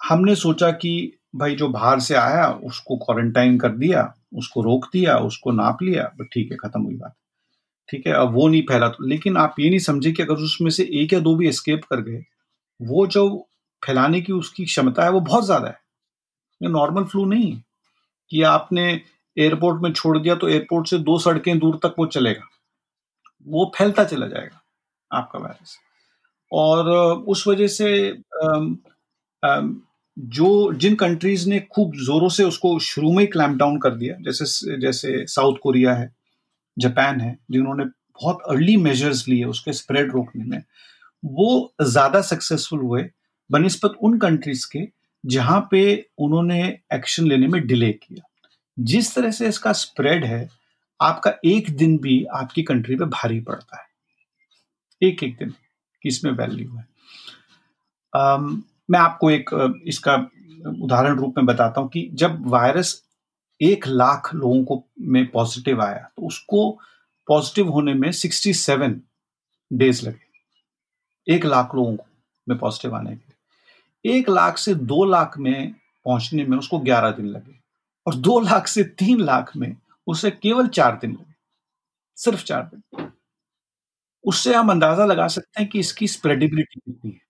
हमने 0.00 0.34
सोचा 0.36 0.70
कि 0.72 0.92
भाई 1.36 1.54
जो 1.54 1.68
बाहर 1.68 2.00
से 2.00 2.14
आया, 2.14 2.46
उसको 2.46 2.96
क्वारंटाइन 2.96 3.58
कर 3.58 3.68
दिया, 3.68 4.12
उसको 4.34 4.62
रोक 4.62 4.86
दिया, 4.92 5.16
उसको 5.18 5.52
नाप 5.52 5.82
लिया 5.82 6.10
बट 6.18 6.28
ठीक 6.32 6.50
है, 6.52 6.56
खत्म 6.58 6.82
हुई 6.82 6.94
बात। 6.94 7.14
ठीक 7.88 8.06
है, 8.06 8.12
अब 8.12 8.34
वो 8.34 8.48
नहीं 8.48 8.62
फैला 8.62 8.88
तो 8.88 9.06
लेकिन 9.06 9.36
आप 9.36 9.54
ये 9.60 9.68
नहीं 9.68 9.78
समझे 9.78 10.12
कि 10.12 10.22
अगर 10.22 10.34
उसमें 10.34 10.70
से 10.70 10.88
एक 11.02 11.12
या 11.12 11.20
दो 11.20 11.34
भी 11.36 11.48
एस्केप 11.48 11.84
कर 11.84 12.00
गए, 12.00 12.24
वो 12.80 13.06
जो 13.06 13.48
फैलाने 13.82 14.20
की 14.20 14.32
उसकी 14.32 14.64
क्षमता 14.64 15.04
है, 15.04 15.10
वो 15.10 15.20
बहुत 15.20 15.44
ज़्यादा 15.44 15.68
है। 15.68 15.78
ये 16.60 16.68
नॉर्मल 16.68 17.04
फ्लू 17.04 17.24
नहीं 17.24 17.52
है। 17.52 17.62
कि 18.30 18.42
आपने 18.42 18.82
एयरपोर्ट 19.36 19.82
में 19.82 19.92
छोड़ 19.92 20.18
दिया 20.18 20.34
तो 20.34 20.48
एयरपोर्ट 20.48 20.88
से 20.88 20.98
दो 20.98 21.18
सड़कें 21.18 21.58
दूर 21.58 21.76
तक 21.76 21.94
वो 21.98 22.06
चलेगा। 22.06 22.48
वो 23.46 23.70
फैलता 23.76 24.04
चला 24.04 24.26
जाएगा 24.26 24.60
आपका 25.10 25.38
वायरस 25.38 25.78
और 26.52 26.88
उस 27.28 27.46
वजह 27.48 27.66
से 27.68 27.90
जो 30.16 30.72
जिन 30.74 30.94
कंट्रीज़ 30.94 31.48
ने 31.48 31.58
खूब 31.72 31.92
जोरों 31.96 32.28
से 32.28 32.44
उसको 32.44 32.78
शुरू 32.80 33.12
में 33.12 33.20
ही 33.20 33.26
क्लैम्प 33.26 33.58
डाउन 33.58 33.78
कर 33.80 33.94
दिया, 33.94 34.16
जैसे 34.20 34.78
जैसे 34.80 35.24
साउथ 35.28 35.56
कोरिया 35.62 35.94
है 35.94 36.12
जापान 36.76 37.20
है, 37.20 37.36
जिन्होंने 37.50 37.84
बहुत 37.84 38.42
अर्ली 38.50 38.76
मेजर्स 38.78 39.26
लिए 39.28 39.44
उसके 39.46 39.72
स्प्रेड 39.72 40.12
रोकने 40.12 40.44
में, 40.44 40.62
वो 41.22 41.74
ज़्यादा 41.82 42.20
सक्सेसफुल 42.22 42.80
हुए 42.80 43.02
बनस्पत 43.50 43.96
उन 44.02 44.18
कंट्रीज़ 44.18 44.66
के 44.72 44.86
जहाँ 45.24 45.60
पे 45.70 45.82
उन्होंने 46.18 46.62
एक्शन 46.94 47.26
लेने 47.28 47.46
में 47.48 47.66
डिले 47.66 47.92
किया। 47.94 48.26
जिस 48.76 49.14
तरह 49.14 49.30
से 49.30 49.48
इसका 49.48 49.72
स्प्रेड 49.74 50.24
है, 50.24 50.48
आपका 51.00 51.32
एक 51.46 51.70
दिन 51.76 51.98
भी 51.98 52.24
आपकी 52.34 52.62
कंट्री 52.62 52.96
पे 52.96 53.04
भारी 53.06 53.40
पड़ता 53.40 53.80
है। 53.80 53.88
एक 55.02 55.22
एक 55.24 55.36
दिन। 55.38 55.54
की 56.02 56.08
इसमें 56.08 56.32
वैल्यू 56.32 56.76
है। 56.76 56.86
अम, 58.14 58.62
मैं 58.90 58.98
आपको 58.98 59.30
एक 59.30 59.50
इसका 59.86 60.14
उदाहरण 60.82 61.18
रूप 61.18 61.34
में 61.36 61.46
बताता 61.46 61.80
हूँ 61.80 61.88
कि 61.88 62.10
जब 62.12 62.46
वायरस 62.46 63.02
एक 63.60 63.86
लाख 63.86 64.34
लोगों 64.34 64.64
को 64.64 64.84
में 65.00 65.26
पॉजिटिव 65.30 65.82
आया 65.82 66.10
तो 66.16 66.26
उसको 66.26 66.70
पॉजिटिव 67.28 67.68
होने 67.68 67.94
में 67.94 68.10
67 68.12 69.00
डेज़ 69.72 70.06
लगे 70.06 71.34
एक 71.34 71.44
लाख 71.46 71.74
लोगों 71.74 71.96
को 71.96 72.06
में 72.48 72.58
पॉजिटिव 72.58 72.94
आने 72.94 73.10
के 73.10 73.16
लिए। 73.16 74.18
एक 74.18 74.28
लाख 74.28 74.58
से 74.58 74.74
दो 74.74 75.04
लाख 75.04 75.38
में 75.38 75.72
पहुँचने 76.06 76.44
में 76.44 76.58
उसको 76.58 76.78
11 76.78 77.10
दिन 77.10 77.26
लगे 77.26 77.58
और 78.06 78.14
दो 78.14 78.40
लाख 78.40 78.66
से 78.66 78.84
तीन 78.84 79.20
लाख 79.20 79.56
में 79.56 79.76
उसे 80.06 80.30
केवल 80.30 80.68
चार 80.68 80.98
दिन 81.00 81.12
लगे 81.12 81.34
सिर्फ़ 82.16 82.44
चार 82.44 82.70
दिन। 82.74 83.10
उससे 84.24 84.54
हम 84.54 84.70
अंदाज़ा 84.70 85.04
लगा 85.06 85.26
सकते 85.28 85.60
हैं 85.60 85.68
कि 85.70 85.78
इसकी 85.80 86.08
स्प्रेडेबिलिटी 86.08 86.80
कितनी 86.80 87.10
है। 87.10 87.20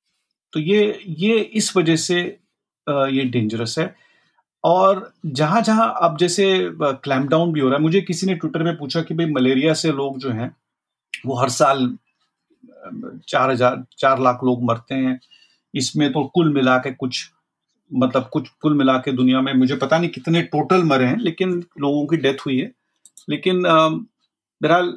तो 0.52 0.60
ये 0.60 1.00
ये 1.18 1.38
इस 1.38 1.76
वजह 1.76 1.96
से 1.98 2.20
ये 2.86 3.24
डेंजरस 3.26 3.78
है। 3.78 3.94
और 4.64 5.12
जहाँ 5.28 5.60
जहाँ 5.62 5.94
अब 6.02 6.16
जैसे 6.18 6.46
क्लैम्प 6.74 7.30
डाउन 7.30 7.52
भी 7.52 7.60
हो 7.60 7.68
रहा 7.68 7.76
है, 7.76 7.82
मुझे 7.82 8.00
किसी 8.02 8.26
ने 8.26 8.34
ट्विटर 8.34 8.62
में 8.62 8.76
पूछा 8.78 9.02
कि 9.02 9.14
भाई 9.14 9.26
मलेरिया 9.28 9.74
से 9.74 9.92
लोग 9.92 10.18
जो 10.18 10.30
हैं, 10.30 10.54
वो 11.26 11.34
हर 11.36 11.48
साल, 11.50 11.96
चार 13.28 13.50
हज़ार, 13.50 13.84
चार 13.98 14.20
लाख 14.20 14.40
लोग 14.44 14.64
मरते 14.64 14.94
हैं। 14.96 15.18
इसमें 15.74 16.10
तो 16.12 16.24
कुल 16.34 16.52
मिला 16.54 16.76
के 16.78 16.92
कुछ 16.94 17.30
मतलब 17.90 18.28
कुछ 18.32 18.48
कुल 18.62 18.74
मिला 18.74 18.96
के 18.98 19.12
दुनिया 19.12 19.40
में 19.40 19.52
मुझे 19.54 19.76
पता 19.76 19.98
नहीं 19.98 20.10
कितने 20.10 20.42
टोटल 20.44 20.82
मरे 20.84 21.04
हैं, 21.06 21.16
लेकिन 21.18 21.52
लोगों 21.80 22.06
की 22.06 22.16
डेथ 22.18 22.46
हुई 22.46 22.58
है। 22.58 22.70
लेकिन 23.28 23.62
बहरहाल 23.62 24.92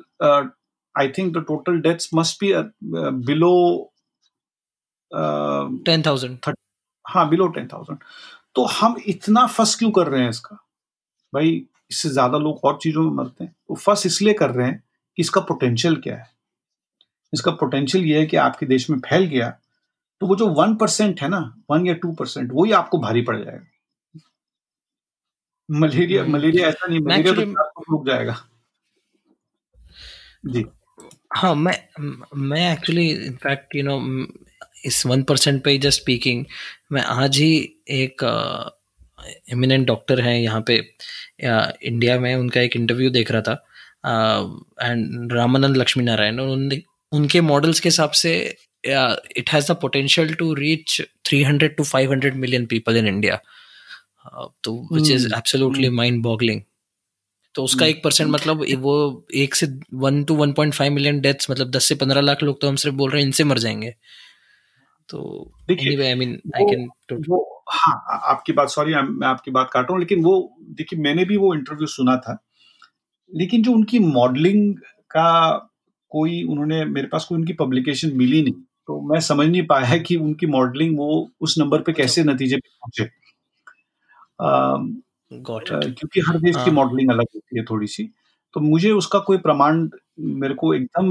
I 0.96 1.10
think 1.18 1.34
the 1.38 1.44
total 1.48 1.80
deaths 1.82 2.10
must 2.16 2.44
be 2.44 2.54
below 3.26 3.54
ten 5.86 6.02
thousand 6.06 6.54
हाँ 7.06 7.28
बिलो 7.30 7.48
टेन 7.50 7.68
थाउज़ेंड 7.74 8.00
तो 8.56 8.64
हम 8.72 8.96
इतना 9.08 9.46
फस 9.48 9.76
क्यों 9.76 9.92
कर 9.92 10.08
रहे 10.08 10.22
हैं 10.22 10.30
इसका? 10.30 10.56
भाई 11.34 11.50
इससे 11.92 12.10
ज़्यादा 12.10 12.38
लोग 12.38 12.60
और 12.66 12.78
चीज़ों 12.84 13.04
में 13.04 13.12
मरते 13.14 13.44
हैं। 13.44 13.54
तो 13.68 13.76
फस 13.76 14.04
इसलिए 14.06 14.34
कर 14.34 14.50
रहे 14.50 14.68
हैं 14.68 14.78
कि 15.18 15.22
इसका 15.22 15.42
पोटेंशियल 15.42 15.96
क्या 16.02 16.16
है? 16.16 16.26
इसका 17.34 17.52
पोटेंशियल 17.54 18.06
ये 18.06 18.20
है 18.20 18.26
कि 18.26 18.38
आपके 18.38 18.66
देश 18.66 18.90
में 18.90 19.00
फैल 19.00 19.26
गया 19.28 19.50
तो 20.22 20.28
वो 20.28 20.36
जो 20.36 20.48
वन 20.56 20.76
परसेंट 20.76 21.22
है 21.22 21.30
ना 21.30 21.40
वन 21.72 21.88
या 21.88 21.94
टू 22.02 22.12
परसेंट 22.16 22.52
वही 22.54 22.72
आपको 22.74 22.98
भारी 23.00 23.22
पड़ 23.22 23.38
जाएगा। 23.38 23.66
मलेरिया 25.70 26.24
मलेरिया 26.26 26.68
ऐसा 26.68 26.88
नहीं 26.88 27.00
मलेरिया 27.02 27.34
तो 27.34 27.84
रुक 27.92 28.06
जाएगा। 28.08 28.36
जी। 30.46 30.66
हाँ 31.36 31.54
मैं 31.56 31.74
मैं 32.50 32.72
actually 32.72 33.10
in fact 33.10 33.76
you 33.76 33.84
know 33.84 33.98
इस 34.86 35.06
वन 35.06 35.24
परसेंट 35.24 35.64
पे 35.64 35.78
जस्ट 35.78 36.02
स्पीकिंग 36.02 36.46
मैं 36.92 37.02
आज 37.02 37.38
ही 37.38 37.54
एक 37.92 38.24
एमिनेंट 39.52 39.88
डॉक्टर 39.88 40.22
हैं 40.22 40.38
यहाँ 40.40 40.64
पे 40.68 40.76
इंडिया 41.88 42.20
में 42.20 42.34
उनका 42.36 42.62
एक 42.62 42.76
इंटरव्यू 42.76 43.10
देख 43.10 43.32
रहा 43.32 43.42
था 43.42 43.54
एंड 44.82 45.34
रामानंद 45.34 45.78
लक्ष्मी 45.78 46.04
नारायण 46.04 46.40
उन्होंने 46.40 46.82
उनके 47.12 47.42
मॉडल्स 47.42 47.80
के 47.80 47.90
हिसाब 47.90 48.12
से 48.22 48.36
it 48.84 49.50
has 49.50 49.72
the 49.72 49.76
potential 49.82 50.34
to 50.34 50.54
reach 50.54 51.02
300 51.28 51.70
to 51.78 51.84
500 51.86 52.34
million 52.36 52.66
people 52.66 52.98
in 52.98 53.08
India 53.08 53.40
तो 54.64 54.76
which 54.94 55.10
is 55.12 55.28
absolutely 55.34 55.90
mind 55.92 56.22
boggling 56.24 56.62
तो 57.56 57.64
उसका 57.64 57.86
एक 57.86 58.04
परसेंट 58.04 58.30
मतलब 58.32 58.66
वो 58.80 59.26
एक 59.36 59.56
से 59.56 59.68
one 59.94 60.24
to 60.24 60.36
one 60.36 60.54
point 60.54 60.74
five 60.74 60.92
million 60.92 61.22
deaths 61.22 61.52
मतलब 61.52 61.70
दस 61.72 61.86
से 61.86 61.96
पंद्रह 61.96 62.22
लाख 62.22 62.44
लोग 62.44 62.62
तो 62.62 62.68
हम 62.68 62.76
सिर्फ़ 62.76 62.98
बोल 62.98 63.10
रहे 63.10 63.22
हैं 63.22 63.28
इनसे 63.28 63.44
मर 63.44 63.60
जाएँगे। 63.60 63.96
तो 65.10 65.52
anyway, 65.72 66.16
I 66.16 66.16
mean, 66.20 66.34
I 66.56 66.64
can 66.72 66.88
वो 67.14 67.64
हाँ 67.70 68.04
आपकी 68.24 68.54
बात 68.54 68.70
सॉरी 68.70 68.96
मैं 68.96 69.28
आपकी 69.28 69.52
बात 69.52 69.70
काट 69.74 69.84
रहा 69.84 69.94
हूँ 69.94 70.00
लेकिन 70.00 70.24
वो 70.24 70.56
देखिए 70.62 71.00
मैंने 71.00 71.26
भी 71.26 71.38
वो 71.38 71.54
इंटरव्यू 71.56 71.88
सुना 71.88 72.18
था 72.18 72.46
लेकिन 73.36 73.64
जो 73.64 73.72
उनकी 73.72 74.00
मॉडलिंग 74.00 74.76
का 75.12 75.52
कोई 76.10 76.44
उन्होंने 76.44 76.86
मेरे 76.86 77.08
पास 77.08 77.26
कोई 77.26 77.38
उनकी 77.38 77.54
पब्लिकेशन 77.54 78.18
मिली 78.18 78.42
नहीं 78.42 78.54
तो 78.54 79.14
मैं 79.14 79.20
समझ 79.20 79.48
नहीं 79.48 79.66
पाया 79.66 79.98
कि 79.98 80.16
उनकी 80.16 80.46
मॉडलिंग 80.46 80.98
वो 80.98 81.32
उस 81.42 81.56
नंबर 81.58 81.82
पे 81.82 81.94
कैसे 81.94 82.24
नतीजे 82.24 82.58
पे 82.58 82.70
पहुँचे। 82.70 83.24
क्योंकि 85.68 86.20
हर 86.20 86.38
देश 86.40 86.56
की 86.56 86.72
मॉडलिंग 86.72 87.10
अलग 87.12 87.26
होती 87.36 87.58
है 87.58 87.64
थोड़ी 87.66 87.88
सी 87.88 88.10
तो 88.56 88.60
मुझे 88.62 88.92
उसका 88.92 89.20
कोई 89.20 89.38
प्रमाण 89.38 89.88
मेरे 90.20 90.54
को 90.54 90.74
एकदम 90.74 91.08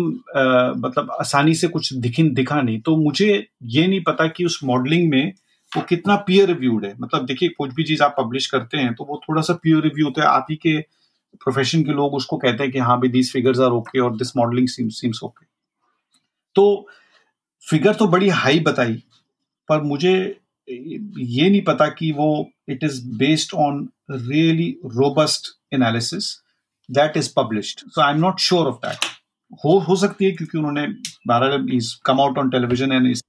मतलब 0.80 1.10
आसानी 1.20 1.54
से 1.54 1.68
कुछ 1.68 1.92
दिखी 1.92 2.22
दिखा 2.30 2.60
नहीं। 2.62 2.80
तो 2.80 2.96
मुझे 2.96 3.46
ये 3.64 3.86
नहीं 3.86 4.02
पता 4.02 4.26
कि 4.26 4.44
उस 4.44 4.60
मॉडलिंग 4.64 5.10
में 5.10 5.32
वो 5.72 5.82
कितना 5.82 6.16
पीयर 6.16 6.48
रिव्यूड 6.48 6.84
है। 6.84 6.94
मतलब 7.00 7.26
देखिए 7.26 7.48
कुछ 7.48 7.74
भी 7.74 7.84
चीज़ 7.84 8.02
आप 8.02 8.14
पब्लिश 8.18 8.46
करते 8.46 8.78
हैं 8.78 8.94
तो 8.94 9.04
वो 9.04 9.20
थोड़ा 9.28 9.42
सा 9.42 9.54
पीयर 9.54 9.82
रिव्यू 9.82 10.06
होता 10.06 10.22
है। 10.22 10.28
आप 10.28 10.46
ही 10.50 10.56
के 10.56 10.80
प्रोफेशन 11.34 11.82
के 11.82 11.92
लोग 11.92 12.14
उसको 12.14 12.36
कहते 12.36 12.62
हैं 12.62 12.72
कि 12.72 12.78
हाँ 12.78 12.98
भाई 13.00 13.08
दीज 13.08 13.32
फिगर्स 13.32 13.60
आर 13.60 13.70
ओके 13.70 14.00
और 14.00 14.16
दिस 14.16 14.36
मॉडलिंग 14.36 14.68
सीम्स 14.68 15.22
ओके 15.24 15.46
तो 16.56 16.86
फिगर 17.66 17.94
तो 17.94 18.06
बड़ी 18.06 18.28
हाई 18.28 18.60
बताई 18.60 19.02
पर 19.68 19.82
मुझे 19.82 20.14
ये 20.68 21.50
नहीं 21.50 21.62
पता 21.62 21.86
कि 21.88 22.12
वो 22.12 22.51
is 22.68 23.00
based 23.18 23.54
on 23.54 23.88
really 24.10 24.70
robust 24.84 25.48
analysis 25.74 26.34
that 26.88 27.16
is 27.16 27.32
published 27.36 27.80
so 27.88 28.00
I 28.00 28.14
am 28.14 28.20
not 28.20 28.40
sure 28.40 28.66
of 28.66 28.76
that 28.76 29.04
हो 29.64 29.78
हो 29.78 29.96
सकती 29.96 30.24
है 30.24 30.30
क्योंकि 30.30 30.58
उन्होंने 30.58 30.86
बारह 31.26 31.66
is 31.76 31.94
come 32.04 32.20
out 32.20 32.38
on 32.38 32.50
television 32.50 32.92
and 32.92 33.06
is 33.06 33.22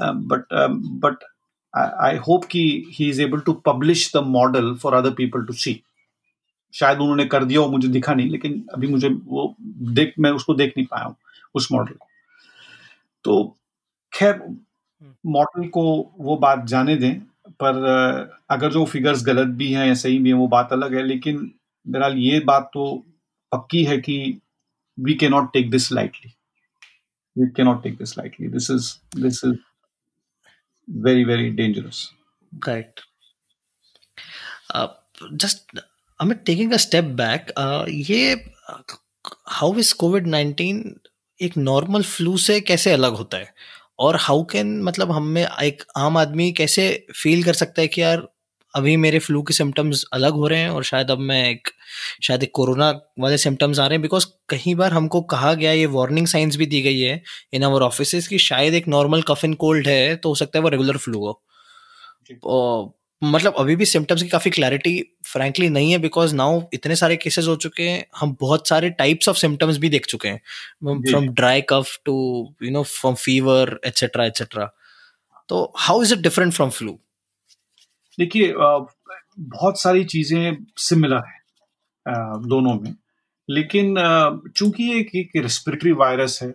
but 0.00 0.44
but 1.04 1.24
I 1.74 2.16
hope 2.16 2.44
कि 2.44 2.60
he 2.90 3.08
is 3.10 3.22
able 3.22 3.40
to 3.40 3.52
publish 3.66 4.10
the 4.16 4.22
model 4.26 4.74
for 4.74 4.94
other 4.94 5.10
people 5.10 5.44
to 5.44 5.52
see 5.52 5.80
शायद 6.74 6.98
उन्होंने 6.98 7.24
कर 7.24 7.44
दिया 7.44 7.60
हो 7.60 7.68
मुझे 7.68 7.88
दिखा 7.88 8.14
नहीं 8.14 8.30
लेकिन 8.30 8.64
अभी 8.74 8.86
मुझे 8.86 9.08
वो 9.08 9.54
देख 9.94 10.14
मैं 10.18 10.30
उसको 10.30 10.54
देख 10.54 10.72
नहीं 10.76 10.86
पाया 10.86 11.04
हूँ 11.04 11.16
उस 11.54 11.68
मॉडल 11.72 11.94
को। 11.94 12.06
तो 13.24 13.56
खैर 14.12 14.40
मॉडल 15.26 15.68
को 15.68 15.82
वो 16.20 16.36
बात 16.36 16.64
जाने 16.66 16.96
दें। 16.96 17.20
पर 17.60 17.76
अगर 18.50 18.72
जो 18.72 18.84
फिगर्स 18.86 19.24
गलत 19.26 19.48
भी 19.56 19.72
हैं 19.72 19.86
या 19.86 19.94
सही 19.94 20.18
भी 20.18 20.28
हैं, 20.28 20.36
वो 20.36 20.46
बात 20.48 20.72
अलग 20.72 20.94
है, 20.94 21.02
लेकिन 21.02 21.50
बहरहाल 21.86 22.16
ये 22.18 22.40
बात 22.46 22.70
तो 22.74 22.86
पक्की 23.52 23.84
है 23.84 23.96
कि 23.98 24.16
we 24.98 25.14
can 25.14 25.28
not 25.28 25.52
take 25.52 25.70
this 25.70 25.90
lightly 25.92 26.32
we 27.36 27.46
can 27.56 27.62
not 27.64 27.82
take 27.82 27.96
this 27.98 28.16
lightly 28.18 28.48
this 28.48 28.70
is 28.70 28.92
this 29.20 29.44
is 29.44 29.56
very 30.88 31.24
very 31.24 31.50
dangerous 31.52 32.08
right 32.52 33.00
just 35.34 35.78
I 35.78 36.26
am 36.26 36.32
taking 36.46 36.72
a 36.72 36.76
step 36.86 37.04
back 37.20 37.52
ये 38.08 38.32
हाउ 39.50 39.78
इज़ 39.78 39.94
कोविड 39.98 40.26
नाइनटीन 40.26 40.94
एक 41.40 41.56
normal 41.56 42.02
flu 42.04 42.36
से 42.38 42.60
कैसे 42.60 42.92
अलग 42.92 43.12
होता 43.16 43.38
है? 43.38 43.52
और 43.98 44.16
how 44.20 44.44
can 44.44 44.82
मतलब 44.82 45.12
हम 45.12 45.26
में 45.28 45.46
एक 45.62 45.82
आम 45.96 46.16
आदमी 46.16 46.52
कैसे 46.52 47.06
फील 47.16 47.44
कर 47.44 47.52
सकता 47.54 47.82
है 47.82 47.88
कि 47.88 48.02
यार 48.02 48.28
अभी 48.74 48.96
मेरे 48.96 49.18
फ्लू 49.18 49.42
के 49.42 49.54
सिम्टम्स 49.54 50.04
अलग 50.12 50.32
हो 50.32 50.46
रहे 50.48 50.60
हैं 50.60 50.70
और 50.70 50.84
शायद 50.84 51.10
अब 51.10 51.18
मैं 51.18 51.50
एक 51.50 51.68
शायद 52.22 52.42
एक 52.42 52.50
कोरोना 52.54 52.90
वाले 53.20 53.38
सिम्टम्स 53.38 53.78
आ 53.78 53.86
रहे 53.86 53.96
हैं। 53.96 54.02
बिकॉज़ 54.02 54.26
कहीं 54.48 54.74
बार 54.74 54.92
हमको 54.92 55.20
कहा 55.22 55.54
गया 55.54 55.72
ये 55.72 55.86
वार्निंग 55.86 56.26
साइंस 56.26 56.56
भी 56.56 56.66
दी 56.66 56.82
गई 56.82 57.00
है 57.00 57.22
इन 57.52 57.64
आवर 57.64 57.82
ऑफ़िस 57.82 58.28
कि 58.28 58.38
शायद 58.38 58.74
एक 58.74 58.88
नॉर्मल 58.88 59.22
कफ 59.22 59.44
एंड 59.44 59.56
कोल्ड 59.56 59.88
है 59.88 60.16
तो 60.16 60.28
हो 60.28 60.34
सकता 60.34 60.58
है 60.58 60.62
वो 60.62 60.68
रेगुलर 60.68 60.96
फ्लू 60.96 61.20
हो। 61.20 61.42
मतलब 63.24 63.54
अभी 63.58 63.74
भी 63.76 63.84
सिम्टम्स 63.84 64.22
की 64.22 64.28
काफ़ी 64.28 64.50
क्लैरिटी 64.50 64.92
फ्रैंकली 65.26 65.68
नहीं 65.68 65.90
है 65.92 65.98
बिकॉज़ 65.98 66.34
नाउ 66.34 66.60
इतने 66.74 66.96
सारे 66.96 67.16
केसेस 67.16 67.46
हो 67.46 67.56
चुके 67.56 67.82
हैं 67.82 68.04
हम 68.16 68.36
बहुत 68.40 68.68
सारे 68.68 68.90
टाइप्स 68.90 69.28
ऑफ़ 69.28 69.36
सिम्टम्स 69.36 69.78
भी 69.78 69.88
देख 69.88 70.06
चुके 70.06 70.28
हैं। 70.28 70.40
From 71.02 71.28
dry 71.28 71.60
cough 71.60 71.98
to 72.04 72.14
you 72.62 72.70
know 72.70 72.82
from 72.82 73.14
fever 73.14 73.78
etcetera 73.86 74.26
etcetera 74.26 74.70
तो 75.48 75.72
how 75.76 76.02
is 76.02 76.12
it 76.14 76.20
different 76.20 76.52
from 76.52 76.70
flu 76.70 76.98
देखिए 78.18 78.52
बहुत 78.56 79.80
सारी 79.80 80.04
चीज़ें 80.04 80.56
सिमिलर 80.78 81.22
है 81.28 81.40
दोनों 82.48 82.74
में। 82.80 82.94
लेकिन 83.48 83.94
चूँकि 84.56 84.90
एक, 84.98 85.10
एक 85.14 85.30
रेस्पिरेटरी 85.36 85.92
वायरस 85.92 86.38
है 86.42 86.50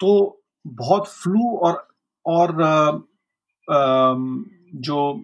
तो 0.00 0.42
बहुत 0.66 1.08
फ्लू 1.08 1.56
और 1.58 1.86
और 2.26 2.56
जो 4.74 5.22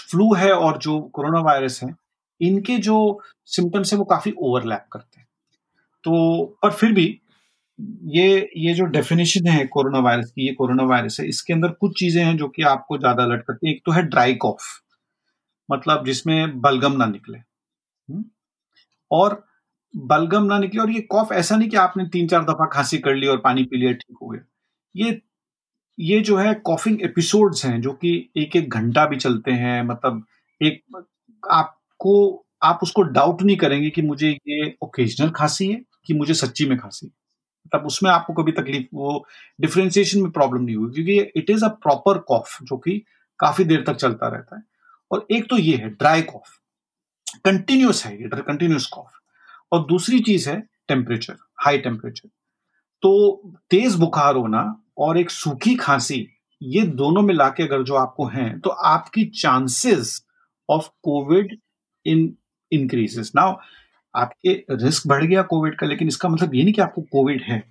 फ्लू 0.00 0.32
है 0.34 0.52
और 0.52 0.78
जो 0.78 1.00
कोरोना 1.14 1.40
वायरस 1.42 1.80
है, 1.82 1.94
इनके 2.40 2.76
जो 2.78 3.20
सिम्टम्स 3.48 3.92
है 3.92 3.98
वो 3.98 4.04
काफ़ी 4.06 4.32
ओवरलैप 4.32 4.86
करते 4.92 5.20
हैं। 5.20 5.26
तो 6.04 6.44
पर 6.62 6.70
फिर 6.72 6.92
भी 6.92 7.06
ये 8.08 8.50
ये 8.58 8.74
जो 8.74 8.84
डेफिनेशन 8.86 9.46
है 9.48 9.66
कोरोना 9.68 9.98
वायरस 10.00 10.30
की, 10.30 10.46
ये 10.46 10.52
कोरोना 10.54 10.82
वायरस 10.84 11.16
है, 11.20 11.26
इसके 11.28 11.52
अंदर 11.52 11.68
कुछ 11.70 11.98
चीज़ें 11.98 12.24
हैं 12.24 12.36
जो 12.36 12.48
कि 12.48 12.62
आपको 12.64 12.98
ज़्यादा 12.98 13.22
अलर्ट 13.22 13.42
करती 13.42 13.68
है। 13.68 13.74
एक 13.74 13.82
तो 13.86 13.92
है 13.92 14.02
ड्राई 14.04 14.34
कॉफ 14.36 14.62
मतलब 15.68 16.04
जिसमें 16.06 16.60
बलगम 16.60 16.92
ना 16.92 17.06
निकले। 17.06 17.38
हम्म? 17.38 18.24
और 19.10 19.42
बलगम 19.94 20.44
ना 20.44 20.58
निकले, 20.58 20.80
और 20.82 20.90
ये 20.90 21.00
कॉफ 21.02 21.32
ऐसा 21.32 21.56
नहीं 21.56 21.68
कि 21.68 21.76
आपने 21.78 22.04
तीन 22.08 22.28
चार 22.28 22.44
दफ़ा 22.44 22.66
खांसी 22.72 22.98
कर 22.98 23.14
ली 23.14 23.26
और 23.26 23.38
पानी 23.40 23.64
पी 23.64 23.76
लिया, 23.76 23.92
ठीक 23.92 24.16
हो 24.22 24.28
गया। 24.28 24.42
ये 24.94 25.20
ये 26.00 26.20
जो 26.20 26.36
है 26.36 26.52
कॉफिंग 26.54 27.02
एपिसोड्स 27.02 27.64
हैं, 27.64 27.80
जो 27.80 27.92
कि 27.92 28.30
एक 28.36 28.56
एक 28.56 28.70
घंटा 28.70 29.04
भी 29.06 29.16
चलते 29.16 29.52
हैं 29.52 29.82
मतलब 29.82 30.24
एक 30.60 30.82
आपको, 31.42 32.44
आप 32.62 32.80
उसको 32.82 33.02
डाउट 33.02 33.42
नहीं 33.42 33.56
करेंगे 33.56 33.90
कि 33.90 34.02
मुझे 34.02 34.30
ये 34.48 34.74
ओकेजनल 34.82 35.30
खांसी 35.30 35.68
है, 35.68 35.80
कि 36.06 36.14
मुझे 36.14 36.34
सच्ची 36.34 36.66
में 36.66 36.78
खांसी 36.78 37.06
मतलब 37.06 37.86
उसमें 37.86 38.10
आपको 38.10 38.32
कभी 38.32 38.52
तकलीफ़, 38.52 38.86
वो 38.94 39.26
डिफ्रेंसिएशन 39.60 40.22
में 40.22 40.30
प्रॉब्लम 40.30 40.62
नहीं 40.62 40.76
हुई 40.76 40.92
क्योंकि 40.92 41.18
it 41.40 41.50
is 41.50 41.64
a 41.64 41.68
proper 41.68 42.18
cough 42.18 42.58
जो 42.62 42.76
कि 42.76 42.98
काफ़ी 43.40 43.64
देर 43.64 43.84
तक 43.86 43.96
चलता 43.96 44.28
रहता 44.28 44.56
है। 44.56 44.62
और 45.10 45.26
एक 45.30 45.48
तो 45.50 45.58
ये 45.58 45.76
है 45.76 45.90
ड्राई 45.90 46.22
कॉफ 46.22 46.58
कंटिन्यूस 47.44 48.04
है 48.06 48.12
ये 48.22 48.28
कंटिन्यूस 48.42 48.86
कॉफ 48.86 49.12
और 49.72 49.86
दूसरी 49.86 50.20
चीज़ 50.20 50.48
है 50.50 50.60
टेम्परेचर 50.88 51.36
हाई 51.64 51.78
टेम्परेचर 51.78 52.28
तो 53.02 53.10
तेज 53.70 53.94
बुखार 53.94 54.36
होना 54.36 54.62
और 55.00 55.18
एक 55.18 55.30
सूखी 55.30 55.74
खांसी, 55.76 56.26
ये 56.60 56.82
दोनों 56.82 57.22
मिला 57.22 57.48
के 57.48 57.62
अगर 57.62 57.82
जो 57.82 57.94
आपको 57.96 58.26
हैं 58.28 58.58
तो 58.60 58.70
आपकी 58.70 59.24
chances 59.34 60.22
of 60.68 60.88
covid 61.04 61.56
in 62.06 62.32
increases 62.72 63.32
now 63.36 63.56
आपके 64.14 64.52
रिस्क 64.72 65.06
बढ़ 65.08 65.24
गया 65.24 65.42
कोविड 65.44 65.78
का, 65.78 65.86
लेकिन 65.86 66.08
इसका 66.08 66.28
मतलब 66.28 66.54
ये 66.54 66.62
नहीं 66.62 66.74
कि 66.74 66.82
आपको 66.82 67.02
कोविड 67.12 67.42
है। 67.42 67.62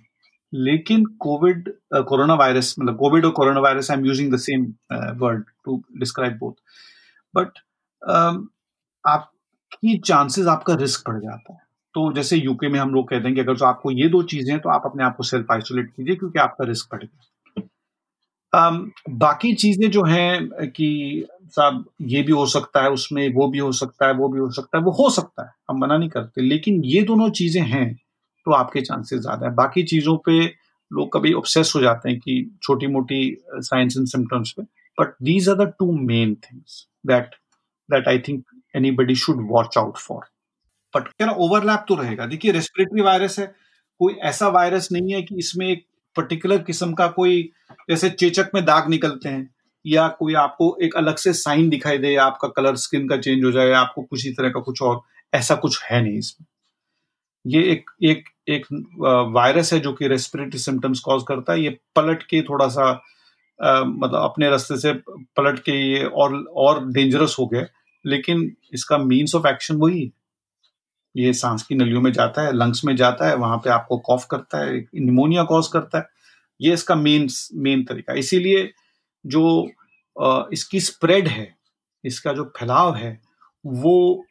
लेकिन 0.52 1.04
कोविड 1.20 1.68
कोरोना 1.94 2.34
वायरस 2.34 2.74
मतलब 2.80 2.96
कोविड 2.98 3.24
और 3.24 3.30
corona 3.32 3.60
virus 3.60 3.90
I 3.90 3.96
am 3.96 4.04
using 4.06 4.32
the 4.32 4.36
same 4.38 4.62
word 5.18 5.44
to 5.64 5.82
describe 5.98 6.38
both 6.38 6.52
but 7.34 7.58
आपकी 9.04 9.98
चांसेस 9.98 10.46
आपका 10.46 10.74
रिस्क 10.76 11.08
बढ़ 11.08 11.20
जाता 11.20 11.52
है। 11.52 11.60
तो 11.94 12.12
जैसे 12.12 12.36
यूके 12.36 12.68
में 12.68 12.78
हम 12.80 12.90
लोग 12.90 13.08
कहते 13.08 13.26
हैं 13.26 13.34
कि 13.34 13.40
अगर 13.40 13.56
जो 13.56 13.64
आपको 13.66 13.90
ये 13.90 14.08
दो 14.08 14.22
चीज़ें 14.22 14.52
हैं 14.52 14.60
तो 14.62 14.68
आप 14.68 14.82
अपने 14.86 15.04
आप 15.04 15.16
को 15.16 15.22
सेल्फ 15.22 15.52
आइसोलेट 15.52 15.90
कीजिए 15.90 16.16
क्योंकि 16.16 16.38
आपका 16.38 16.64
रिस्क 16.64 16.88
बढ़ 16.92 17.04
गया 17.04 17.30
um, 18.52 18.90
बाकी 19.10 19.52
चीज़ें 19.54 19.90
जो 19.90 20.04
हैं 20.04 20.70
कि 20.70 21.26
साहब 21.46 21.84
ये 22.02 22.22
भी 22.22 22.32
हो 22.32 22.46
सकता 22.46 22.82
है 22.82 22.90
उसमें 22.90 23.28
वो 23.34 23.48
भी 23.48 23.58
हो 23.58 23.72
सकता 23.72 24.06
है 24.06 24.12
वो 24.12 24.28
भी 24.28 24.40
हो 24.40 24.50
सकता 24.50 24.78
है 24.78 24.84
वो 24.84 24.90
हो 24.92 25.10
सकता 25.10 25.44
है 25.44 25.52
हम 25.70 25.78
मना 25.78 25.96
नहीं 25.98 26.08
करते 26.08 26.42
लेकिन 26.42 26.82
ये 26.84 27.02
दोनों 27.02 27.30
चीज़ें 27.30 27.62
हैं 27.62 27.94
तो 28.46 28.52
आपके 28.52 28.80
चांसेस 28.80 29.20
ज़्यादा 29.20 29.46
है। 29.46 29.54
बाकी 29.54 29.82
चीज़ों 29.82 30.16
पे 30.16 30.44
लोग 30.90 31.12
कभी 31.12 31.32
ऑब्सेस 31.32 31.72
हो 31.76 31.80
जाते 31.80 32.10
हैं 32.10 32.18
कि 32.18 32.58
छोटी 32.62 32.86
मोटी 32.86 33.20
साइंस 33.60 33.96
एंड 33.98 34.06
सिम्टम्स 34.06 34.52
पे 34.52 34.62
but 34.98 35.14
these 35.22 35.48
are 35.48 35.56
the 35.56 35.72
two 35.78 35.92
main 35.92 36.34
things 36.44 36.86
that 37.06 37.34
that 37.88 38.08
I 38.08 38.18
think 38.18 38.44
anybody 38.90 39.14
should 39.14 39.46
watch 39.50 39.78
out 39.78 39.98
for 39.98 40.24
ना 40.96 41.32
ओवरलैप 41.34 41.84
तो 41.88 41.94
रहेगा। 41.94 42.26
देखिए 42.26 42.52
रेस्पिरेटरी 42.52 43.02
वायरस 43.02 43.38
है 43.38 43.46
कोई 44.00 44.14
ऐसा 44.24 44.48
वायरस 44.48 44.88
नहीं 44.92 45.12
है 45.14 45.22
कि 45.22 45.34
इसमें 45.38 45.66
एक 45.68 45.84
पर्टिकुलर 46.16 46.58
किस्म 46.62 46.92
का 46.94 47.06
कोई 47.16 47.42
जैसे 47.90 48.10
चेचक 48.10 48.50
में 48.54 48.64
दाग 48.64 48.88
निकलते 48.90 49.28
हैं 49.28 49.48
या 49.84 50.06
कोई 50.18 50.34
आपको 50.36 50.76
एक 50.82 50.96
अलग 50.96 51.16
से 51.16 51.32
साइन 51.34 51.68
दिखाई 51.70 51.98
दे 51.98 52.14
आपका 52.18 52.48
कलर 52.56 52.76
स्किन 52.76 53.08
का 53.08 53.16
चेंज 53.18 53.44
हो 53.44 53.50
जाए 53.52 53.70
आपको 53.74 54.02
किसी 54.04 54.30
तरह 54.32 54.50
का 54.50 54.60
कुछ 54.60 54.82
और 54.82 55.00
ऐसा 55.32 55.54
कुछ 55.56 55.82
है 55.84 56.02
नहीं 56.02 56.18
इसमें। 56.18 56.46
ये 57.44 57.62
एक 57.72 57.90
एक 58.04 58.24
एक 58.48 58.66
वायरस 59.34 59.72
है 59.72 59.78
जो 59.80 59.92
कि 59.92 60.08
रेस्पिरेटरी 60.08 60.58
सिम्टम्स 60.60 61.00
कॉज 61.00 61.22
करता 61.28 61.52
है। 61.52 61.62
ये 61.62 61.70
पलट 61.96 62.22
के 62.22 62.42
थोड़ा 62.42 62.68
सा 62.68 62.88
आ, 63.60 63.84
मतलब 63.84 64.20
अपने 64.20 64.48
रास्ते 64.50 64.76
से 64.78 64.92
पलट 65.36 65.58
के 65.60 65.72
ये 65.72 66.04
और 66.06 66.34
और 66.58 66.84
डेंजरस 66.92 67.36
हो 67.38 67.46
गया 67.46 67.66
लेकिन 68.04 68.50
इसका 68.74 68.98
मीन्स 68.98 69.34
ऑफ़ 69.34 69.46
एक्शन 69.48 69.76
वही 69.76 70.02
है। 70.02 70.10
ये 71.14 71.32
सांस 71.32 71.62
की 71.62 71.74
नलियों 71.74 72.00
में 72.00 72.12
जाता 72.12 72.42
है 72.42 72.52
लंग्स 72.52 72.84
में 72.84 72.94
जाता 72.96 73.28
है, 73.28 73.34
वहाँ 73.36 73.56
पे 73.58 73.70
आपको 73.70 73.98
कॉफ 73.98 74.26
करता 74.30 74.58
है 74.58 74.78
निमोनिया 74.96 75.44
कॉज 75.44 75.68
करता 75.68 75.98
है। 75.98 76.08
ये 76.60 76.72
इसका 76.72 76.94
मेन 76.94 77.28
मेन 77.56 77.84
तरीका। 77.84 78.14
इसीलिए 78.14 78.70
जो 79.24 79.70
इसकी 80.52 80.80
स्प्रेड 80.80 81.28
है, 81.28 81.54
इसका 82.04 82.32
जो 82.32 82.44
फैलाव 82.58 82.94
है, 82.96 83.18
वो 83.64 84.24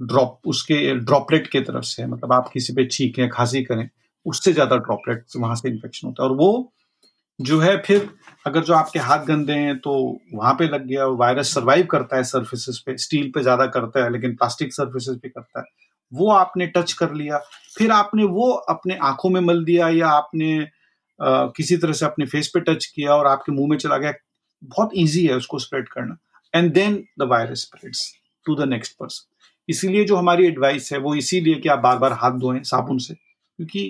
ड्रॉप 0.00 0.40
उसके 0.46 0.94
ड्रॉपलेट 0.96 1.46
के 1.46 1.60
तरफ़ 1.60 1.84
से 1.84 2.06
मतलब 2.06 2.32
आप 2.32 2.50
किसी 2.52 2.72
पे 2.72 2.86
छींकें, 2.86 3.28
खांसी 3.28 3.62
करें, 3.62 3.88
उससे 4.26 4.52
ज़्यादा 4.52 4.76
ड्रॉपलेट 4.76 5.24
वहाँ 5.36 5.54
से 5.56 5.68
इन्फेक्शन 5.68 6.06
होता 6.08 6.22
है। 6.22 6.28
और 6.28 6.36
वो 6.36 6.72
जो 7.38 7.58
है 7.60 7.76
फिर 7.82 8.08
अगर 8.48 8.64
जो 8.64 8.74
आपके 8.74 8.98
हाथ 9.00 9.24
गंदे 9.26 9.52
हैं 9.54 9.78
तो 9.80 9.92
वहाँ 10.34 10.52
पे 10.54 10.68
लग 10.68 10.86
गया 10.86 11.06
वायरस 11.16 11.54
सरवाइव 11.54 11.86
करता 11.90 12.16
है 12.16 12.24
सर्फेसिस 12.26 12.78
पे 12.86 12.96
स्टील 12.98 13.30
पे 13.34 13.42
ज़्यादा 13.42 13.66
करता 13.68 14.04
है 14.04 14.12
लेकिन 14.12 14.34
प्लास्टिक 14.36 14.72
सर्फेसिस 14.74 15.16
पे 15.16 15.28
करता 15.28 15.60
है। 15.60 15.64
वो 16.12 16.30
आपने 16.32 16.66
टच 16.68 16.92
कर 16.92 17.12
लिया 17.14 17.38
फिर 17.76 17.90
आपने 17.92 18.24
वो 18.26 18.50
अपने 18.70 18.96
आँखों 19.04 19.30
में 19.30 19.40
मल 19.42 19.64
दिया 19.64 19.88
या 19.90 20.08
आपने 20.10 20.58
आ, 21.20 21.46
किसी 21.48 21.76
तरह 21.76 21.92
से 21.92 22.04
अपने 22.06 22.26
फेस 22.26 22.48
पे 22.48 22.60
टच 22.62 22.84
किया 22.86 23.14
और 23.14 23.26
आपके 23.26 23.52
मुँह 23.52 23.68
में 23.70 23.76
चला 23.78 23.96
गया 23.98 24.12
बहुत 24.62 24.90
ईजी 24.96 25.26
है 25.26 25.36
उसको 25.36 25.58
स्प्रेड 25.58 25.88
करना। 25.88 26.16
And 26.54 26.72
then 26.72 27.02
the 27.20 27.28
virus 27.30 27.62
spreads 27.62 28.12
to 28.46 28.54
the 28.56 28.68
next 28.68 28.92
person 28.92 29.26
इसीलिए 29.68 30.04
जो 30.04 30.16
हमारी 30.16 30.46
एडवाइस 30.46 30.92
है 30.92 30.98
वो 30.98 31.14
इसीलिए 31.14 31.54
कि 31.54 31.68
आप 31.68 31.78
बार 31.78 31.98
बार 31.98 32.12
हाथ 32.20 32.38
धोएँ 32.40 32.62
साबुन 32.64 32.98
से 32.98 33.14
क्योंकि 33.14 33.82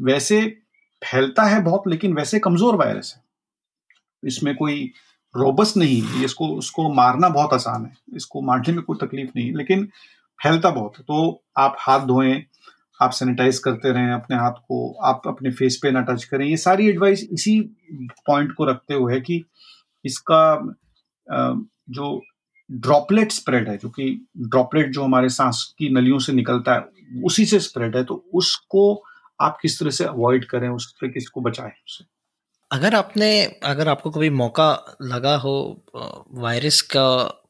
वैसे 0.00 0.40
फैलता 1.02 1.42
है 1.44 1.62
बहुत 1.62 1.88
लेकिन 1.88 2.14
वैसे 2.14 2.38
कमज़ोर 2.38 2.76
वायरस 2.76 3.12
है। 3.16 3.22
इसमें 4.22 4.54
कोई 4.56 4.92
रोबस 5.34 5.72
नहीं 5.76 6.00
है 6.02 6.24
इसको, 6.24 6.48
उसको 6.48 6.92
मारना 6.94 7.28
बहुत 7.28 7.52
आसान 7.54 7.84
है। 7.84 7.92
इसको 8.16 8.40
मारने 8.42 8.72
में 8.74 8.82
कोई 8.82 8.96
तकलीफ़ 9.00 9.30
नहीं, 9.36 9.52
लेकिन 9.54 9.84
फैलता 10.38 10.70
बहुत। 10.70 10.98
है 10.98 11.04
तो 11.04 11.42
आप 11.58 11.76
हाथ 11.78 12.06
धोएँ, 12.06 12.42
आप 13.00 13.10
सैनिटाइज 13.12 13.58
करते 13.58 13.92
रहें 13.92 14.12
अपने 14.12 14.36
हाथ 14.36 14.52
को, 14.52 14.92
आप 15.02 15.22
अपने 15.26 15.50
फेस 15.50 15.78
पे 15.82 15.90
ना 15.90 16.00
टच 16.02 16.24
करें। 16.24 16.46
ये 16.46 16.56
सारी 16.58 16.88
एडवाइस 16.88 17.28
इसी 17.32 17.60
पॉइंट 18.26 18.52
को 18.52 18.64
रखते 18.64 18.94
हुए 18.94 19.14
है 19.14 19.20
कि 19.20 19.42
इसका 20.04 20.74
जो 21.26 22.20
ड्रॉपलेट 22.70 23.32
स्प्रेड 23.32 23.68
है, 23.68 23.76
जो 23.76 23.88
कि 23.88 24.26
ड्रॉपलेट 24.38 24.90
जो 24.92 25.04
हमारे 25.04 25.28
सांस 25.28 25.62
की 25.78 25.88
नलियों 25.90 26.18
से 26.18 26.32
निकलता 26.32 26.74
है, 26.74 26.88
उसी 27.24 27.44
से 27.46 27.60
स्प्रेड 27.60 27.96
है 27.96 28.04
तो 28.04 28.14
उसको 28.34 29.02
आप 29.40 29.58
किस 29.62 29.78
तरह 29.80 29.90
से 29.90 30.04
अवॉइड 30.04 30.44
करें, 30.44 30.68
उस 30.68 30.92
पर 30.92 31.08
किसको 31.08 31.40
बचाएँ 31.40 31.70
उससे 31.70 32.04
अगर 32.70 32.94
आपने, 32.94 33.44
अगर 33.64 33.88
आपको 33.88 34.10
कभी 34.10 34.30
मौका 34.30 34.96
लगा 35.02 35.34
हो 35.38 35.54
वायरस 36.34 36.80
का, 36.90 37.06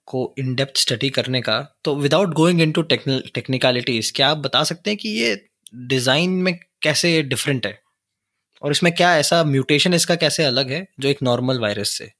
को 0.07 0.35
इन 0.39 0.55
डेप्थ 0.55 0.79
स्टडी 0.79 1.09
करने 1.11 1.41
का 1.41 1.61
तो 1.85 1.95
विदाउट 1.97 2.33
गोइंग 2.35 2.61
इनटू 2.61 2.83
टेक्निकलिटीज 2.85 4.11
क्या 4.17 4.29
आप 4.29 4.39
बता 4.39 4.63
सकते 4.65 4.91
हैं 4.91 4.99
कि 4.99 5.09
ये 5.11 5.35
डिज़ाइन 5.89 6.31
में 6.43 6.55
कैसे 6.83 7.21
डिफरेंट 7.25 7.67
है? 7.67 7.79
और 8.63 8.71
इसमें 8.71 8.93
क्या 8.95 9.15
ऐसा 9.17 9.43
म्यूटेशन 9.45 9.95
इसका 9.95 10.15
कैसे 10.17 10.45
अलग 10.45 10.71
है, 10.71 10.87
जो 11.01 11.09
एक 11.09 11.23
नॉर्मल 11.23 11.59
वायरस 11.59 11.91
से? 11.99 12.11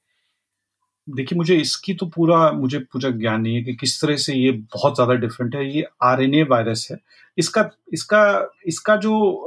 देखिए, 1.07 1.37
मुझे 1.37 1.55
इसकी 1.57 1.93
तो 1.93 2.05
पूरा, 2.05 2.51
मुझे 2.51 2.79
पूरा 2.79 3.09
ज्ञान 3.11 3.41
नहीं 3.41 3.55
है 3.55 3.61
कि 3.63 3.73
किस 3.75 3.99
तरह 4.01 4.15
से 4.17 4.33
ये 4.33 4.51
बहुत 4.51 4.95
ज़्यादा 4.95 5.13
डिफरेंट 5.15 5.55
है। 5.55 5.65
ये 5.67 5.85
आरएनए 6.03 6.43
वायरस 6.49 6.87
है। 6.91 6.97
इसका 7.37 7.69
इसका 7.93 8.23
इसका 8.67 8.95
जो 8.97 9.45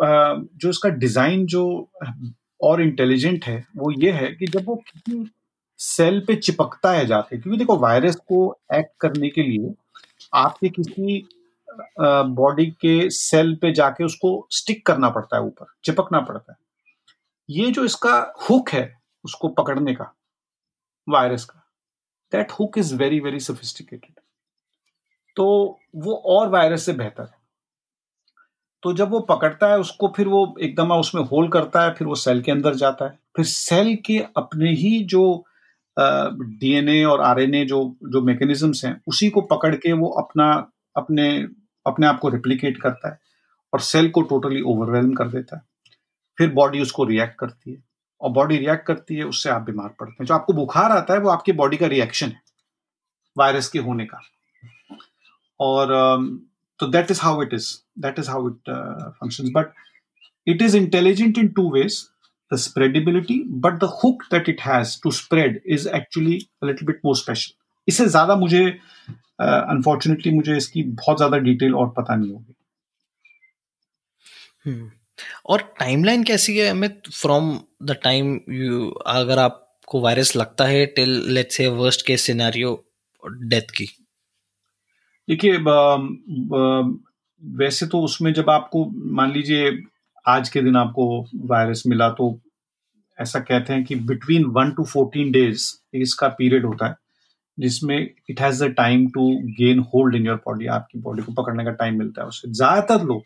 जो 0.54 0.70
इसका 0.70 0.88
डिज़ाइन 0.90 1.46
जो 1.46 1.64
और 2.60 2.82
इंटेलिजेंट 2.82 3.44
है, 3.44 3.64
वो 3.76 3.90
ये 3.92 4.10
है 4.12 4.28
कि 4.32 4.46
जब 4.46 4.64
वो 4.66 4.76
किसी 4.76 5.30
सेल 5.80 6.20
पे 6.26 6.34
चिपकता 6.36 6.92
है 6.92 7.06
जाके, 7.06 7.38
क्योंकि 7.38 7.58
देखो 7.58 7.76
वायरस 7.78 8.16
को 8.16 8.56
एक्ट 8.74 8.90
करने 9.00 9.28
के 9.28 9.42
लिए 9.42 9.74
आपके 10.34 10.68
किसी 10.70 11.26
बॉडी 11.88 12.66
के 12.80 13.10
सेल 13.10 13.54
पे 13.62 13.72
जाके 13.72 14.04
उसको 14.04 14.46
स्टिक 14.50 14.84
करना 14.86 15.10
पड़ता 15.10 15.36
है 15.36 15.42
ऊपर, 15.42 15.66
चिपकना 15.84 16.20
पड़ता 16.20 16.52
है। 16.52 16.58
ये 17.48 17.70
जो 17.70 17.84
इसका 17.84 18.14
हुक 18.50 18.70
है, 18.70 18.96
उसको 19.24 19.48
पकड़ने 19.50 19.94
का 19.94 20.12
वायरस 21.06 21.44
का 21.44 21.60
that 22.32 22.52
hook 22.52 22.78
is 22.78 22.94
very 22.96 23.20
very 23.20 23.40
sophisticated 23.40 24.20
तो 25.36 25.44
वो 25.96 26.14
और 26.28 26.48
वायरस 26.48 26.84
से 26.86 26.92
बेहतर 26.92 27.22
है। 27.22 27.43
तो 28.84 28.92
जब 28.92 29.10
वो 29.10 29.20
पकड़ता 29.20 29.66
है, 29.66 29.78
उसको 29.78 30.12
फिर 30.16 30.28
वो 30.28 30.54
एकदम 30.60 30.92
उसमें 30.92 31.22
होल 31.22 31.48
करता 31.48 31.82
है, 31.82 31.92
फिर 31.94 32.06
वो 32.06 32.14
सेल 32.14 32.42
के 32.42 32.52
अंदर 32.52 32.74
जाता 32.74 33.04
है। 33.04 33.18
फिर 33.36 33.44
सेल 33.44 33.94
के 34.06 34.18
अपने 34.36 34.72
ही 34.72 34.98
जो 35.04 35.44
डीएनए 35.96 37.02
और 37.04 37.20
आरएनए 37.20 37.64
जो 37.64 37.78
जो 38.04 38.22
मैकेनिज्म्स 38.22 38.84
हैं, 38.84 39.00
उसी 39.06 39.28
को 39.30 39.40
पकड़ 39.40 39.74
के 39.76 39.92
वो 39.92 40.08
अपना, 40.08 40.50
अपने 40.96 41.28
अपने 41.86 42.06
आप 42.06 42.18
को 42.18 42.28
रिप्लिकेट 42.28 42.80
करता 42.82 43.08
है 43.08 43.18
और 43.72 43.80
सेल 43.80 44.10
को 44.10 44.22
टोटली 44.22 44.60
ओवरवेलम 44.62 45.12
कर 45.12 45.28
देता 45.28 45.56
है। 45.56 45.62
फिर 46.38 46.50
बॉडी 46.52 46.80
उसको 46.80 47.04
रिएक्ट 47.04 47.38
करती 47.38 47.72
है 47.72 47.82
और 48.20 48.30
बॉडी 48.30 48.56
रिएक्ट 48.56 48.86
करती 48.86 49.16
है, 49.16 49.24
उससे 49.24 49.50
आप 49.50 49.62
बीमार 49.62 49.88
पड़ते 50.00 50.12
हैं। 50.12 50.26
जो 50.26 50.34
आपको 50.34 50.52
बुखार 50.52 50.92
आता 50.92 51.14
है, 51.14 51.20
वो 51.20 51.30
आपकी 51.30 51.52
बॉडी 51.52 51.76
का 51.76 51.86
रिएक्शन 51.86 52.26
है 52.26 52.42
वायरस 53.36 53.68
के 53.68 53.78
होने 53.78 54.04
का। 54.04 54.20
और 55.60 55.92
तो 56.84 56.90
that 56.98 57.10
is 57.10 57.20
how 57.22 57.42
it 57.42 57.54
is 57.54 57.72
that 58.06 58.18
is 58.18 58.30
how 58.30 58.48
it 58.50 58.70
functions 58.70 59.50
but 59.56 59.72
it 60.46 60.62
is 60.64 60.74
intelligent 60.78 61.38
in 61.40 61.46
two 61.58 61.62
ways. 61.74 61.94
The 62.50 62.56
spreadability 62.62 63.36
but 63.66 63.76
the 63.84 63.88
hook 64.00 64.24
that 64.32 64.48
it 64.52 64.58
has 64.64 64.90
to 65.04 65.12
spread 65.18 65.54
is 65.76 65.86
actually 65.98 66.34
a 66.62 66.66
little 66.66 66.88
bit 66.90 66.98
more 67.06 67.14
special. 67.20 67.54
इससे 67.88 68.06
ज़्यादा 68.06 68.34
मुझे 68.36 68.60
unfortunately 69.40 70.32
uh, 70.32 70.36
मुझे 70.36 70.56
इसकी 70.56 70.82
बहुत 70.82 71.16
ज़्यादा 71.16 71.38
detail 71.46 71.74
और 71.74 71.88
पता 71.96 72.16
नहीं 72.16 72.32
होगी। 72.32 72.54
Hmm. 74.66 74.84
और 75.46 75.62
टाइमलाइन 75.80 76.24
कैसी 76.32 76.56
है 76.58 76.68
Amit? 76.70 77.00
From 77.12 77.58
the 77.82 77.96
time 78.04 78.38
you 78.60 78.88
अगर 79.16 79.38
आपको 79.38 80.00
वायरस 80.00 80.36
लगता 80.36 80.64
है 80.66 80.86
till 80.96 81.20
let's 81.34 81.56
say 81.56 81.68
worst 81.82 82.06
case 82.06 82.26
scenario 82.26 82.76
death 83.24 83.76
की। 83.78 83.88
देखिए 85.28 85.58
वैसे 87.42 87.86
तो 87.86 88.00
उसमें 88.02 88.32
जब 88.34 88.50
आपको, 88.50 88.84
मान 89.12 89.32
लीजिए, 89.32 89.70
आज 90.26 90.48
के 90.48 90.60
दिन 90.62 90.76
आपको 90.76 91.24
वायरस 91.48 91.82
मिला 91.86 92.08
तो 92.10 92.38
ऐसा 93.18 93.40
कहते 93.40 93.72
हैं 93.72 93.84
कि 93.84 93.94
between 94.02 94.44
one 94.54 94.70
to 94.76 94.84
fourteen 94.84 95.30
days 95.32 95.70
इसका 95.94 96.28
पीरियड 96.30 96.64
होता 96.66 96.86
है, 96.86 96.96
जिसमें 97.58 97.98
it 98.30 98.40
has 98.40 98.64
the 98.64 98.68
time 98.76 99.06
to 99.10 99.28
gain 99.58 99.78
hold 99.94 100.14
in 100.16 100.26
your 100.26 100.36
body 100.46 100.66
आपकी 100.68 100.98
बॉडी 101.00 101.22
को 101.22 101.32
पकड़ने 101.32 101.64
का 101.64 101.70
टाइम 101.72 101.98
मिलता 101.98 102.22
है 102.22 102.28
उससे 102.28 102.50
ज़्यादातर 102.52 103.04
लोग 103.04 103.22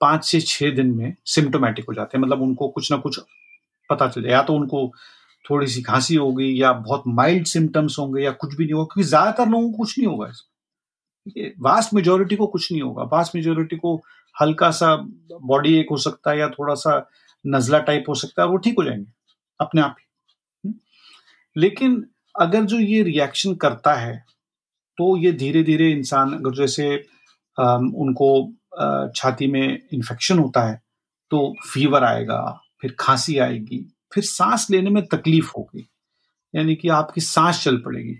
पाँच 0.00 0.24
से 0.24 0.40
छः 0.42 0.74
दिन 0.76 0.90
में 0.96 1.14
सिम्टोमेटिक 1.26 1.84
हो 1.88 1.94
जाते 1.94 2.18
हैं 2.18 2.24
मतलब 2.24 2.42
उनको 2.42 2.68
कुछ 2.68 2.90
ना 2.92 2.98
कुछ 2.98 3.20
पता 3.90 4.08
चल 4.08 4.22
जाए, 4.22 4.32
या 4.32 4.42
तो 4.42 4.54
उनको 4.54 4.90
थोड़ी 5.44 5.66
सी 5.66 5.82
खांसी 5.82 6.14
होगी, 6.16 6.50
या 6.62 6.72
बहुत 6.74 7.02
माइल्ड 7.08 7.46
सिम्टम्स 7.46 7.98
होंगे, 7.98 8.22
या 8.22 8.30
कुछ 8.32 8.56
भी 8.56 8.64
नहीं 8.64 8.74
होगा, 8.74 8.86
क्योंकि 8.94 9.08
ज़्यादातर 9.08 9.48
लोगों 9.50 9.70
को 9.70 9.76
कुछ 9.78 9.98
नहीं 9.98 10.08
होगा 10.08 10.26
वास्ट 11.60 11.94
मेजोरिटी 11.94 12.36
को 12.36 12.46
कुछ 12.46 12.70
नहीं 12.72 12.82
होगा। 12.82 13.02
वास्ट 13.12 13.34
मेजोरिटी 13.34 13.76
को 13.76 13.96
हल्का 14.36 14.70
सा 14.70 14.94
बॉडी 14.96 15.74
एक 15.78 15.86
हो 15.90 15.96
सकता 15.98 16.30
है 16.30 16.38
या 16.38 16.48
थोड़ा 16.50 16.74
सा 16.74 16.98
नजला 17.44 17.78
टाइप 17.80 18.04
हो 18.08 18.14
सकता 18.14 18.42
है 18.42 18.48
वो 18.48 18.56
ठीक 18.56 18.74
हो 18.78 18.84
जाएँगे, 18.84 19.10
अपने 19.60 19.80
आप 19.80 19.96
ही। 19.98 20.06
हम्म? 20.64 20.78
लेकिन 21.56 22.04
अगर 22.34 22.64
जो 22.64 22.78
ये 22.78 23.02
रिएक्शन 23.02 23.54
करता 23.56 23.94
है 23.94 24.16
तो 24.98 25.16
ये 25.16 25.32
धीरे 25.34 25.62
धीरे 25.62 25.90
इंसान, 25.90 26.32
अगर 26.34 26.54
जैसे 26.56 26.94
उनको 27.56 28.30
छाती 29.16 29.46
में 29.46 29.88
इन्फेक्शन 29.92 30.38
होता 30.38 30.62
है 30.62 30.80
तो 31.30 31.54
फीवर 31.66 32.04
आएगा, 32.04 32.40
फिर 32.82 32.94
खांसी 33.00 33.38
आएगी, 33.38 33.84
फिर 34.12 34.24
सांस 34.24 34.66
लेने 34.70 34.90
में 34.90 35.04
तकलीफ़ 35.06 35.50
होगी, 35.56 35.88
यानी 36.54 36.74
कि 36.76 36.88
आपकी 36.90 37.20
सांस 37.20 37.62
चल 37.64 37.76
पड़ेगी। 37.76 38.16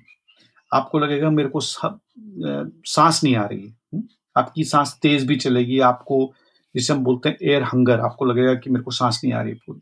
आपको 0.72 0.98
लगेगा 0.98 1.30
मेरे 1.30 1.48
को 1.48 1.60
सांस 1.60 3.20
नहीं 3.24 3.34
आ 3.36 3.44
रही 3.44 3.60
है 3.60 3.76
हम्म? 3.94 4.02
आपकी 4.36 4.64
सांस 4.64 4.98
तेज 5.02 5.26
भी 5.26 5.36
चलेगी, 5.36 5.78
आपको 5.80 6.32
जिसे 6.74 6.92
हम 6.92 7.04
बोलते 7.04 7.28
हैं 7.28 7.36
एयर 7.42 7.62
हंगर 7.64 8.00
आपको 8.00 8.24
लगेगा 8.24 8.54
कि 8.54 8.70
मेरे 8.70 8.82
को 8.84 8.90
सांस 8.90 9.20
नहीं 9.24 9.32
आ 9.34 9.42
रही 9.42 9.54
पूरी। 9.56 9.80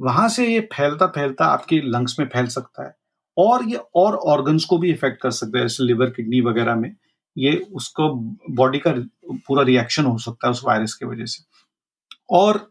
वहाँ 0.00 0.28
से 0.28 0.46
ये 0.46 0.60
फैलता 0.72 1.06
फैलता 1.06 1.44
आपके 1.46 1.80
लंग्स 1.82 2.18
में 2.18 2.26
फैल 2.28 2.46
सकता 2.48 2.84
है 2.84 2.94
और 3.36 3.64
ये 3.64 3.80
और 3.96 4.14
ऑर्गन्स 4.26 4.64
को 4.64 4.78
भी 4.78 4.90
इफ़ेक्ट 4.90 5.20
कर 5.22 5.30
सकता 5.30 5.58
है, 5.58 5.64
जैसे 5.64 5.84
लिवर 5.84 6.10
किडनी 6.10 6.40
वगैरह 6.40 6.74
में। 6.76 6.94
ये 7.36 7.54
उसको 7.74 8.08
बॉडी 8.56 8.78
का 8.78 8.92
पूरा 9.46 9.62
रिएक्शन 9.62 10.04
हो 10.04 10.16
सकता 10.18 10.46
है 10.46 10.50
उस 10.50 10.62
वायरस 10.64 10.94
की 10.94 11.06
वजह 11.06 11.24
से। 11.24 11.44
और 12.30 12.70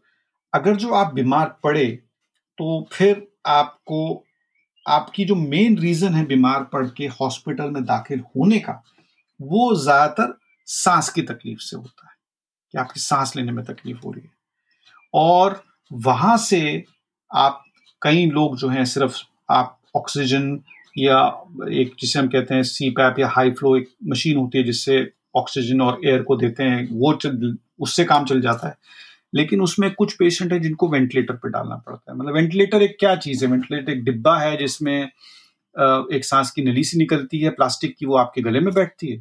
अगर 0.52 0.76
जो 0.76 0.92
आप 0.94 1.12
बीमार 1.14 1.56
पड़े 1.64 1.86
तो 2.58 2.86
फिर 2.92 3.26
आपको 3.46 4.24
आपकी 4.86 5.24
जो 5.24 5.34
मेन 5.34 5.78
रीजन 5.78 6.14
है 6.14 6.24
बीमार 6.26 6.64
पड़ 6.64 6.86
के 6.88 7.06
हॉस्पिटल 7.20 7.70
में 7.70 7.84
दाखिल 7.84 8.20
होने 8.36 8.58
का, 8.58 8.82
वो 9.40 9.74
ज़्यादातर 9.74 10.38
सांस 10.68 11.08
की 11.08 11.22
तकलीफ़ 11.22 11.60
से 11.60 11.76
होता 11.76 12.06
है, 12.06 12.14
कि 12.74 12.78
आपकी 12.78 13.00
सांस 13.00 13.36
लेने 13.36 13.52
में 13.52 13.64
तकलीफ़ 13.64 13.98
हो 14.04 14.12
रही 14.12 14.22
है। 14.24 14.32
और 15.14 15.62
वहाँ 15.90 16.36
से 16.38 16.84
आप, 17.30 17.62
कई 18.02 18.26
लोग 18.26 18.56
जो 18.58 18.68
हैं, 18.68 18.84
सिर्फ़ 18.84 19.18
आप 19.50 19.78
ऑक्सीजन 19.96 20.58
या 20.98 21.18
एक 21.72 21.94
जिसे 22.00 22.18
हम 22.18 22.28
कहते 22.28 22.54
हैं 22.54 22.62
सी 22.62 22.90
पैप 22.90 23.18
या 23.18 23.28
हाई 23.28 23.50
फ्लो 23.50 23.76
एक 23.76 23.88
मशीन 24.08 24.36
होती 24.36 24.58
है, 24.58 24.64
जिससे 24.64 25.06
ऑक्सीजन 25.36 25.80
और 25.80 26.00
एयर 26.06 26.22
को 26.22 26.36
देते 26.36 26.62
हैं, 26.62 26.88
वो 26.92 27.18
उससे 27.80 28.04
काम 28.04 28.24
चल 28.24 28.40
जाता 28.40 28.68
है। 28.68 28.74
लेकिन 29.32 29.60
उसमें 29.60 29.90
कुछ 29.94 30.14
पेशेंट 30.16 30.52
है 30.52 30.58
जिनको 30.60 30.88
वेंटिलेटर 30.88 31.34
पे 31.34 31.48
डालना 31.50 31.76
पड़ता 31.76 32.12
है। 32.12 32.18
मतलब 32.18 32.34
वेंटिलेटर 32.34 32.82
एक 32.82 32.96
क्या 33.00 33.14
चीज़ 33.16 33.44
है? 33.44 33.50
वेंटिलेटर 33.50 33.92
एक 33.92 34.04
डिब्बा 34.04 34.38
है 34.38 34.56
जिसमें 34.56 35.02
एक 36.14 36.24
सांस 36.24 36.50
की 36.50 36.62
नली 36.64 36.84
से 36.84 36.98
निकलती 36.98 37.40
है 37.40 37.50
प्लास्टिक 37.50 37.96
की 37.98 38.06
वो 38.06 38.16
आपके 38.16 38.42
गले 38.42 38.60
में 38.60 38.72
बैठती 38.74 39.10
है। 39.10 39.16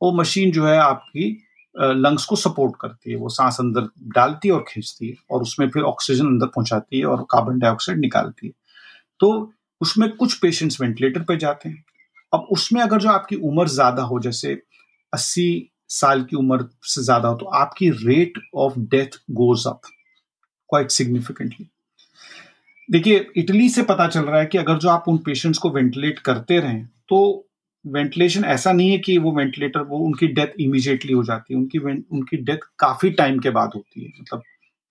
वो 0.00 0.12
मशीन 0.12 0.50
जो 0.52 0.66
है 0.66 0.76
आपकी 0.78 1.30
लंग्स 1.74 2.24
को 2.24 2.36
सपोर्ट 2.36 2.74
करती 2.80 3.10
है। 3.10 3.16
वो 3.16 3.28
सांस 3.28 3.56
अंदर 3.60 3.88
डालती 4.14 4.48
है 4.48 4.54
और 4.54 4.64
खींचती 4.68 5.08
है 5.08 5.14
और 5.30 5.42
उसमें 5.42 5.68
फिर 5.68 5.82
ऑक्सीजन 5.82 6.26
अंदर 6.26 6.46
पहुंचाती 6.46 6.98
है 6.98 7.04
और 7.04 7.22
कार्बन 7.30 7.58
डाइऑक्साइड 7.58 7.98
निकालती 7.98 8.46
है। 8.46 8.52
तो 9.20 9.52
उसमें 9.80 10.08
कुछ 10.10 10.38
पेशेंट्स 10.38 10.80
वेंटिलेटर 10.80 11.22
पे 11.22 11.36
जाते 11.36 11.68
हैं। 11.68 11.84
अब 12.32 12.46
उसमें 12.52 12.80
अगर 12.82 13.00
जो 13.00 13.08
आपकी 13.08 13.36
उम्र 13.36 13.68
ज़्यादा 13.68 14.02
हो, 14.02 14.20
जैसे 14.20 14.62
80 15.12 15.70
साल 15.90 16.22
की 16.22 16.36
उम्र 16.36 16.68
से 16.84 17.02
ज़्यादा 17.02 17.28
हो 17.28 17.34
तो 17.34 17.46
आपकी 17.56 17.90
rate 17.98 18.38
of 18.54 18.78
death 18.90 19.18
goes 19.32 19.66
up 19.66 19.80
quite 20.70 20.90
significantly 20.90 21.66
देखिए, 22.88 23.26
इटली 23.36 23.68
से 23.68 23.82
पता 23.82 24.06
चल 24.08 24.20
रहा 24.20 24.40
है 24.40 24.46
कि 24.46 24.58
अगर 24.58 24.78
जो 24.78 24.88
आप 24.88 25.04
उन 25.08 25.18
पेशेंट्स 25.18 25.58
को 25.58 25.70
वेंटिलेट 25.70 26.18
करते 26.18 26.58
रहें 26.60 26.84
तो 27.08 27.48
वेंटिलेशन 27.84 28.44
ऐसा 28.44 28.72
नहीं 28.72 28.90
है 28.90 28.98
कि 28.98 29.16
वो 29.18 29.32
वेंटिलेटर 29.32 29.80
वो 29.80 29.98
उनकी 29.98 30.26
डेथ 30.26 30.60
इमीजिएटली 30.60 31.12
हो 31.12 31.22
जाती 31.24 31.54
है। 31.54 31.60
उनकी 31.60 31.78
उनकी 31.78 32.36
डेथ 32.36 32.58
काफ़ी 32.78 33.10
टाइम 33.12 33.38
के 33.38 33.50
बाद 33.50 33.70
होती 33.74 34.04
है। 34.04 34.08
मतलब 34.20 34.42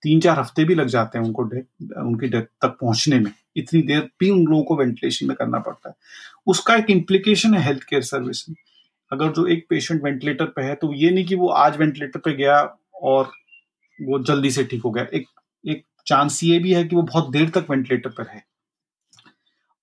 तीन 0.02 0.20
चार 0.20 0.38
हफ़्ते 0.38 0.64
भी 0.64 0.74
लग 0.74 0.86
जाते 0.86 1.18
हैं 1.18 1.24
उनको 1.24 1.42
डेथ 1.44 1.96
उनकी 1.98 2.28
डेथ 2.28 2.42
तक 2.62 2.76
पहुँचने 2.80 3.18
में। 3.18 3.32
इतनी 3.56 3.82
देर 3.82 4.00
भी 4.20 4.30
उन 4.30 4.44
लोगों 4.44 4.62
को 4.64 4.76
वेंटिलेशन 4.76 5.26
में 5.26 5.36
करना 5.36 5.58
पड़ता 5.58 5.88
है। 5.88 5.94
उसका 6.46 6.76
एक 6.76 6.90
इम्प्लीकेशन 6.90 7.54
है 7.54 7.62
हेल्थ 7.62 7.82
केयर 7.82 8.02
सर्विस 8.02 8.48
में। 8.48 8.56
अगर 9.10 9.32
जो 9.32 9.46
एक 9.48 9.66
पेशेंट 9.70 10.02
वेंटिलेटर 10.04 10.46
पे 10.46 10.62
है 10.62 10.74
तो 10.74 10.92
ये 10.94 11.10
नहीं 11.10 11.24
कि 11.26 11.34
वो 11.34 11.48
आज 11.58 11.76
वेंटिलेटर 11.78 12.20
पे 12.20 12.32
गया 12.36 12.60
और 13.02 13.30
वो 13.98 14.18
जल्दी 14.24 14.50
से 14.50 14.64
ठीक 14.64 14.82
हो 14.84 14.90
गया। 14.90 15.06
एक 15.14 15.26
एक 15.64 15.84
चांस 16.06 16.42
ये 16.44 16.58
भी 16.58 16.72
है 16.74 16.84
कि 16.84 16.96
वो 16.96 17.02
बहुत 17.04 17.30
देर 17.32 17.50
तक 17.50 17.66
वेंटिलेटर 17.70 18.10
पर 18.12 18.26
है 18.28 18.44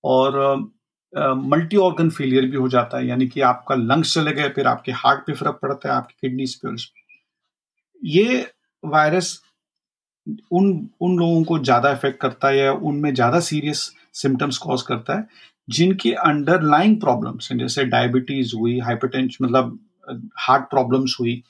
और 0.04 0.38
मल्टी 1.12 1.76
ऑर्गन 1.76 2.10
फेलियर 2.10 2.44
भी 2.50 2.56
हो 2.56 2.68
जाता 2.68 2.98
है, 2.98 3.06
यानी 3.06 3.26
कि 3.28 3.40
आपका 3.42 3.74
लंग्स 3.74 4.14
चले 4.14 4.32
गए, 4.32 4.48
फिर 4.48 4.66
आपके 4.66 4.92
हार्ट 4.92 5.20
पे 5.26 5.32
फ़र्क 5.34 5.58
पड़ता 5.62 5.88
है, 5.88 5.94
आपकी 5.94 6.14
किडनीज 6.20 6.54
पे 6.56 6.76
ये 8.02 8.46
वायरस 8.82 9.40
उन 10.26 10.66
उन 11.00 11.18
लोगों 11.18 11.42
को 11.44 11.58
ज़्यादा 11.58 11.90
इफ़ेक्ट 11.92 12.20
करता 12.20 12.48
है 12.48 12.56
या 12.58 12.72
उनमें 12.72 13.12
ज़्यादा 13.14 13.40
सीरियस 13.42 13.90
सिम्टम्स 14.14 14.58
कॉज 14.58 14.82
करता 14.82 15.18
है 15.18 15.26
जिनके 15.68 16.12
अंडरलाइंग 16.14 17.00
प्रॉब्लम्स 17.00 17.50
हैं, 17.50 17.58
जैसे 17.58 17.84
डायबिटीज़ 17.86 18.54
हुई 18.56 18.78
हाइपरटेंशन 18.80 19.44
मतलब 19.44 19.78
हार्ट 20.38 20.62
प्रॉब्लम्स 20.70 21.16
हुई 21.20 21.42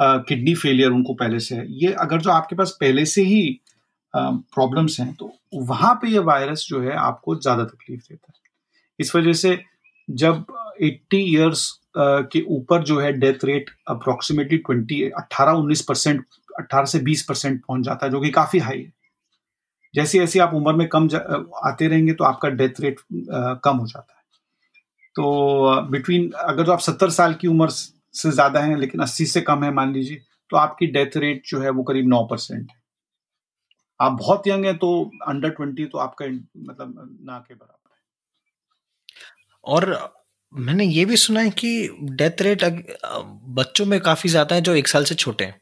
किडनी 0.00 0.54
फेलियर 0.54 0.90
उनको 0.90 1.14
पहले 1.14 1.40
से 1.40 1.54
है। 1.54 1.66
ये 1.80 1.92
अगर 2.00 2.20
जो 2.20 2.30
आपके 2.30 2.56
पास 2.56 2.76
पहले 2.80 3.04
से 3.06 3.22
ही 3.24 3.60
प्रॉब्लम्स 4.14 4.98
हैं 5.00 5.12
तो 5.14 5.32
वहाँ 5.64 5.94
पे 6.02 6.08
ये 6.08 6.18
वायरस 6.20 6.66
जो 6.68 6.80
है 6.82 6.96
आपको 6.98 7.34
ज़्यादा 7.36 7.64
तकलीफ़ 7.64 8.00
देता 8.00 8.26
है। 8.28 8.40
इस 8.98 9.14
वजह 9.16 9.32
से 9.34 9.58
जब 10.08 10.44
80 10.82 11.20
इयर्स 11.26 11.70
के 11.96 12.40
ऊपर 12.50 12.82
जो 12.82 12.98
है 13.00 13.12
डेथ 13.12 13.44
रेट 13.44 13.70
अप्रोक्सीमेटली 13.88 14.58
20 14.70 15.10
18 15.18 15.52
19 15.54 15.80
परसेंट 15.82 16.24
अट्ठारह 16.58 16.86
से 16.86 16.98
बीस 17.00 17.22
परसेंट 17.22 17.60
पहुँच 17.60 17.84
जाता 17.84 18.06
है, 18.06 18.12
जो 18.12 18.20
कि 18.20 18.30
काफ़ी 18.30 18.58
हाई 18.58 18.78
है। 18.78 18.92
जैसे 19.94 20.18
जैसे 20.18 20.38
आप 20.40 20.54
उम्र 20.54 20.72
में 20.74 20.86
कम 20.88 21.08
आते 21.64 21.88
रहेंगे 21.88 22.12
तो 22.12 22.24
आपका 22.24 22.48
डेथ 22.50 22.80
रेट 22.80 23.00
कम 23.64 23.76
हो 23.76 23.86
जाता 23.86 24.14
है। 24.14 24.20
तो 25.16 25.80
बिटवीन 25.90 26.30
अगर 26.40 26.66
तो 26.66 26.72
आप 26.72 26.80
सत्तर 26.80 27.10
साल 27.12 27.34
की 27.34 27.48
उम्र 27.48 27.68
से 27.68 28.30
ज़्यादा 28.30 28.60
है 28.60 28.78
लेकिन 28.80 29.00
अस्सी 29.02 29.26
से 29.26 29.40
कम 29.42 29.64
है 29.64 29.72
मान 29.74 29.92
लीजिए 29.92 30.22
तो 30.50 30.56
आपकी 30.56 30.86
डेथ 30.88 31.16
रेट 31.16 31.42
जो 31.46 31.60
है 31.60 31.70
वो 31.70 31.82
करीब 31.82 32.08
नौ 32.08 32.22
परसेंट 32.26 32.70
है। 32.70 32.80
आप 34.00 34.12
बहुत 34.12 34.46
यंग 34.48 34.64
है 34.64 34.72
तो 34.76 34.88
अंडर 35.28 35.50
ट्वेंटी 35.50 35.84
तो 35.86 35.98
आपका 35.98 36.26
मतलब 36.26 37.18
ना 37.20 37.38
के 37.38 37.54
बराबर 37.54 37.90
है। 37.90 38.00
और 39.66 40.14
मैंने 40.52 40.84
ये 40.84 41.04
भी 41.04 41.16
सुना 41.18 41.40
है 41.40 41.50
कि 41.52 41.88
डेथ 42.12 42.42
रेट 42.42 42.64
बच्चों 43.54 43.86
में 43.86 43.98
काफ़ी 44.00 44.30
ज़्यादा 44.30 44.54
है 44.54 44.60
जो 44.62 44.74
एक 44.74 44.88
साल 44.88 45.04
से 45.04 45.14
छोटे 45.16 45.44
हैं। 45.44 45.60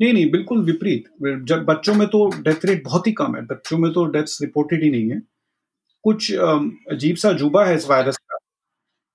नहीं 0.00 0.12
नहीं, 0.12 0.30
बिल्कुल 0.30 0.64
विपरीत। 0.64 1.04
जब 1.48 1.64
बच्चों 1.64 1.94
में 1.94 2.06
तो 2.08 2.26
डेथ 2.42 2.64
रेट 2.64 2.82
बहुत 2.84 3.06
ही 3.06 3.12
कम 3.12 3.34
है, 3.36 3.42
बच्चों 3.46 3.78
में 3.78 3.92
तो 3.92 4.04
डेथ्स 4.12 4.40
रिपोर्टेड 4.42 4.82
ही 4.84 4.90
नहीं 4.90 5.10
है। 5.10 5.20
कुछ 6.04 6.32
अजीब 6.32 7.16
सा 7.16 7.28
अजूबा 7.28 7.64
है 7.64 7.74
इस 7.76 7.88
वायरस 7.88 8.16
का 8.16 8.36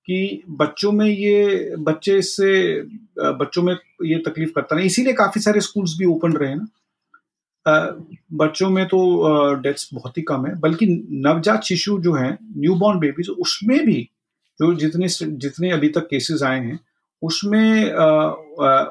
कि 0.08 0.42
बच्चों 0.58 0.92
में 0.92 1.06
ये, 1.06 1.74
बच्चे 1.78 2.18
इससे 2.18 2.80
बच्चों 3.18 3.62
में 3.62 3.74
ये 4.04 4.18
तकलीफ़ 4.26 4.52
करता 4.54 4.76
नहीं। 4.76 4.86
इसीलिए 4.86 5.12
काफ़ी 5.14 5.40
सारे 5.40 5.60
स्कूल्स 5.60 5.96
भी 5.98 6.04
ओपन 6.06 6.32
रहे 6.32 6.54
ना। 6.54 6.66
बच्चों 8.34 8.68
में 8.70 8.84
तो 8.86 8.98
डेथ्स 9.62 9.88
बहुत 9.94 10.18
ही 10.18 10.22
कम 10.22 10.46
है। 10.46 10.54
बल्कि 10.60 10.86
नवजात 11.26 11.64
शिशु 11.64 11.98
जो 12.02 12.12
है 12.14 12.30
न्यूबॉर्न 12.56 12.98
बेबीज 12.98 13.28
उसमें 13.30 13.78
भी 13.86 14.02
जो 14.60 14.74
जितने 14.74 15.08
जितने 15.38 15.70
अभी 15.70 15.88
तक 15.88 16.06
केसेस 16.10 16.42
आए 16.42 16.60
हैं 16.60 16.78
उसमें 17.26 17.92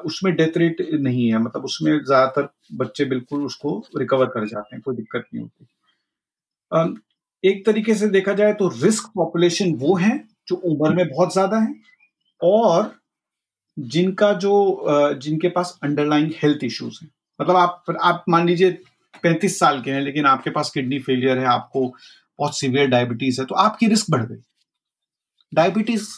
उसमें 0.06 0.34
डेथ 0.36 0.56
रेट 0.58 0.80
नहीं 0.94 1.28
है। 1.28 1.38
मतलब 1.38 1.64
उसमें 1.64 1.92
ज़्यादातर 1.94 2.48
बच्चे 2.74 3.04
बिल्कुल 3.06 3.44
उसको 3.44 3.70
रिकवर 3.96 4.26
कर 4.28 4.46
जाते 4.46 4.74
हैं, 4.76 4.82
कोई 4.82 4.96
दिक्कत 4.96 5.26
नहीं 5.34 5.42
होती। 5.42 5.66
एक 7.44 7.64
तरीके 7.66 7.94
से 7.94 8.08
देखा 8.10 8.32
जाए 8.34 8.52
तो 8.54 8.68
रिस्क 8.76 9.10
पॉपुलेशन 9.14 9.74
वो 9.76 9.94
है 9.96 10.16
जो 10.48 10.56
उम्र 10.56 10.94
में 10.94 11.08
बहुत 11.08 11.32
ज़्यादा 11.32 11.58
है 11.58 11.74
और 12.40 12.94
जिनका 13.76 14.32
जो 14.34 15.14
जिनके 15.22 15.48
पास 15.50 15.78
अंडरलाइंग 15.82 16.30
हेल्थ 16.42 16.64
इश्यूज़ 16.64 16.98
हैं। 17.02 17.10
मतलब 17.40 17.56
आप 17.56 17.84
आप 18.02 18.24
मान 18.28 18.46
लीजिए 18.46 18.70
पैंतीस 19.22 19.58
साल 19.58 19.80
के 19.82 19.90
हैं, 19.90 20.00
लेकिन 20.00 20.26
आपके 20.26 20.50
पास 20.50 20.70
किडनी 20.70 20.98
फेलियर 21.00 21.38
है, 21.38 21.44
आपको 21.46 21.86
बहुत 22.38 22.58
सीवियर 22.58 22.86
डायबिटीज़ 22.88 23.40
है 23.40 23.46
तो 23.46 23.54
आपकी 23.56 23.86
रिस्क 23.88 24.10
बढ़ 24.10 24.24
गई। 24.24 24.42
डायबिटीज़ 25.52 26.08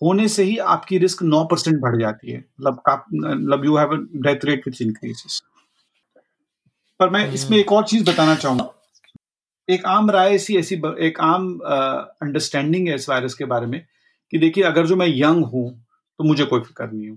होने 0.00 0.26
से 0.28 0.44
ही 0.44 0.56
आपकी 0.72 0.98
रिस्क 0.98 1.22
नौ 1.22 1.44
परसेंट 1.44 1.80
बढ़ 1.80 2.00
जाती 2.00 2.30
है। 2.30 2.38
मतलब 2.38 2.82
मतलब 3.14 3.64
you 3.64 3.76
have 3.76 3.94
death 4.16 4.44
rate 4.44 4.66
which 4.66 4.82
increases 4.82 5.40
पर 7.00 7.10
मैं 7.10 7.30
इसमें 7.32 7.58
एक 7.58 7.72
और 7.72 7.84
चीज़ 7.84 8.10
बताना 8.10 8.34
चाहूँगा। 8.34 8.68
एक 9.68 9.84
आम 9.86 10.10
राय 10.10 10.34
ऐसी 10.34 10.56
ऐसी 10.56 10.74
एक 11.06 11.20
आम 11.20 11.48
अंडरस्टैंडिंग 11.62 12.88
है 12.88 12.94
इस 12.94 13.08
वायरस 13.08 13.34
के 13.34 13.44
बारे 13.46 13.66
में 13.66 13.80
कि 14.32 14.38
देखिए 14.38 14.64
अगर 14.64 14.86
जो 14.86 14.96
मैं 14.96 15.06
यंग 15.08 15.44
हूँ 15.46 15.70
तो 16.18 16.24
मुझे 16.24 16.44
कोई 16.44 16.60
फ़िक्र 16.60 16.90
नहीं 16.90 17.08
हो। 17.08 17.16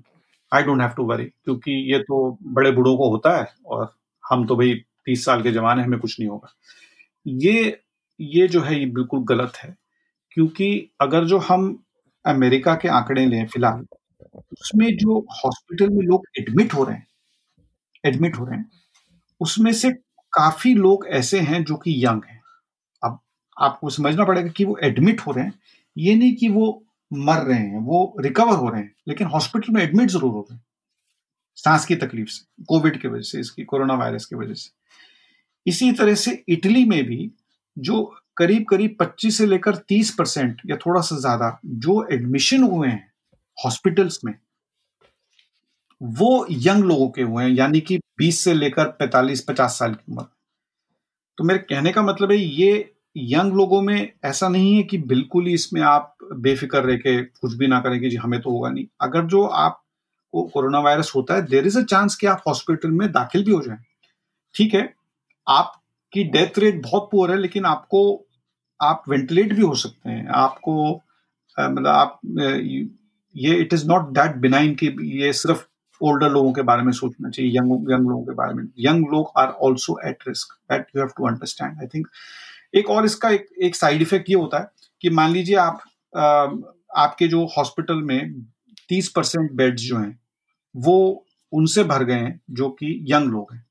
I 0.51 0.63
don't 0.63 0.81
have 0.81 0.89
to 0.97 1.03
worry 1.05 1.25
क्योंकि 1.25 1.71
ये 1.91 1.99
तो 1.99 2.37
बड़े 2.43 2.71
बूढ़ों 2.71 2.95
को 2.97 3.09
होता 3.09 3.37
है 3.37 3.47
और 3.65 3.93
हम 4.23 4.45
तो 4.47 4.55
भाई 4.55 4.73
तीस 5.05 5.25
साल 5.25 5.41
के 5.43 5.51
जवान 5.51 5.79
हैं 5.79 5.85
हमें 5.85 5.99
कुछ 5.99 6.19
नहीं 6.19 6.29
होगा। 6.29 6.53
ये 7.25 7.79
ये 8.19 8.47
जो 8.47 8.61
है 8.61 8.79
ये 8.79 8.85
बिल्कुल 8.87 9.23
गलत 9.25 9.57
है 9.57 9.75
क्योंकि 10.31 10.67
अगर 11.01 11.25
जो 11.25 11.37
हम 11.39 11.71
अमेरिका 12.25 12.75
के 12.75 12.87
आंकड़े 12.87 13.25
लें 13.25 13.45
फ़िलहाल, 13.47 13.85
उसमें 14.53 14.87
जो 14.97 15.19
हॉस्पिटल 15.35 15.89
में 15.89 16.05
लोग 16.05 16.25
एडमिट 16.39 16.73
हो 16.73 16.83
रहे 16.83 16.95
हैं 16.95 17.07
एडमिट 18.03 18.37
हो 18.37 18.45
रहे 18.45 18.57
हैं, 18.57 18.69
उसमें 19.41 19.71
से 19.73 19.91
काफ़ी 20.33 20.73
लोग 20.75 21.07
ऐसे 21.07 21.39
हैं 21.39 21.63
जो 21.63 21.75
कि 21.75 21.93
यंग 22.05 22.21
हैं। 22.25 22.41
अब 23.03 23.19
आपको 23.57 23.89
समझना 23.89 24.25
पड़ेगा 24.25 24.49
कि 24.49 24.65
वो 24.65 24.77
एडमिट 24.83 25.21
हो 25.21 25.31
रहे 25.31 25.45
हैं, 25.45 25.53
ये 25.97 26.15
नहीं 26.15 26.35
कि 26.35 26.49
वो 26.49 26.83
मर 27.11 27.37
रहे 27.37 27.59
हैं, 27.59 27.79
वो 27.79 28.15
रिकवर 28.19 28.55
हो 28.55 28.69
रहे 28.69 28.81
हैं, 28.81 28.93
लेकिन 29.07 29.27
हॉस्पिटल 29.27 29.73
में 29.73 29.81
एडमिट 29.83 30.09
ज़रूर 30.09 30.31
हो 30.31 30.41
रहे 30.41 30.55
हैं। 30.55 30.63
सांस 31.57 31.85
की 31.85 31.95
तकलीफ़ 31.95 32.29
से 32.29 32.63
कोविड 32.65 33.01
की 33.01 33.07
वजह 33.07 33.21
से, 33.21 33.39
इसकी 33.39 33.63
कोरोना 33.63 33.93
वायरस 33.93 34.25
की 34.25 34.35
वजह 34.35 34.53
से। 34.53 34.69
इसी 35.65 35.91
तरह 35.91 36.15
से 36.15 36.43
इटली 36.49 36.83
में 36.85 37.03
भी 37.03 37.31
जो 37.77 38.20
करीब 38.37 38.65
करीब 38.69 38.95
25 38.99 39.37
से 39.37 39.45
लेकर 39.45 39.75
30 39.89 40.11
परसेंट 40.15 40.61
या 40.65 40.75
थोड़ा 40.77 41.01
सा 41.01 41.17
ज़्यादा 41.19 41.57
जो 41.65 42.07
एडमिशन 42.13 42.63
हुए 42.63 42.87
हैं 42.87 43.11
हॉस्पिटल्स 43.57 44.19
में, 44.25 44.33
वो 46.01 46.45
यंग 46.51 46.83
लोगों 46.83 47.09
के 47.09 47.21
हुए 47.21 47.43
हैं, 47.43 47.51
यानी 47.51 47.79
कि 47.81 47.97
20 48.19 48.39
से 48.39 48.53
लेकर 48.53 48.85
45-50 48.99 49.79
साल 49.79 49.93
की 49.93 50.11
उम्र। 50.13 50.25
तो 51.37 51.43
मेरे 51.43 51.59
कहने 51.59 51.91
का 51.91 52.01
मतलब 52.01 52.31
है, 52.31 52.37
ये 52.37 52.93
यंग 53.17 53.53
लोगों 53.53 53.81
में 53.81 54.11
ऐसा 54.25 54.47
नहीं 54.49 54.75
है 54.75 54.83
कि 54.83 54.97
बिल्कुल 55.05 55.45
ही 55.47 55.53
इसमें 55.53 55.81
आप 55.83 56.15
बेफिक्र 56.35 56.81
रह 56.83 56.95
के 56.97 57.21
कुछ 57.23 57.53
भी 57.53 57.67
ना 57.67 57.79
करें 57.79 57.99
कि 58.01 58.09
जी 58.09 58.15
हमें 58.17 58.39
तो 58.41 58.51
होगा 58.51 58.69
नहीं। 58.69 58.85
अगर 59.01 59.25
जो 59.27 59.43
आप 59.45 59.81
को 60.33 60.43
कोरोना 60.53 60.79
वायरस 60.79 61.11
होता 61.15 61.35
है 61.35 61.41
देर 61.47 61.67
इज़ 61.67 61.79
अ 61.79 61.83
चांस 61.85 62.15
कि 62.15 62.27
आप 62.27 62.43
हॉस्पिटल 62.47 62.91
में 62.91 63.11
दाखिल 63.11 63.43
भी 63.45 63.51
हो 63.51 63.61
जाए। 63.61 63.77
ठीक 64.55 64.73
है? 64.75 64.93
आपकी 66.11 66.23
डेथ 66.31 66.57
रेट 66.59 66.81
बहुत 66.83 67.07
पुअर 67.11 67.31
है, 67.31 67.37
लेकिन 67.37 67.65
आपको, 67.65 68.27
आप 68.79 69.03
वेंटिलेट 69.09 69.53
भी 69.53 69.61
हो 69.61 69.75
सकते 69.75 70.09
हैं। 70.09 70.27
आपको 70.35 70.73
मतलब 71.57 71.87
आप 71.87 72.19
ये 73.35 73.55
it 73.55 73.73
is 73.73 73.85
not 73.87 74.09
that 74.13 74.35
benign 74.37 74.73
कि 74.75 74.87
ये 75.17 75.31
सिर्फ़ 75.33 75.63
ओल्डर 76.01 76.29
लोगों 76.31 76.51
के 76.53 76.61
बारे 76.61 76.83
में 76.83 76.91
सोचना 76.93 77.29
चाहिए 77.29 77.51
यंग 77.51 77.91
यंग 77.91 78.09
लोगों 78.09 78.23
के 78.25 78.33
बारे 78.35 78.53
में। 78.53 78.63
यंग 78.79 79.05
लोग 79.11 79.31
are 79.37 79.47
also 79.67 79.97
at 80.07 80.23
risk 80.27 80.53
that 80.71 80.87
you 80.95 81.01
have 81.01 81.11
to 81.17 81.27
understand 81.27 81.79
I 81.81 81.87
think 81.87 82.07
एक 82.73 82.89
और 82.89 83.05
इसका 83.05 83.29
एक 83.29 83.47
एक 83.63 83.75
साइड 83.75 84.01
इफ़ेक्ट 84.01 84.29
ये 84.29 84.35
होता 84.35 84.59
है 84.59 84.71
कि 85.03 85.09
मान 85.11 85.31
लीजिए 85.31 85.55
आप 85.57 85.81
आपके 86.97 87.27
जो 87.27 87.45
हॉस्पिटल 87.57 88.01
में 88.03 88.41
तीस 88.89 89.09
परसेंट 89.09 89.51
बेड्स 89.53 89.81
जो 89.81 89.97
हैं, 89.97 90.19
वो 90.75 91.25
उनसे 91.53 91.83
भर 91.83 92.03
गए 92.03 92.13
हैं, 92.15 92.39
जो 92.51 92.69
कि 92.71 92.99
यंग 93.07 93.31
लोग 93.31 93.53
हैं। 93.53 93.65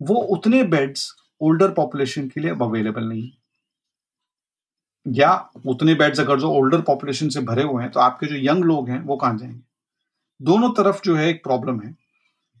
वो 0.00 0.14
उतने 0.34 0.62
बेड्स 0.64 1.10
ओल्डर 1.42 1.70
पॉपुलेशन 1.72 2.28
के 2.28 2.40
लिए 2.40 2.50
अवेलेबल 2.52 3.04
नहीं 3.04 3.22
है। 3.22 3.30
या 5.06 5.30
उतने 5.66 5.94
बेड्स 5.94 6.20
अगर 6.20 6.38
जो 6.40 6.50
ओल्डर 6.52 6.80
पॉपुलेशन 6.82 7.28
से 7.28 7.40
भरे 7.42 7.62
हुए 7.62 7.82
हैं 7.82 7.90
तो 7.92 8.00
आपके 8.00 8.26
जो 8.26 8.36
यंग 8.42 8.64
लोग 8.64 8.88
हैं, 8.90 9.00
वो 9.00 9.16
कहाँ 9.16 9.36
जाएँगे? 9.38 9.60
दोनों 10.40 10.70
तरफ़ 10.74 11.00
जो 11.04 11.16
है 11.16 11.28
एक 11.28 11.42
प्रॉब्लम 11.44 11.80
है। 11.80 11.94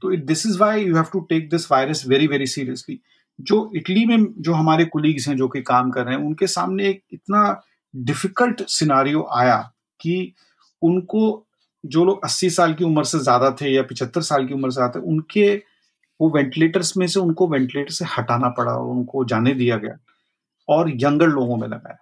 तो 0.02 0.12
it 0.12 0.24
this 0.26 0.46
is 0.46 0.58
why 0.58 0.84
you 0.84 0.94
have 0.96 1.04
to 1.12 1.20
take 1.20 1.48
this 1.50 1.70
virus 1.72 2.04
very 2.08 2.26
very 2.26 2.46
seriously 2.46 2.98
जो 3.38 3.70
इटली 3.76 4.04
में 4.06 4.26
जो 4.38 4.52
हमारे 4.54 4.84
कुलीग्स 4.86 5.28
हैं 5.28 5.36
जो 5.36 5.48
कि 5.48 5.60
काम 5.62 5.90
कर 5.90 6.04
रहे 6.04 6.14
हैं, 6.16 6.22
उनके 6.24 6.46
सामने 6.46 6.88
एक 6.88 7.02
इतना 7.12 7.62
डिफ़िकल्ट 7.94 8.62
सिनारियो 8.68 9.26
आया 9.34 9.56
कि 10.00 10.32
उनको 10.82 11.46
जो 11.84 12.04
लोग 12.04 12.24
80 12.24 12.50
साल 12.50 12.74
की 12.74 12.84
उम्र 12.84 13.04
से 13.04 13.18
ज़्यादा 13.18 13.50
थे 13.60 13.70
या 13.70 13.82
75 13.82 14.22
साल 14.22 14.46
की 14.46 14.54
उम्र 14.54 14.70
से 14.70 14.74
ज़्यादा 14.74 15.00
थे, 15.00 15.04
उनके 15.04 15.54
वो 16.20 16.28
वेंटिलेटर्स 16.30 16.96
में 16.96 17.06
से 17.06 17.20
उनको 17.20 17.48
वेंटिलेटर 17.48 17.90
से 17.90 18.04
हटाना 18.18 18.48
पड़ा 18.48 18.72
और 18.72 18.90
उनको 18.90 19.24
जाने 19.24 19.54
दिया 19.54 19.76
गया 19.76 19.98
और 20.68 20.90
यंगर 20.94 21.28
लोगों 21.28 21.56
में 21.56 21.68
लगाया। 21.68 21.98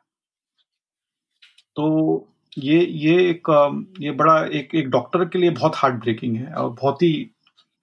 तो 1.77 2.27
ये 2.59 2.81
ये 2.81 3.15
एक, 3.31 3.49
ये 4.01 4.11
बड़ा 4.11 4.45
एक 4.45 4.75
एक 4.75 4.89
डॉक्टर 4.91 5.25
के 5.25 5.39
लिए 5.39 5.51
बहुत 5.51 5.73
हार्ट 5.77 5.95
ब्रेकिंग 5.95 6.37
है 6.37 6.53
और 6.53 6.71
बहुत 6.71 7.03
ही 7.03 7.13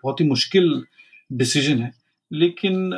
बहुत 0.04 0.22
ही 0.22 0.28
मुश्किल 0.28 0.84
डिसीज़न 1.32 1.82
है। 1.84 1.92
लेकिन 2.32 2.92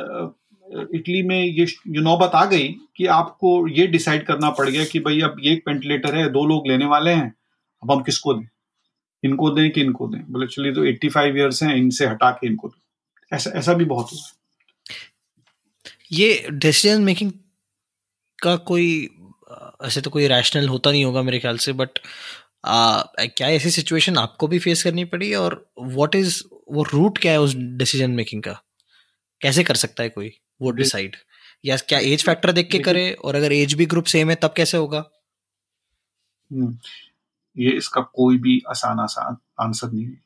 इटली 0.94 1.22
में 1.22 1.40
ये 1.40 1.64
ये 1.64 2.00
नौबत 2.02 2.30
आ 2.34 2.44
गई 2.44 2.68
कि 2.96 3.06
आपको 3.06 3.68
ये 3.68 3.86
डिसाइड 3.86 4.26
करना 4.26 4.50
पड़ 4.50 4.68
गया 4.68 4.84
कि 4.84 5.00
भाई 5.00 5.20
अब 5.20 5.36
ये 5.40 5.52
एक 5.52 5.62
वेंटिलेटर 5.68 6.14
है, 6.14 6.28
दो 6.30 6.44
लोग 6.46 6.66
लेने 6.68 6.86
वाले 6.86 7.10
हैं, 7.10 7.32
अब 7.82 7.90
हम 7.92 8.02
किसको 8.02 8.34
दें? 8.34 8.46
इनको 9.22 9.50
दें 9.50 9.70
कि 9.70 9.80
इनको 9.80 10.06
दें? 10.08 10.20
बोले, 10.32 10.46
चलिए 10.46 10.72
तो 10.72 10.84
85 10.84 11.36
इयर्स 11.36 11.62
हैं, 11.62 11.74
इनसे 11.76 12.06
हटा 12.06 12.30
के 12.30 12.46
इनको 12.46 12.68
दें। 12.68 12.80
ऐसा 13.32 13.50
ऐसा 13.58 13.74
भी 13.74 13.84
बहुत 13.84 14.12
हुआ। 14.12 14.28
ये 16.12 16.46
डिसीज़न 16.52 17.02
मेकिंग 17.02 17.32
का 18.38 18.56
कोई 18.70 18.86
ऐसे 19.84 20.00
तो 20.00 20.10
कोई 20.10 20.26
रैशनल 20.28 20.68
होता 20.68 20.90
नहीं 20.90 21.04
होगा 21.04 21.22
मेरे 21.22 21.38
ख्याल 21.38 21.58
से 21.58 21.72
बट 21.72 21.98
क्या 22.64 23.48
ऐसी 23.48 23.70
सिचुएशन 23.70 24.16
आपको 24.18 24.46
भी 24.48 24.58
फेस 24.58 24.82
करनी 24.82 25.04
पड़ी 25.04 25.32
और 25.34 25.54
व्हाट 25.80 26.14
इज़ 26.14 26.42
वो 26.72 26.82
रूट 26.82 27.18
क्या 27.18 27.32
है 27.32 27.40
उस 27.40 27.54
डिसीज़न 27.78 28.10
मेकिंग 28.12 28.42
का? 28.42 28.52
कैसे 29.40 29.64
कर 29.64 29.74
सकता 29.76 30.02
है 30.02 30.08
कोई? 30.08 30.32
वो 30.60 30.70
डिसाइड 30.72 31.16
या 31.64 31.76
क्या 31.78 31.98
एज 32.04 32.24
फैक्टर 32.24 32.52
देख 32.52 32.70
के 32.70 32.78
करे 32.80 33.10
और 33.14 33.34
अगर 33.34 33.52
एज 33.52 33.74
भी 33.74 33.86
ग्रुप 33.86 34.04
सेम 34.06 34.30
है 34.30 34.36
तब 34.42 34.52
कैसे 34.56 34.76
होगा? 34.76 34.98
हम्म, 36.50 36.78
ये 37.56 37.70
इसका 37.78 38.00
कोई 38.14 38.38
भी 38.38 38.60
आसान 38.70 39.00
आसान 39.00 39.36
आंसर 39.60 39.90
नहीं 39.92 40.04
है। 40.04 40.20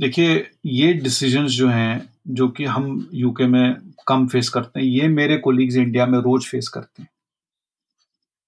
देखिए, 0.00 0.50
ये 0.66 0.92
डिसीजंस 0.92 1.50
जो 1.50 1.68
हैं, 1.68 2.14
जो 2.28 2.48
कि 2.48 2.64
हम 2.64 3.10
यूके 3.14 3.46
में 3.46 3.76
कम 4.06 4.28
फेस 4.28 4.48
करते 4.48 4.80
हैं, 4.80 4.86
ये 4.86 5.08
मेरे 5.08 5.36
कोलीग्स 5.36 5.76
इंडिया 5.76 6.06
में 6.06 6.18
रोज 6.18 6.46
फेस 6.46 6.68
करते 6.68 7.02
हैं। 7.02 7.10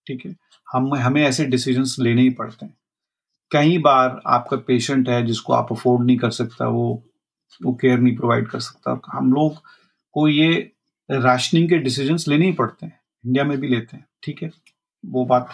ठीक 0.06 0.26
है? 0.26 0.36
हम, 0.72 0.94
हमें 0.94 1.22
ऐसे 1.22 1.44
डिसीजंस 1.44 1.96
लेने 2.00 2.22
ही 2.22 2.30
पड़ते 2.30 2.66
हैं। 2.66 2.74
कई 3.50 3.78
बार 3.78 4.22
आपका 4.26 4.56
पेशेंट 4.56 5.08
है 5.08 5.26
जिसको 5.26 5.52
आप 5.52 5.72
अफोर्ड 5.72 6.06
नहीं 6.06 6.16
कर 6.16 6.30
सकता, 6.30 6.68
वो 6.68 7.02
वो 7.62 7.74
केयर 7.74 7.98
नहीं 7.98 8.16
प्रोवाइड 8.16 8.48
कर 8.48 8.60
सकता, 8.60 9.00
हम 9.12 9.32
लोग 9.32 9.56
को 10.12 10.28
ये 10.28 10.72
राशनिंग 11.10 11.68
के 11.68 11.78
डिसीजंस 11.78 12.28
लेने 12.28 12.46
ही 12.46 12.52
पड़ते 12.52 12.86
हैं। 12.86 13.00
इंडिया 13.26 13.44
में 13.44 13.58
भी 13.58 13.68
लेते 13.68 13.96
हैं, 13.96 14.06
ठीक 14.22 14.42
है? 14.42 14.50
वो 15.06 15.24
बात 15.24 15.48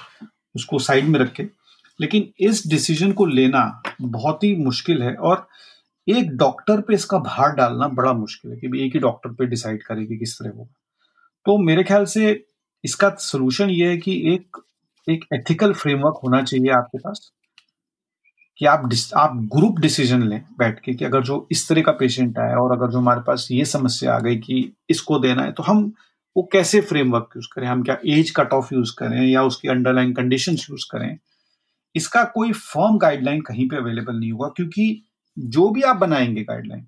उसको 0.56 0.78
साइड 0.78 1.04
में 1.04 1.20
रखे 1.20 1.50
लेकिन 2.00 2.32
इस 2.40 2.66
डिसीज़न 2.66 3.12
को 3.12 3.26
लेना 3.26 3.82
बहुत 4.02 4.44
ही 4.44 4.56
मुश्किल 4.56 5.02
है 5.02 5.14
और 5.14 5.48
एक 6.10 6.30
डॉक्टर 6.36 6.80
पे 6.80 6.94
इसका 6.94 7.18
भार 7.20 7.54
डालना 7.56 7.88
बड़ा 7.94 8.12
मुश्किल 8.12 8.52
है 8.52 8.56
कि 8.58 8.84
एक 8.86 8.94
ही 8.94 9.00
डॉक्टर 9.00 9.32
पे 9.32 9.46
डिसाइड 9.46 9.82
करे 9.82 10.06
कि 10.06 10.16
किस 10.18 10.34
तरह 10.38 10.50
होगा। 10.50 10.72
तो 11.46 11.58
मेरे 11.58 11.84
ख्याल 11.84 12.04
से 12.04 12.32
इसका 12.84 13.08
सोल्यूशन 13.20 13.70
ये 13.70 13.88
है 13.88 13.98
कि 13.98 14.12
एक 14.34 14.56
एक 15.06 15.24
एथिकल 15.34 15.72
फ्रेमवर्क 15.72 16.20
होना 16.24 16.42
चाहिए 16.42 16.70
आपके 16.72 16.98
पास 16.98 17.30
कि 18.58 18.66
आप 18.66 18.88
आप 19.16 19.36
ग्रुप 19.54 19.78
डिसीज़न 19.80 20.22
लें 20.22 20.42
बैठ 20.58 20.80
के 20.80 20.94
कि 20.94 21.04
अगर 21.04 21.22
जो 21.22 21.46
इस 21.52 21.68
तरह 21.68 21.82
का 21.82 21.92
पेशेंट 21.92 22.38
आया 22.38 22.56
और 22.56 22.72
अगर 22.72 22.90
जो 22.90 22.98
हमारे 22.98 23.20
पास 23.26 23.46
ये 23.50 23.64
समस्या 23.64 24.14
आ 24.14 24.18
गई 24.18 24.36
कि 24.38 24.72
इसको 24.90 25.18
देना 25.18 25.42
है 25.42 25.52
तो 25.52 25.62
हम 25.62 25.92
वो 26.36 26.48
कैसे 26.52 26.80
फ्रेमवर्क 26.80 27.30
यूज़ 27.36 27.46
करें? 27.54 27.66
हम 27.66 27.82
क्या 27.82 27.96
एज 28.06 28.30
कट 28.30 28.52
ऑफ़ 28.52 28.74
यूज़ 28.74 28.92
करें 28.98 29.20
या 29.22 29.42
उसकी 29.42 29.68
अंडरलाइन 29.68 30.12
कंडीशन 30.14 30.52
यूज़ 30.52 30.86
करें? 30.92 31.18
इसका 31.94 32.24
कोई 32.34 32.52
फॉर्म 32.52 32.98
गाइडलाइन 32.98 33.40
कहीं 33.40 33.68
पे 33.68 33.76
अवेलेबल 33.76 34.18
नहीं 34.18 34.32
होगा, 34.32 34.48
क्योंकि 34.48 35.02
जो 35.36 35.68
भी 35.70 35.82
आप 35.82 35.96
बनाएँगे 35.96 36.42
गाइडलाइन 36.44 36.86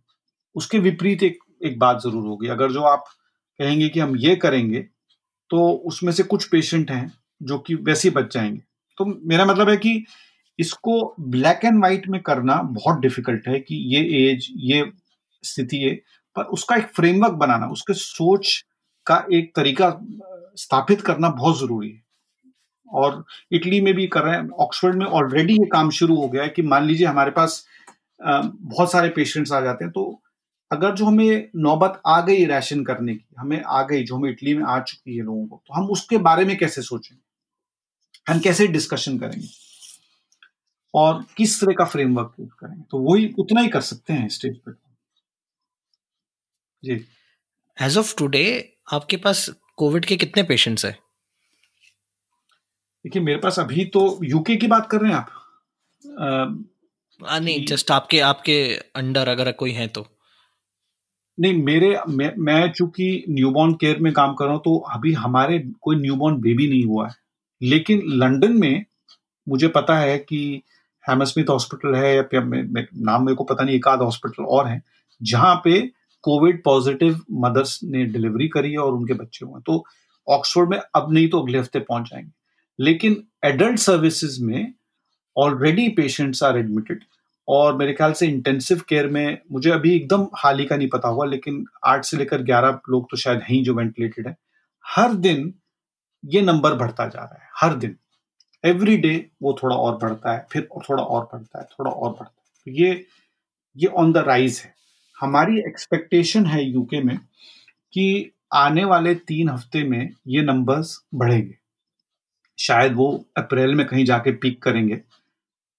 उसके 0.56 0.78
विपरीत 0.80 1.22
एक 1.22 1.38
एक 1.64 1.78
बात 1.78 2.00
ज़रूर 2.02 2.26
होगी। 2.26 2.48
अगर 2.48 2.72
जो 2.72 2.82
आप 2.82 3.04
कहेंगे 3.60 3.88
कि 3.88 4.00
हम 4.00 4.16
ये 4.18 4.34
करेंगे 4.36 4.80
तो 5.50 5.68
उसमें 5.86 6.12
से 6.12 6.22
कुछ 6.24 6.48
पेशेंट 6.48 6.90
हैं 6.90 7.12
जो 7.40 7.58
कि 7.58 7.74
वैसे 7.76 8.08
ही 8.08 8.14
बच 8.14 8.32
जाएँगे। 8.34 8.60
तो 8.98 9.04
मेरा 9.28 9.44
मतलब 9.44 9.68
है 9.70 9.76
कि 9.76 10.04
इसको 10.58 11.14
ब्लैक 11.20 11.64
एंड 11.64 11.78
व्हाइट 11.78 12.08
में 12.08 12.20
करना 12.22 12.60
बहुत 12.72 13.00
डिफ़िकल्ट 13.00 13.48
है 13.48 13.58
कि 13.60 13.76
ये 13.94 14.00
एज 14.22 14.46
ये 14.62 14.84
स्थिति 15.44 15.76
है, 15.78 15.94
पर 16.36 16.44
उसका 16.44 16.76
एक 16.76 16.86
फ्रेमवर्क 16.86 17.32
बनाना, 17.34 17.66
उसके 17.68 17.94
सोच 17.94 18.64
का 19.06 19.24
एक 19.32 19.52
तरीका 19.56 19.90
स्थापित 20.56 21.00
करना 21.00 21.28
बहुत 21.30 21.58
ज़रूरी 21.58 21.88
है। 21.90 22.00
और 22.90 23.24
इटली 23.52 23.80
में 23.80 23.92
भी 23.94 24.06
कर 24.06 24.22
रहे 24.22 24.34
हैं, 24.34 24.48
ऑक्सफोर्ड 24.50 24.96
में 24.96 25.06
ऑलरेडी 25.06 25.52
ये 25.54 25.66
काम 25.72 25.90
शुरू 25.92 26.16
हो 26.16 26.28
गया 26.28 26.42
है 26.42 26.48
कि 26.48 26.62
मान 26.64 26.84
लीजिए 26.84 27.06
हमारे 27.06 27.30
पास 27.30 27.64
बहुत 28.22 28.92
सारे 28.92 29.08
पेशेंट्स 29.08 29.52
आ 29.52 29.60
जाते 29.60 29.84
हैं। 29.84 29.92
तो 29.92 30.22
अगर 30.70 30.94
जो 30.94 31.04
हमें 31.04 31.50
नौबत 31.56 32.00
आ 32.06 32.20
गई 32.20 32.44
राशन 32.44 32.84
करने 32.84 33.14
की 33.14 33.34
हमें 33.38 33.62
आ 33.62 33.82
गई 33.82 34.02
जो 34.04 34.16
हमें 34.16 34.30
इटली 34.30 34.54
में 34.54 34.64
आ 34.64 34.78
चुकी 34.80 35.16
है 35.16 35.24
लोगों 35.24 35.46
को 35.46 35.62
तो 35.66 35.74
हम 35.74 35.90
उसके 35.90 36.18
बारे 36.18 36.44
में 36.44 36.56
कैसे 36.58 36.82
सोचेंगे 36.82 38.32
हम 38.32 38.40
कैसे 38.40 38.66
डिस्कशन 38.66 39.18
करेंगे? 39.18 39.48
और 40.94 41.24
किस 41.36 41.60
तरह 41.60 41.74
का 41.74 41.84
फ्रेमवर्क 41.84 42.34
यूज़ 42.40 42.50
करेंगे? 42.50 42.82
तो 42.90 42.98
वही 43.00 43.34
उतना 43.38 43.60
ही 43.60 43.68
कर 43.68 43.80
सकते 43.80 44.12
हैं 44.12 44.28
स्टेज 44.28 44.56
पे। 44.58 44.72
जी। 46.82 47.04
एज 47.78 47.96
ऑफ़ 47.98 48.14
टुडे 48.18 48.44
आपके 48.92 49.16
पास 49.16 49.48
कोविड 49.76 50.04
के 50.04 50.16
कितने 50.16 50.42
पेशेंट्स 50.42 50.84
हैं? 50.84 50.96
देखिए 53.04 53.22
मेरे 53.22 53.38
पास 53.38 53.58
अभी 53.58 53.84
तो 53.84 54.20
यूके 54.24 54.56
की 54.56 54.66
बात 54.66 54.88
कर 54.90 55.00
रहे 55.00 55.12
हैं 55.12 55.18
आप। 55.18 56.68
आ, 57.28 57.38
नहीं 57.38 57.64
जस्ट 57.66 57.90
आपके 57.90 58.20
आपके 58.20 58.54
अंडर 58.96 59.28
अगर 59.28 59.52
कोई 59.52 59.72
है 59.72 59.86
तो। 59.86 60.06
नहीं 61.38 61.62
मेरे 61.62 61.98
मैं, 62.08 62.32
मैं 62.38 62.72
चूँकि 62.72 63.24
न्यूबॉर्न 63.28 63.72
केयर 63.72 63.98
में 63.98 64.12
काम 64.12 64.34
कर 64.34 64.44
रहा 64.44 64.54
हूँ 64.54 64.62
तो 64.64 64.76
अभी 64.76 65.12
हमारे 65.12 65.58
कोई 65.80 65.96
न्यूबॉर्न 65.96 66.36
बेबी 66.36 66.68
नहीं 66.68 66.84
हुआ 66.84 67.08
है। 67.08 67.14
लेकिन 67.62 68.02
लंदन 68.06 68.52
में 68.52 68.84
मुझे 69.48 69.68
पता 69.68 69.98
है 69.98 70.18
कि 70.18 70.62
हैमस्मिथ 71.04 71.44
हॉस्पिटल 71.50 71.94
है 71.94 72.14
या 72.16 72.40
मे, 72.40 72.62
मे, 72.62 72.86
नाम 72.94 73.24
मेरे 73.24 73.36
को 73.36 73.44
पता 73.44 73.64
नहीं 73.64 73.76
एक 73.76 73.88
आध 73.88 73.98
हॉस्पिटल 73.98 74.44
और 74.44 74.68
है 74.68 74.82
जहाँ 75.20 75.54
पे 75.64 75.80
कोविड 76.24 76.62
पॉजिटिव 76.64 77.20
मदर्स 77.32 77.80
ने 77.84 78.04
डिलीवरी 78.04 78.48
करी 78.48 78.72
है 78.72 78.78
और 78.78 78.92
उनके 78.92 79.14
बच्चे 79.14 79.46
हुए 79.46 79.60
तो 79.66 79.84
ऑक्सफोर्ड 80.28 80.70
में 80.70 80.78
अब 80.78 81.12
नहीं 81.12 81.28
तो 81.28 81.40
अगले 81.40 81.58
हफ़्ते 81.58 81.78
पहुँच 81.78 82.08
जाएँगे। 82.10 82.30
लेकिन 82.78 83.22
एडल्ट 83.44 83.78
सर्विसेज़ 83.78 84.42
में 84.44 84.72
ऑलरेडी 85.36 85.88
पेशेंट्स 85.88 86.42
आर 86.42 86.58
एडमिटेड 86.58 87.04
और 87.48 87.76
मेरे 87.76 87.92
ख्याल 87.92 88.12
से 88.12 88.26
इंटेंसिव 88.26 88.82
केयर 88.88 89.06
में 89.08 89.38
मुझे 89.52 89.70
अभी 89.70 89.94
एकदम 89.96 90.26
हाल 90.36 90.58
ही 90.58 90.64
का 90.66 90.76
नहीं 90.76 90.88
पता 90.88 91.08
हुआ, 91.08 91.26
लेकिन 91.26 91.64
आठ 91.86 92.04
से 92.04 92.16
लेकर 92.16 92.42
ग्यारह 92.42 92.78
लोग 92.90 93.10
तो 93.10 93.16
शायद 93.16 93.40
हैं 93.42 93.62
जो 93.62 93.74
वेंटिलेटेड 93.74 94.28
है। 94.28 94.36
हर 94.84 95.14
दिन 95.16 95.52
ये 96.24 96.40
नंबर 96.42 96.74
बढ़ता 96.74 97.06
जा 97.06 97.20
रहा 97.20 97.34
है, 97.34 97.48
हर 97.56 97.74
दिन। 97.76 97.96
एवरी 98.64 98.96
डे 98.96 99.14
वो 99.42 99.56
थोड़ा 99.62 99.76
और 99.76 99.96
बढ़ता 99.96 100.32
है, 100.32 100.46
फिर 100.52 100.68
थोड़ा 100.80 101.02
और 101.02 101.24
बढ़ता 101.24 101.58
है, 101.58 101.64
थोड़ा 101.70 101.90
और 101.90 102.10
बढ़ता 102.10 102.24
है। 102.24 102.52
तो 102.66 102.70
ये 102.72 103.04
ये 103.76 103.86
ऑन 103.88 104.12
द 104.12 104.18
राइज 104.18 104.60
है। 104.64 104.74
हमारी 105.18 105.58
एक्सपेक्टेशन 105.58 106.46
है 106.46 106.62
यूके 106.64 107.02
में 107.02 107.16
कि 107.94 108.32
आने 108.54 108.84
वाले 108.84 109.14
तीन 109.16 109.48
हफ़्ते 109.48 109.82
में 109.84 110.10
ये 110.28 110.42
नंबर्स 110.42 110.96
बढ़ेंगे। 111.14 111.54
शायद 112.58 112.94
वो 112.94 113.08
अप्रैल 113.38 113.74
में 113.74 113.86
कहीं 113.86 114.04
जाके 114.04 114.32
पीक 114.32 114.62
करेंगे, 114.62 115.00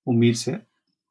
उम्मीद 0.07 0.35
से। 0.35 0.57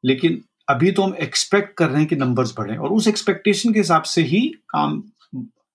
लेकिन 0.03 0.43
अभी 0.69 0.91
तो 0.91 1.03
हम 1.03 1.15
एक्सपेक्ट 1.21 1.75
कर 1.77 1.89
रहे 1.89 1.99
हैं 1.99 2.07
कि 2.07 2.15
नंबर्स 2.15 2.53
बढ़े 2.57 2.77
और 2.77 2.91
उस 2.91 3.07
एक्सपेक्टेशन 3.07 3.73
के 3.73 3.79
हिसाब 3.79 4.03
से 4.03 4.21
ही 4.23 4.47
काम 4.69 5.03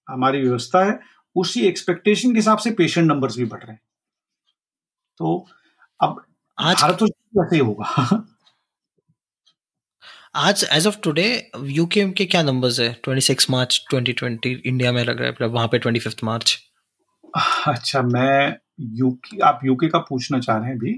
हमारी 0.09 0.41
व्यवस्था 0.43 0.85
है 0.85 0.99
उसी 1.37 1.61
एक्सपेक्टेशन 1.67 2.33
के 2.33 2.39
हिसाब 2.39 2.59
से 2.59 2.71
पेशेंट 2.71 3.07
नंबर्स 3.09 3.37
भी 3.37 3.45
बढ़ 3.45 3.63
रहे 3.63 3.73
हैं। 3.73 3.81
तो 5.21 5.47
अब 6.01 6.25
आज 6.59 6.83
भारत 6.83 6.99
तो 6.99 7.07
कैसे 7.07 7.59
होगा। 7.59 8.25
आज 10.37 10.65
एज 10.73 10.87
ऑफ़ 10.87 10.97
टुडे 11.03 11.51
यूके 11.57 12.09
के 12.13 12.25
क्या 12.27 12.43
नंबर्स 12.43 12.81
है? 12.81 12.93
26 13.05 13.51
मार्च 13.51 13.85
2020 13.91 14.61
इंडिया 14.67 14.93
में 14.93 15.03
लग 15.05 15.19
रहा 15.19 15.27
है 15.27 15.33
मतलब 15.33 15.53
वहाँ 15.53 15.69
पे 15.69 15.79
25 15.79 16.25
मार्च। 16.25 16.59
अच्छा 17.69 18.03
मैं 18.03 18.57
यूके 18.97 19.41
आप 19.45 19.61
यूके 19.65 19.89
का 19.89 19.99
पूछना 19.99 20.39
चाह 20.41 20.59
रहे 20.59 20.69
हैं 20.69 20.77
अभी? 20.77 20.91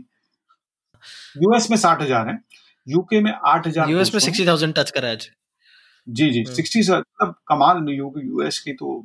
यूएस 1.37 1.71
में 1.71 1.77
साठ 1.77 2.03
हज़ार 2.03 2.29
है। 2.29 2.39
यूके 2.87 3.21
में 3.21 3.33
आठ 3.33 3.67
हज़ार 3.67 3.91
यूएस 3.91 4.15
में 4.15 4.21
सिक्सटी 4.21 4.47
थाउज़ेंड 4.47 4.75
टच 4.75 4.91
करा 4.91 5.11
आज। 5.11 5.29
जी 6.07 6.31
जी 6.31 6.45
सिक्सटी 6.47 6.81
हम्म। 6.81 6.99
मतलब 6.99 7.35
कमाल 7.49 7.89
यूएस 7.91 8.59
की 8.59 8.73
तो 8.73 8.99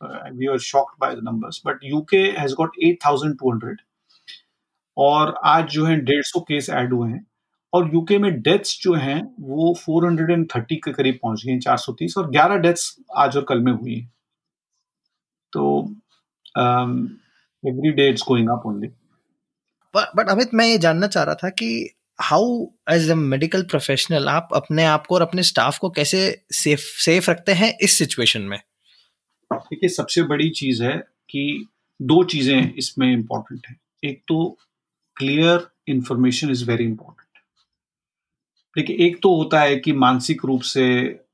we 0.00 0.46
are 0.46 0.58
shocked 0.64 1.00
by 1.00 1.14
the 1.14 1.24
numbers 1.24 1.60
but 1.66 1.84
UK 1.84 2.22
has 2.38 2.54
got 2.54 2.76
eight 2.84 2.98
thousand 3.04 3.38
two 3.38 3.50
hundred 3.50 3.80
और 4.96 5.34
आज 5.46 5.68
जो 5.70 5.84
है 5.86 5.96
डेढ़ 6.02 6.22
सौ 6.24 6.40
केस 6.42 6.70
ऐड 6.70 6.92
हुए 6.92 7.10
हैं। 7.10 7.24
और 7.72 7.90
यूके 7.94 8.18
में 8.18 8.30
डेथ्स 8.42 8.78
जो 8.82 8.94
हैं 8.94 9.20
वो 9.40 9.74
430 9.78 10.76
के 10.84 10.92
करीब 10.92 11.18
पहुँच 11.22 11.44
गए 11.46 11.58
चार 11.58 11.76
सौ 11.76 11.92
तीस। 11.92 12.16
और 12.18 12.30
11 12.30 12.58
डेथ्स 12.58 12.94
आज 13.16 13.36
और 13.36 13.44
कल 13.48 13.60
में 13.60 13.72
हुई 13.72 13.94
हैं। 13.94 14.12
तो 15.52 15.62
every 16.56 17.90
day 17.92 18.08
it's 18.08 18.22
going 18.28 18.48
up 18.48 18.62
only 18.66 18.88
but 19.94 20.28
Amit 20.30 20.54
मैं 20.54 20.66
ये 20.66 20.78
जानना 20.78 21.06
चाह 21.06 21.24
रहा 21.24 21.34
था 21.34 21.48
कि 21.50 21.68
how 22.20 22.66
as 22.90 23.10
a 23.10 23.14
medical 23.14 23.62
professional 23.62 24.28
आप 24.28 24.48
अपने 24.54 24.84
आप 24.84 25.06
को 25.06 25.14
और 25.14 25.22
अपने 25.22 25.42
स्टाफ 25.42 25.78
को 25.78 25.90
कैसे 25.90 26.42
सेफ़ 26.52 26.80
सेफ़ 26.80 27.30
रखते 27.30 27.52
हैं 27.52 27.78
इस 27.82 27.98
सिचुएशन 27.98 28.42
में? 28.42 28.58
देखिए, 29.52 29.88
सबसे 29.88 30.22
बड़ी 30.22 30.50
चीज़ 30.50 30.82
है 30.82 30.96
कि 31.30 31.66
दो 32.02 32.24
चीज़ें 32.24 32.74
इसमें 32.74 33.12
इंपॉर्टेंट 33.12 33.66
है। 33.66 33.76
एक 34.04 34.22
तो 34.28 34.58
clear 35.16 35.68
information 35.88 36.50
is 36.50 36.64
very 36.64 36.84
important 36.84 37.14
देखिए, 38.76 38.96
एक 39.06 39.18
तो 39.22 39.34
होता 39.36 39.60
है 39.60 39.76
कि 39.76 39.92
मानसिक 39.92 40.44
रूप 40.44 40.62
से 40.62 40.84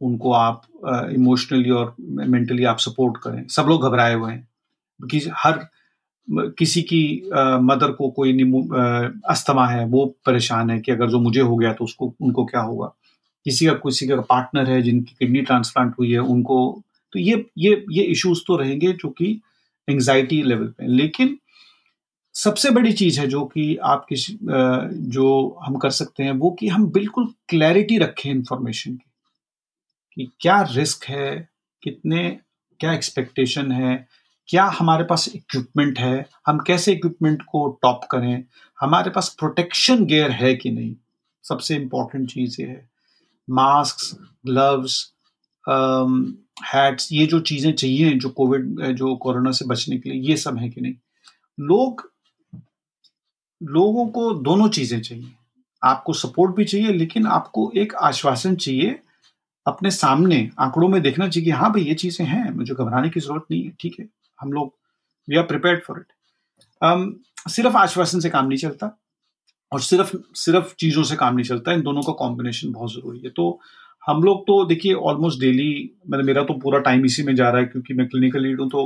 उनको 0.00 0.32
आप 0.32 0.62
इमोशनली 1.14 1.70
और 1.70 1.94
मेंटली 2.00 2.64
आप 2.64 2.78
सपोर्ट 2.78 3.16
करें। 3.22 3.46
सब 3.48 3.62
लोग 3.62 3.86
घबराए 3.86 4.14
हुए 4.14 4.32
हैं। 4.32 4.48
कि 5.00 5.30
हर 5.36 5.66
किसी 6.30 6.82
की 6.82 7.30
आ, 7.34 7.58
मदर 7.58 7.92
को 7.92 8.10
कोई 8.10 8.32
अस्थमा 9.24 9.66
है 9.66 9.86
वो 9.86 10.16
परेशान 10.26 10.70
है 10.70 10.80
कि 10.80 10.92
अगर 10.92 11.08
जो 11.08 11.20
मुझे 11.20 11.40
हो 11.40 11.56
गया 11.56 11.72
तो 11.72 11.84
उसको 11.84 12.14
उनको 12.20 12.44
क्या 12.44 12.60
होगा? 12.60 12.86
किसी 13.44 13.66
का 13.66 13.72
किसी 13.72 14.06
का 14.06 14.16
पार्टनर 14.16 14.70
है 14.70 14.82
जिनकी 14.82 15.16
किडनी 15.18 15.42
ट्रांसप्लांट 15.42 15.94
हुई 15.98 16.12
है 16.12 16.18
उनको 16.18 16.82
तो 17.12 17.18
ये 17.18 17.46
ये 17.58 17.84
ये 17.90 18.02
इश्यूज़ 18.02 18.40
तो 18.46 18.56
रहेंगे 18.56 18.92
जो 18.92 19.08
कि 19.08 19.40
एंजाइटी 19.88 20.42
लेवल 20.42 20.66
पे 20.66 20.86
लेकिन 20.86 21.38
सबसे 22.34 22.70
बड़ी 22.70 22.92
चीज़ 22.92 23.20
है 23.20 23.26
जो 23.26 23.44
कि 23.44 23.76
आप 23.76 24.06
किस 24.08 24.30
जो 24.92 25.58
हम 25.62 25.76
कर 25.76 25.90
सकते 25.90 26.22
हैं 26.22 26.32
वो 26.32 26.50
कि 26.50 26.68
हम 26.68 26.86
बिल्कुल 26.86 27.34
क्लैरिटी 27.48 27.98
रखें 27.98 28.30
इंफॉर्मेशन 28.30 28.94
की 28.94 29.10
कि 30.14 30.30
क्या 30.40 30.60
रिस्क 30.62 31.04
है 31.04 31.48
कितने 31.82 32.38
क्या 32.80 32.92
एक्सपेक्टेशन 32.92 33.72
है 33.72 34.08
क्या 34.48 34.64
हमारे 34.78 35.04
पास 35.04 35.28
इक्विपमेंट 35.34 35.98
है? 35.98 36.26
हम 36.46 36.58
कैसे 36.58 36.92
इक्विपमेंट 36.92 37.42
को 37.42 37.68
टॉप 37.82 38.00
करें? 38.10 38.44
हमारे 38.80 39.10
पास 39.10 39.28
प्रोटेक्शन 39.38 40.04
गेयर 40.04 40.30
है 40.30 40.54
कि 40.54 40.70
नहीं? 40.70 40.94
सबसे 41.44 41.76
इंपॉर्टेंट 41.76 42.30
चीज़ 42.30 42.60
ये 42.62 42.66
है। 42.68 42.88
मास्क 43.48 44.16
ग्लव्स 44.46 45.12
हैट्स 46.64 47.08
ये 47.12 47.26
जो 47.26 47.40
चीज़ें 47.40 47.72
चाहिए 47.72 48.12
जो 48.14 48.28
कोविड 48.28 48.80
जो 48.92 49.14
कोरोना 49.16 49.50
से 49.50 49.64
बचने 49.64 49.98
के 49.98 50.10
लिए, 50.10 50.20
ये 50.20 50.36
सब 50.36 50.58
है 50.58 50.68
कि 50.68 50.80
नहीं? 50.80 50.94
लोग, 51.58 52.10
लोगों 53.62 54.06
को 54.06 54.32
दोनों 54.34 54.68
चीज़ें 54.68 55.00
चाहिए। 55.02 55.32
आपको 55.82 56.12
सपोर्ट 56.12 56.54
भी 56.56 56.64
चाहिए, 56.64 56.92
लेकिन 56.92 57.26
आपको 57.26 57.70
एक 57.76 57.94
आश्वासन 57.94 58.56
चाहिए, 58.56 58.98
अपने 59.66 59.90
सामने 59.90 60.48
आंकड़ों 60.58 60.88
में 60.88 61.00
देखना 61.02 61.28
चाहिए 61.28 61.50
हाँ 61.50 61.72
भाई 61.72 61.82
ये 61.82 61.94
चीज़ें 61.94 62.26
हैं, 62.26 62.50
मुझे 62.50 62.74
घबराने 62.74 63.10
की 63.10 63.20
ज़रूरत 63.20 63.44
नहीं 63.50 63.64
है, 63.64 63.72
ठीक 63.80 63.96
है? 64.00 64.06
हम 64.44 64.52
लोग 64.52 64.72
we 65.28 65.36
are 65.36 65.44
prepared 65.46 65.82
for 65.82 66.00
it 66.00 66.12
सिर्फ़ 67.50 67.76
आश्वासन 67.76 68.20
से 68.20 68.30
काम 68.30 68.46
नहीं 68.48 68.58
चलता 68.58 68.96
और 69.72 69.80
सिर्फ़ 69.82 70.16
सिर्फ़ 70.36 70.74
चीज़ों 70.78 71.02
से 71.04 71.16
काम 71.16 71.34
नहीं 71.34 71.44
चलता। 71.44 71.72
इन 71.72 71.80
दोनों 71.82 72.02
का 72.02 72.12
कॉम्बिनेशन 72.18 72.72
बहुत 72.72 72.92
ज़रूरी 72.92 73.20
है। 73.20 73.30
तो 73.30 73.60
हम 74.02 74.22
लोग 74.22 74.42
तो 74.46 74.64
देखिए 74.66 74.92
ऑलमोस्ट 75.10 75.40
डेली 75.40 75.90
मतलब 76.10 76.24
मेरा 76.24 76.42
तो 76.44 76.54
पूरा 76.62 76.78
टाइम 76.80 77.04
इसी 77.04 77.22
में 77.22 77.34
जा 77.34 77.48
रहा 77.50 77.60
है 77.60 77.66
क्योंकि 77.66 77.94
मैं 77.94 78.06
क्लिनिकल 78.08 78.42
लीड 78.42 78.60
हूँ 78.60 78.68
तो 78.70 78.82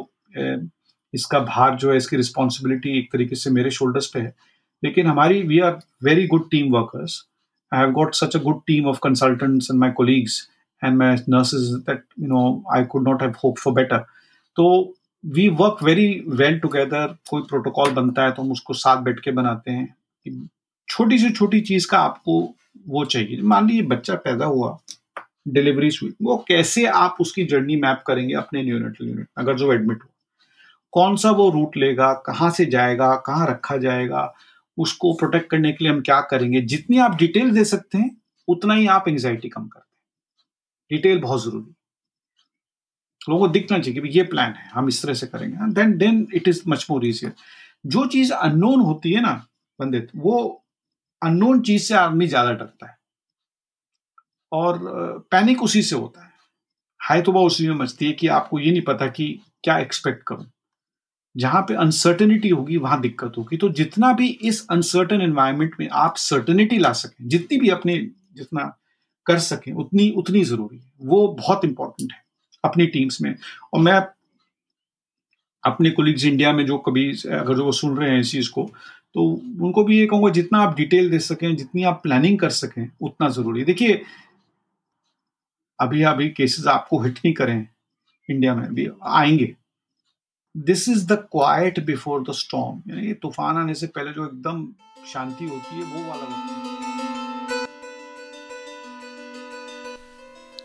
इसका 1.14 1.38
भार 1.40 1.76
जो 1.76 1.90
है, 1.90 1.96
इसकी 1.96 2.16
रिस्पॉन्सिबिलिटी 2.16 2.98
एक 2.98 3.12
तरीके 3.12 3.36
से 3.36 3.50
मेरे 3.50 3.70
शोल्डर्स 3.70 4.06
पे 4.14 4.20
है। 4.20 4.34
लेकिन 4.82 5.06
हमारी 5.06 5.42
we 5.42 5.59
are 5.61 5.78
very 6.04 6.26
good 6.26 6.48
team 6.50 6.72
workers 6.72 7.24
I 7.72 7.80
have 7.80 7.90
got 7.92 8.14
such 8.14 8.36
a 8.36 8.40
good 8.42 8.61
team 8.66 8.86
of 8.88 8.98
consultants 9.02 9.70
and 9.70 9.80
my 9.80 9.90
colleagues 9.96 10.40
and 10.82 10.96
my 10.98 11.16
nurses 11.28 11.72
that 11.88 12.04
you 12.20 12.28
know 12.28 12.42
I 12.74 12.84
could 12.92 13.09
not 13.09 13.22
have 13.22 13.34
hope 13.44 13.59
for 13.59 13.74
better 13.74 14.04
तो 14.56 14.68
we 15.24 15.48
work 15.48 15.82
very 15.82 16.08
well 16.28 16.58
together 16.58 17.16
कोई 17.30 17.42
protocol 17.42 17.90
बनता 17.90 18.24
है 18.24 18.32
तो 18.32 18.42
हम 18.42 18.52
उसको 18.52 18.74
साथ 18.74 19.02
बैठ 19.02 19.20
के 19.20 19.30
बनाते 19.30 19.70
हैं 19.70 20.48
छोटी 20.88 21.18
से 21.18 21.30
छोटी 21.30 21.60
चीज़ 21.60 21.86
का 21.88 21.98
आपको 21.98 22.40
वो 22.88 23.04
चाहिए। 23.04 23.40
मान 23.42 23.66
लीजिए 23.68 23.82
बच्चा 23.82 24.14
पैदा 24.14 24.44
हुआ 24.44 24.78
डिलीवरी 25.48 25.90
हुई 26.02 26.12
वो 26.22 26.36
कैसे 26.48 26.84
आप 26.86 27.16
उसकी 27.20 27.44
जर्नी 27.44 27.76
मैप 27.76 28.02
करेंगे 28.06 28.34
अपने 28.34 28.62
यूनिट 28.62 29.00
यूनिट 29.02 29.26
अगर 29.38 29.56
जो 29.56 29.72
एडमिट 29.72 29.98
हुआ? 29.98 30.10
कौन 30.92 31.16
सा 31.16 31.30
वो 31.30 31.50
रूट 31.50 31.76
लेगा, 31.76 32.12
कहाँ 32.26 32.50
से 32.50 32.64
जाएगा, 32.66 33.14
कहाँ 33.16 33.46
रखा 33.46 33.76
जाएगा, 33.76 34.32
उसको 34.78 35.12
प्रोटेक्ट 35.12 35.50
करने 35.50 35.72
के 35.72 35.84
लिए 35.84 35.92
हम 35.92 36.00
क्या 36.00 36.20
करेंगे? 36.20 36.60
जितनी 36.62 36.98
आप 36.98 37.16
डिटेल 37.16 37.50
दे 37.50 37.64
सकते 37.64 37.98
हैं, 37.98 38.16
उतना 38.48 38.74
ही 38.74 38.86
आप 38.86 39.08
एंग्जाइटी 39.08 39.48
कम 39.48 39.66
करते 39.68 39.78
हैं। 39.78 39.96
डिटेल 40.90 41.20
बहुत 41.20 41.44
ज़रूरी 41.44 41.74
लोगों 43.30 43.46
को 43.46 43.52
दिखना 43.52 43.78
चाहिए 43.78 44.00
कि 44.00 44.08
ये 44.08 44.22
प्लान 44.22 44.52
है, 44.52 44.68
हम 44.68 44.88
इस 44.88 45.02
तरह 45.02 45.14
से 45.14 45.26
करेंगे। 45.26 45.56
Then 45.72 45.98
then 45.98 46.26
it 46.34 46.48
is 46.48 46.62
much 46.68 46.86
more 46.90 47.06
easier 47.06 47.32
जो 47.86 48.06
चीज़ 48.06 48.32
अननोन 48.32 48.80
होती 48.80 49.12
है 49.12 49.20
ना, 49.20 49.46
पंडित, 49.78 50.08
वो 50.16 50.64
अननोन 51.22 51.60
चीज़ 51.60 51.82
से 51.82 51.94
आदमी 51.94 52.26
ज़्यादा 52.26 52.52
डरता 52.52 52.86
है। 52.86 52.96
और 54.52 54.78
पैनिक 55.30 55.62
उसी 55.62 55.82
से 55.82 55.96
होता 55.96 56.24
है। 56.24 56.30
हाई 57.00 57.22
तो 57.22 57.32
उसी 57.32 57.68
में 57.68 57.74
मचती 57.74 58.06
है 58.06 58.12
कि 58.12 58.26
आपको 58.26 58.58
ये 58.58 58.70
नहीं 58.70 58.82
पता 58.82 59.06
कि 59.06 59.40
क्या 59.64 59.78
एक्सपेक्ट 59.78 60.22
करूँ। 60.22 60.46
जहाँ 61.36 61.62
पे 61.62 61.74
अनसर्टनिटी 61.74 62.48
होगी, 62.48 62.76
वहाँ 62.76 63.00
दिक्कत 63.00 63.32
होगी। 63.38 63.56
तो 63.56 63.68
जितना 63.68 64.12
भी 64.12 64.28
इस 64.28 64.66
अनसर्टन 64.70 65.20
एनवायरमेंट 65.20 65.74
में 65.80 65.88
आप 65.92 66.16
सर्टनिटी 66.16 66.78
ला 66.78 66.92
सकें, 66.92 67.28
जितनी 67.28 67.58
भी 67.58 67.68
अपने 67.68 67.96
जितना 68.36 68.78
कर 69.26 69.38
सकें, 69.38 69.72
उतनी 69.72 70.10
उतनी 70.10 70.44
ज़रूरी 70.44 70.78
है। 70.78 70.92
वो 71.02 71.28
बहुत 71.28 71.64
इंपॉर्टेंट 71.64 72.12
है। 72.12 72.28
अपनी 72.64 72.86
टीम्स 72.86 73.20
में। 73.22 73.34
और 73.74 73.80
मैं 73.80 74.00
अपने 75.64 75.90
कोलिग्स 75.90 76.24
इंडिया 76.24 76.52
में 76.52 76.64
जो 76.66 76.78
कभी, 76.78 77.11
अगर 77.11 77.56
जो 77.56 77.64
वो 77.64 77.72
सुन 77.72 77.96
रहे 77.98 78.11
हैं 78.11 78.20
इस 78.20 78.30
चीज़ 78.32 78.50
को 78.50 78.70
तो 79.14 79.22
उनको 79.62 79.82
भी 79.84 79.98
ये 79.98 80.06
कहूँगा, 80.06 80.30
जितना 80.30 80.59
आप 80.59 80.74
डिटेल 80.76 81.11
दे 81.11 81.18
सकें, 81.18 81.54
जितनी 81.56 81.82
आप 81.84 82.00
प्लानिंग 82.02 82.38
कर 82.38 82.50
सकें, 82.50 82.88
उतना 83.00 83.28
ज़रूरी 83.28 83.64
देखिए, 83.64 84.02
अभी 85.78 86.02
अभी 86.02 86.28
केसेस 86.30 86.66
आपको 86.66 86.98
हिट 87.02 87.18
नहीं 87.18 87.32
करें 87.34 87.66
इंडिया 88.28 88.54
में, 88.54 88.74
भी 88.74 88.88
आएँगे। 89.02 89.54
This 90.54 90.88
is 90.88 91.06
the 91.06 91.18
quiet 91.32 91.84
before 91.84 92.22
the 92.22 92.32
storm 92.34 92.82
यानी 92.88 93.12
तूफ़ान 93.14 93.56
आने 93.56 93.74
से 93.74 93.86
पहले 93.86 94.12
जो 94.12 94.26
एकदम 94.26 94.66
शांति 95.06 95.44
होती 95.44 95.76
है, 95.76 95.82
वो 95.84 96.09
वाला 96.11 96.22
वक्त 96.22 96.78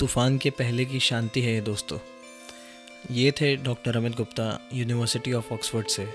तूफ़ान 0.03 0.37
के 0.37 0.49
पहले 0.49 0.85
की 0.85 0.99
शांति 0.99 1.41
है 1.41 1.53
ये 1.53 1.61
दोस्तों। 1.61 1.97
ये 3.11 3.31
थे 3.31 3.55
doctor 3.55 3.97
Amit 3.97 4.15
Gupta 4.15 4.69
university 4.73 5.33
of 5.33 5.53
Oxford 5.53 5.87
से, 5.87 6.05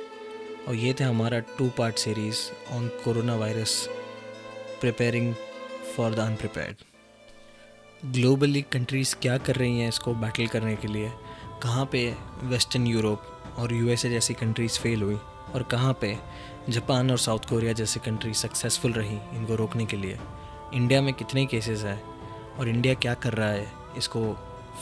और 0.69 0.75
ये 0.75 0.95
थे 1.01 1.05
हमारा 1.05 1.39
two 1.39 1.69
part 1.69 1.99
series 1.99 2.39
on 2.73 2.89
corona 2.89 3.37
virus 3.37 3.89
preparing 4.81 5.35
for 5.97 6.15
the 6.15 6.19
unprepared 6.19 6.77
globally 8.13 8.63
countries 8.63 9.15
क्या 9.17 9.39
कर 9.39 9.57
रही 9.57 9.81
हैं 9.81 9.89
इसको 9.89 10.15
बैटल 10.15 10.47
करने 10.47 10.77
के 10.77 10.89
लिए? 10.89 11.13
कहाँ 11.63 11.89
पे 11.93 12.15
वेस्टर्न 12.43 12.87
यूरोप 12.87 13.23
और 13.59 13.75
यूएसए 13.75 14.11
जैसी 14.11 14.35
कंट्रीज़ 14.35 14.79
फेल 14.79 15.03
हुई? 15.03 15.19
और 15.55 15.63
कहाँ 15.63 15.99
पे 16.01 16.17
जापान 16.69 17.11
और 17.11 17.19
साउथ 17.19 17.49
कोरिया 17.51 17.73
जैसी 17.73 18.01
कंट्री 18.01 18.35
सक्सेसफुल 18.35 18.93
रही 18.93 19.19
इनको 19.33 19.55
रोकने 19.55 19.87
के 19.87 19.97
लिए? 19.97 20.19
इंडिया 20.75 21.03
में 21.03 21.15
कितने 21.15 21.47
केसेस 21.47 21.85
हैं? 21.85 22.19
और 22.59 22.69
इंडिया 22.69 22.95
क्या 22.95 23.15
कर 23.15 23.33
रहा 23.33 23.51
है? 23.51 23.78
इसको 23.97 24.21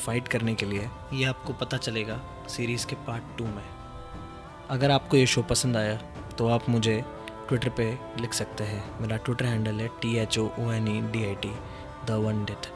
फाइट 0.05 0.29
करने 0.29 0.55
के 0.55 0.67
लिए 0.67 0.89
ये 1.13 1.25
आपको 1.25 1.53
पता 1.53 1.77
चलेगा 1.77 2.21
सीरीज़ 2.49 2.87
के 2.87 2.97
पार्ट 3.07 3.37
टू 3.39 3.45
में। 3.45 3.65
अगर 4.71 4.91
आपको 4.91 5.17
ये 5.17 5.27
शो 5.27 5.43
पसंद 5.43 5.77
आया 5.77 5.97
तो 6.39 6.49
आप 6.49 6.69
मुझे 6.69 7.03
ट्विटर 7.49 7.69
पे 7.69 7.87
लिख 8.21 8.33
सकते 8.35 8.65
हैं। 8.65 9.01
मेरा 9.01 9.17
ट्विटर 9.17 9.45
हैंडल 9.45 9.81
है 9.81 9.89
T 10.03 10.17
H 10.19 10.39
O 10.39 10.45
O 10.61 10.71
N 10.73 10.89
E 10.89 11.01
D 11.13 11.25
I 11.25 11.35
T 11.35 11.53
the 12.07 12.45
डिट 12.47 12.67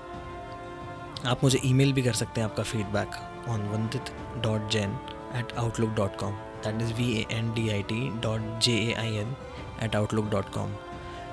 आप 1.26 1.42
मुझे 1.44 1.60
ईमेल 1.64 1.92
भी 1.92 2.02
कर 2.02 2.12
सकते 2.12 2.40
हैं 2.40 2.48
आपका 2.48 2.62
feedback 2.62 3.16
on 3.48 3.68
Vandit 3.68 4.12
dot 4.44 4.70
Jain 4.72 4.98
at 5.36 5.52
Outlook 5.58 5.90
dot 5.96 6.16
com 6.16 6.34
that 6.66 6.80
is 6.82 6.92
V 6.94 7.12
A 7.12 7.26
N 7.32 7.52
D 7.54 7.68
I 7.70 7.82
T 7.82 8.08
dot 8.20 8.60
J 8.62 8.76
A 8.80 8.92
I 8.98 9.16
N 9.16 9.34
at 9.82 9.96
Outlook 9.96 10.30
dot 10.30 10.52
com 10.52 10.74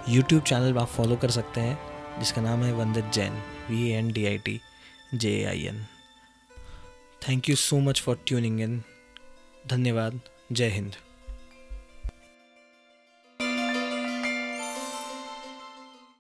YouTube 0.09 0.41
channel 0.41 0.77
आप 0.77 0.87
follow 0.87 1.15
कर 1.15 1.29
सकते 1.31 1.61
हैं, 1.61 1.77
जिसका 2.19 2.41
नाम 2.41 2.63
है 2.63 2.73
Vandit 2.73 3.11
Jain 3.13 3.41
V 3.69 3.89
A 3.89 3.97
N 3.97 4.11
D 4.11 4.25
I 4.25 4.37
T 4.37 4.59
J 5.13 5.43
I 5.43 5.65
N 5.65 5.85
thank 7.29 7.49
you 7.49 7.55
so 7.55 7.79
much 7.79 8.01
for 8.01 8.23
tuning 8.27 8.61
in 8.61 8.83
धन्यवाद. 9.67 10.19
जय 10.51 10.69
हिंद. 10.69 10.95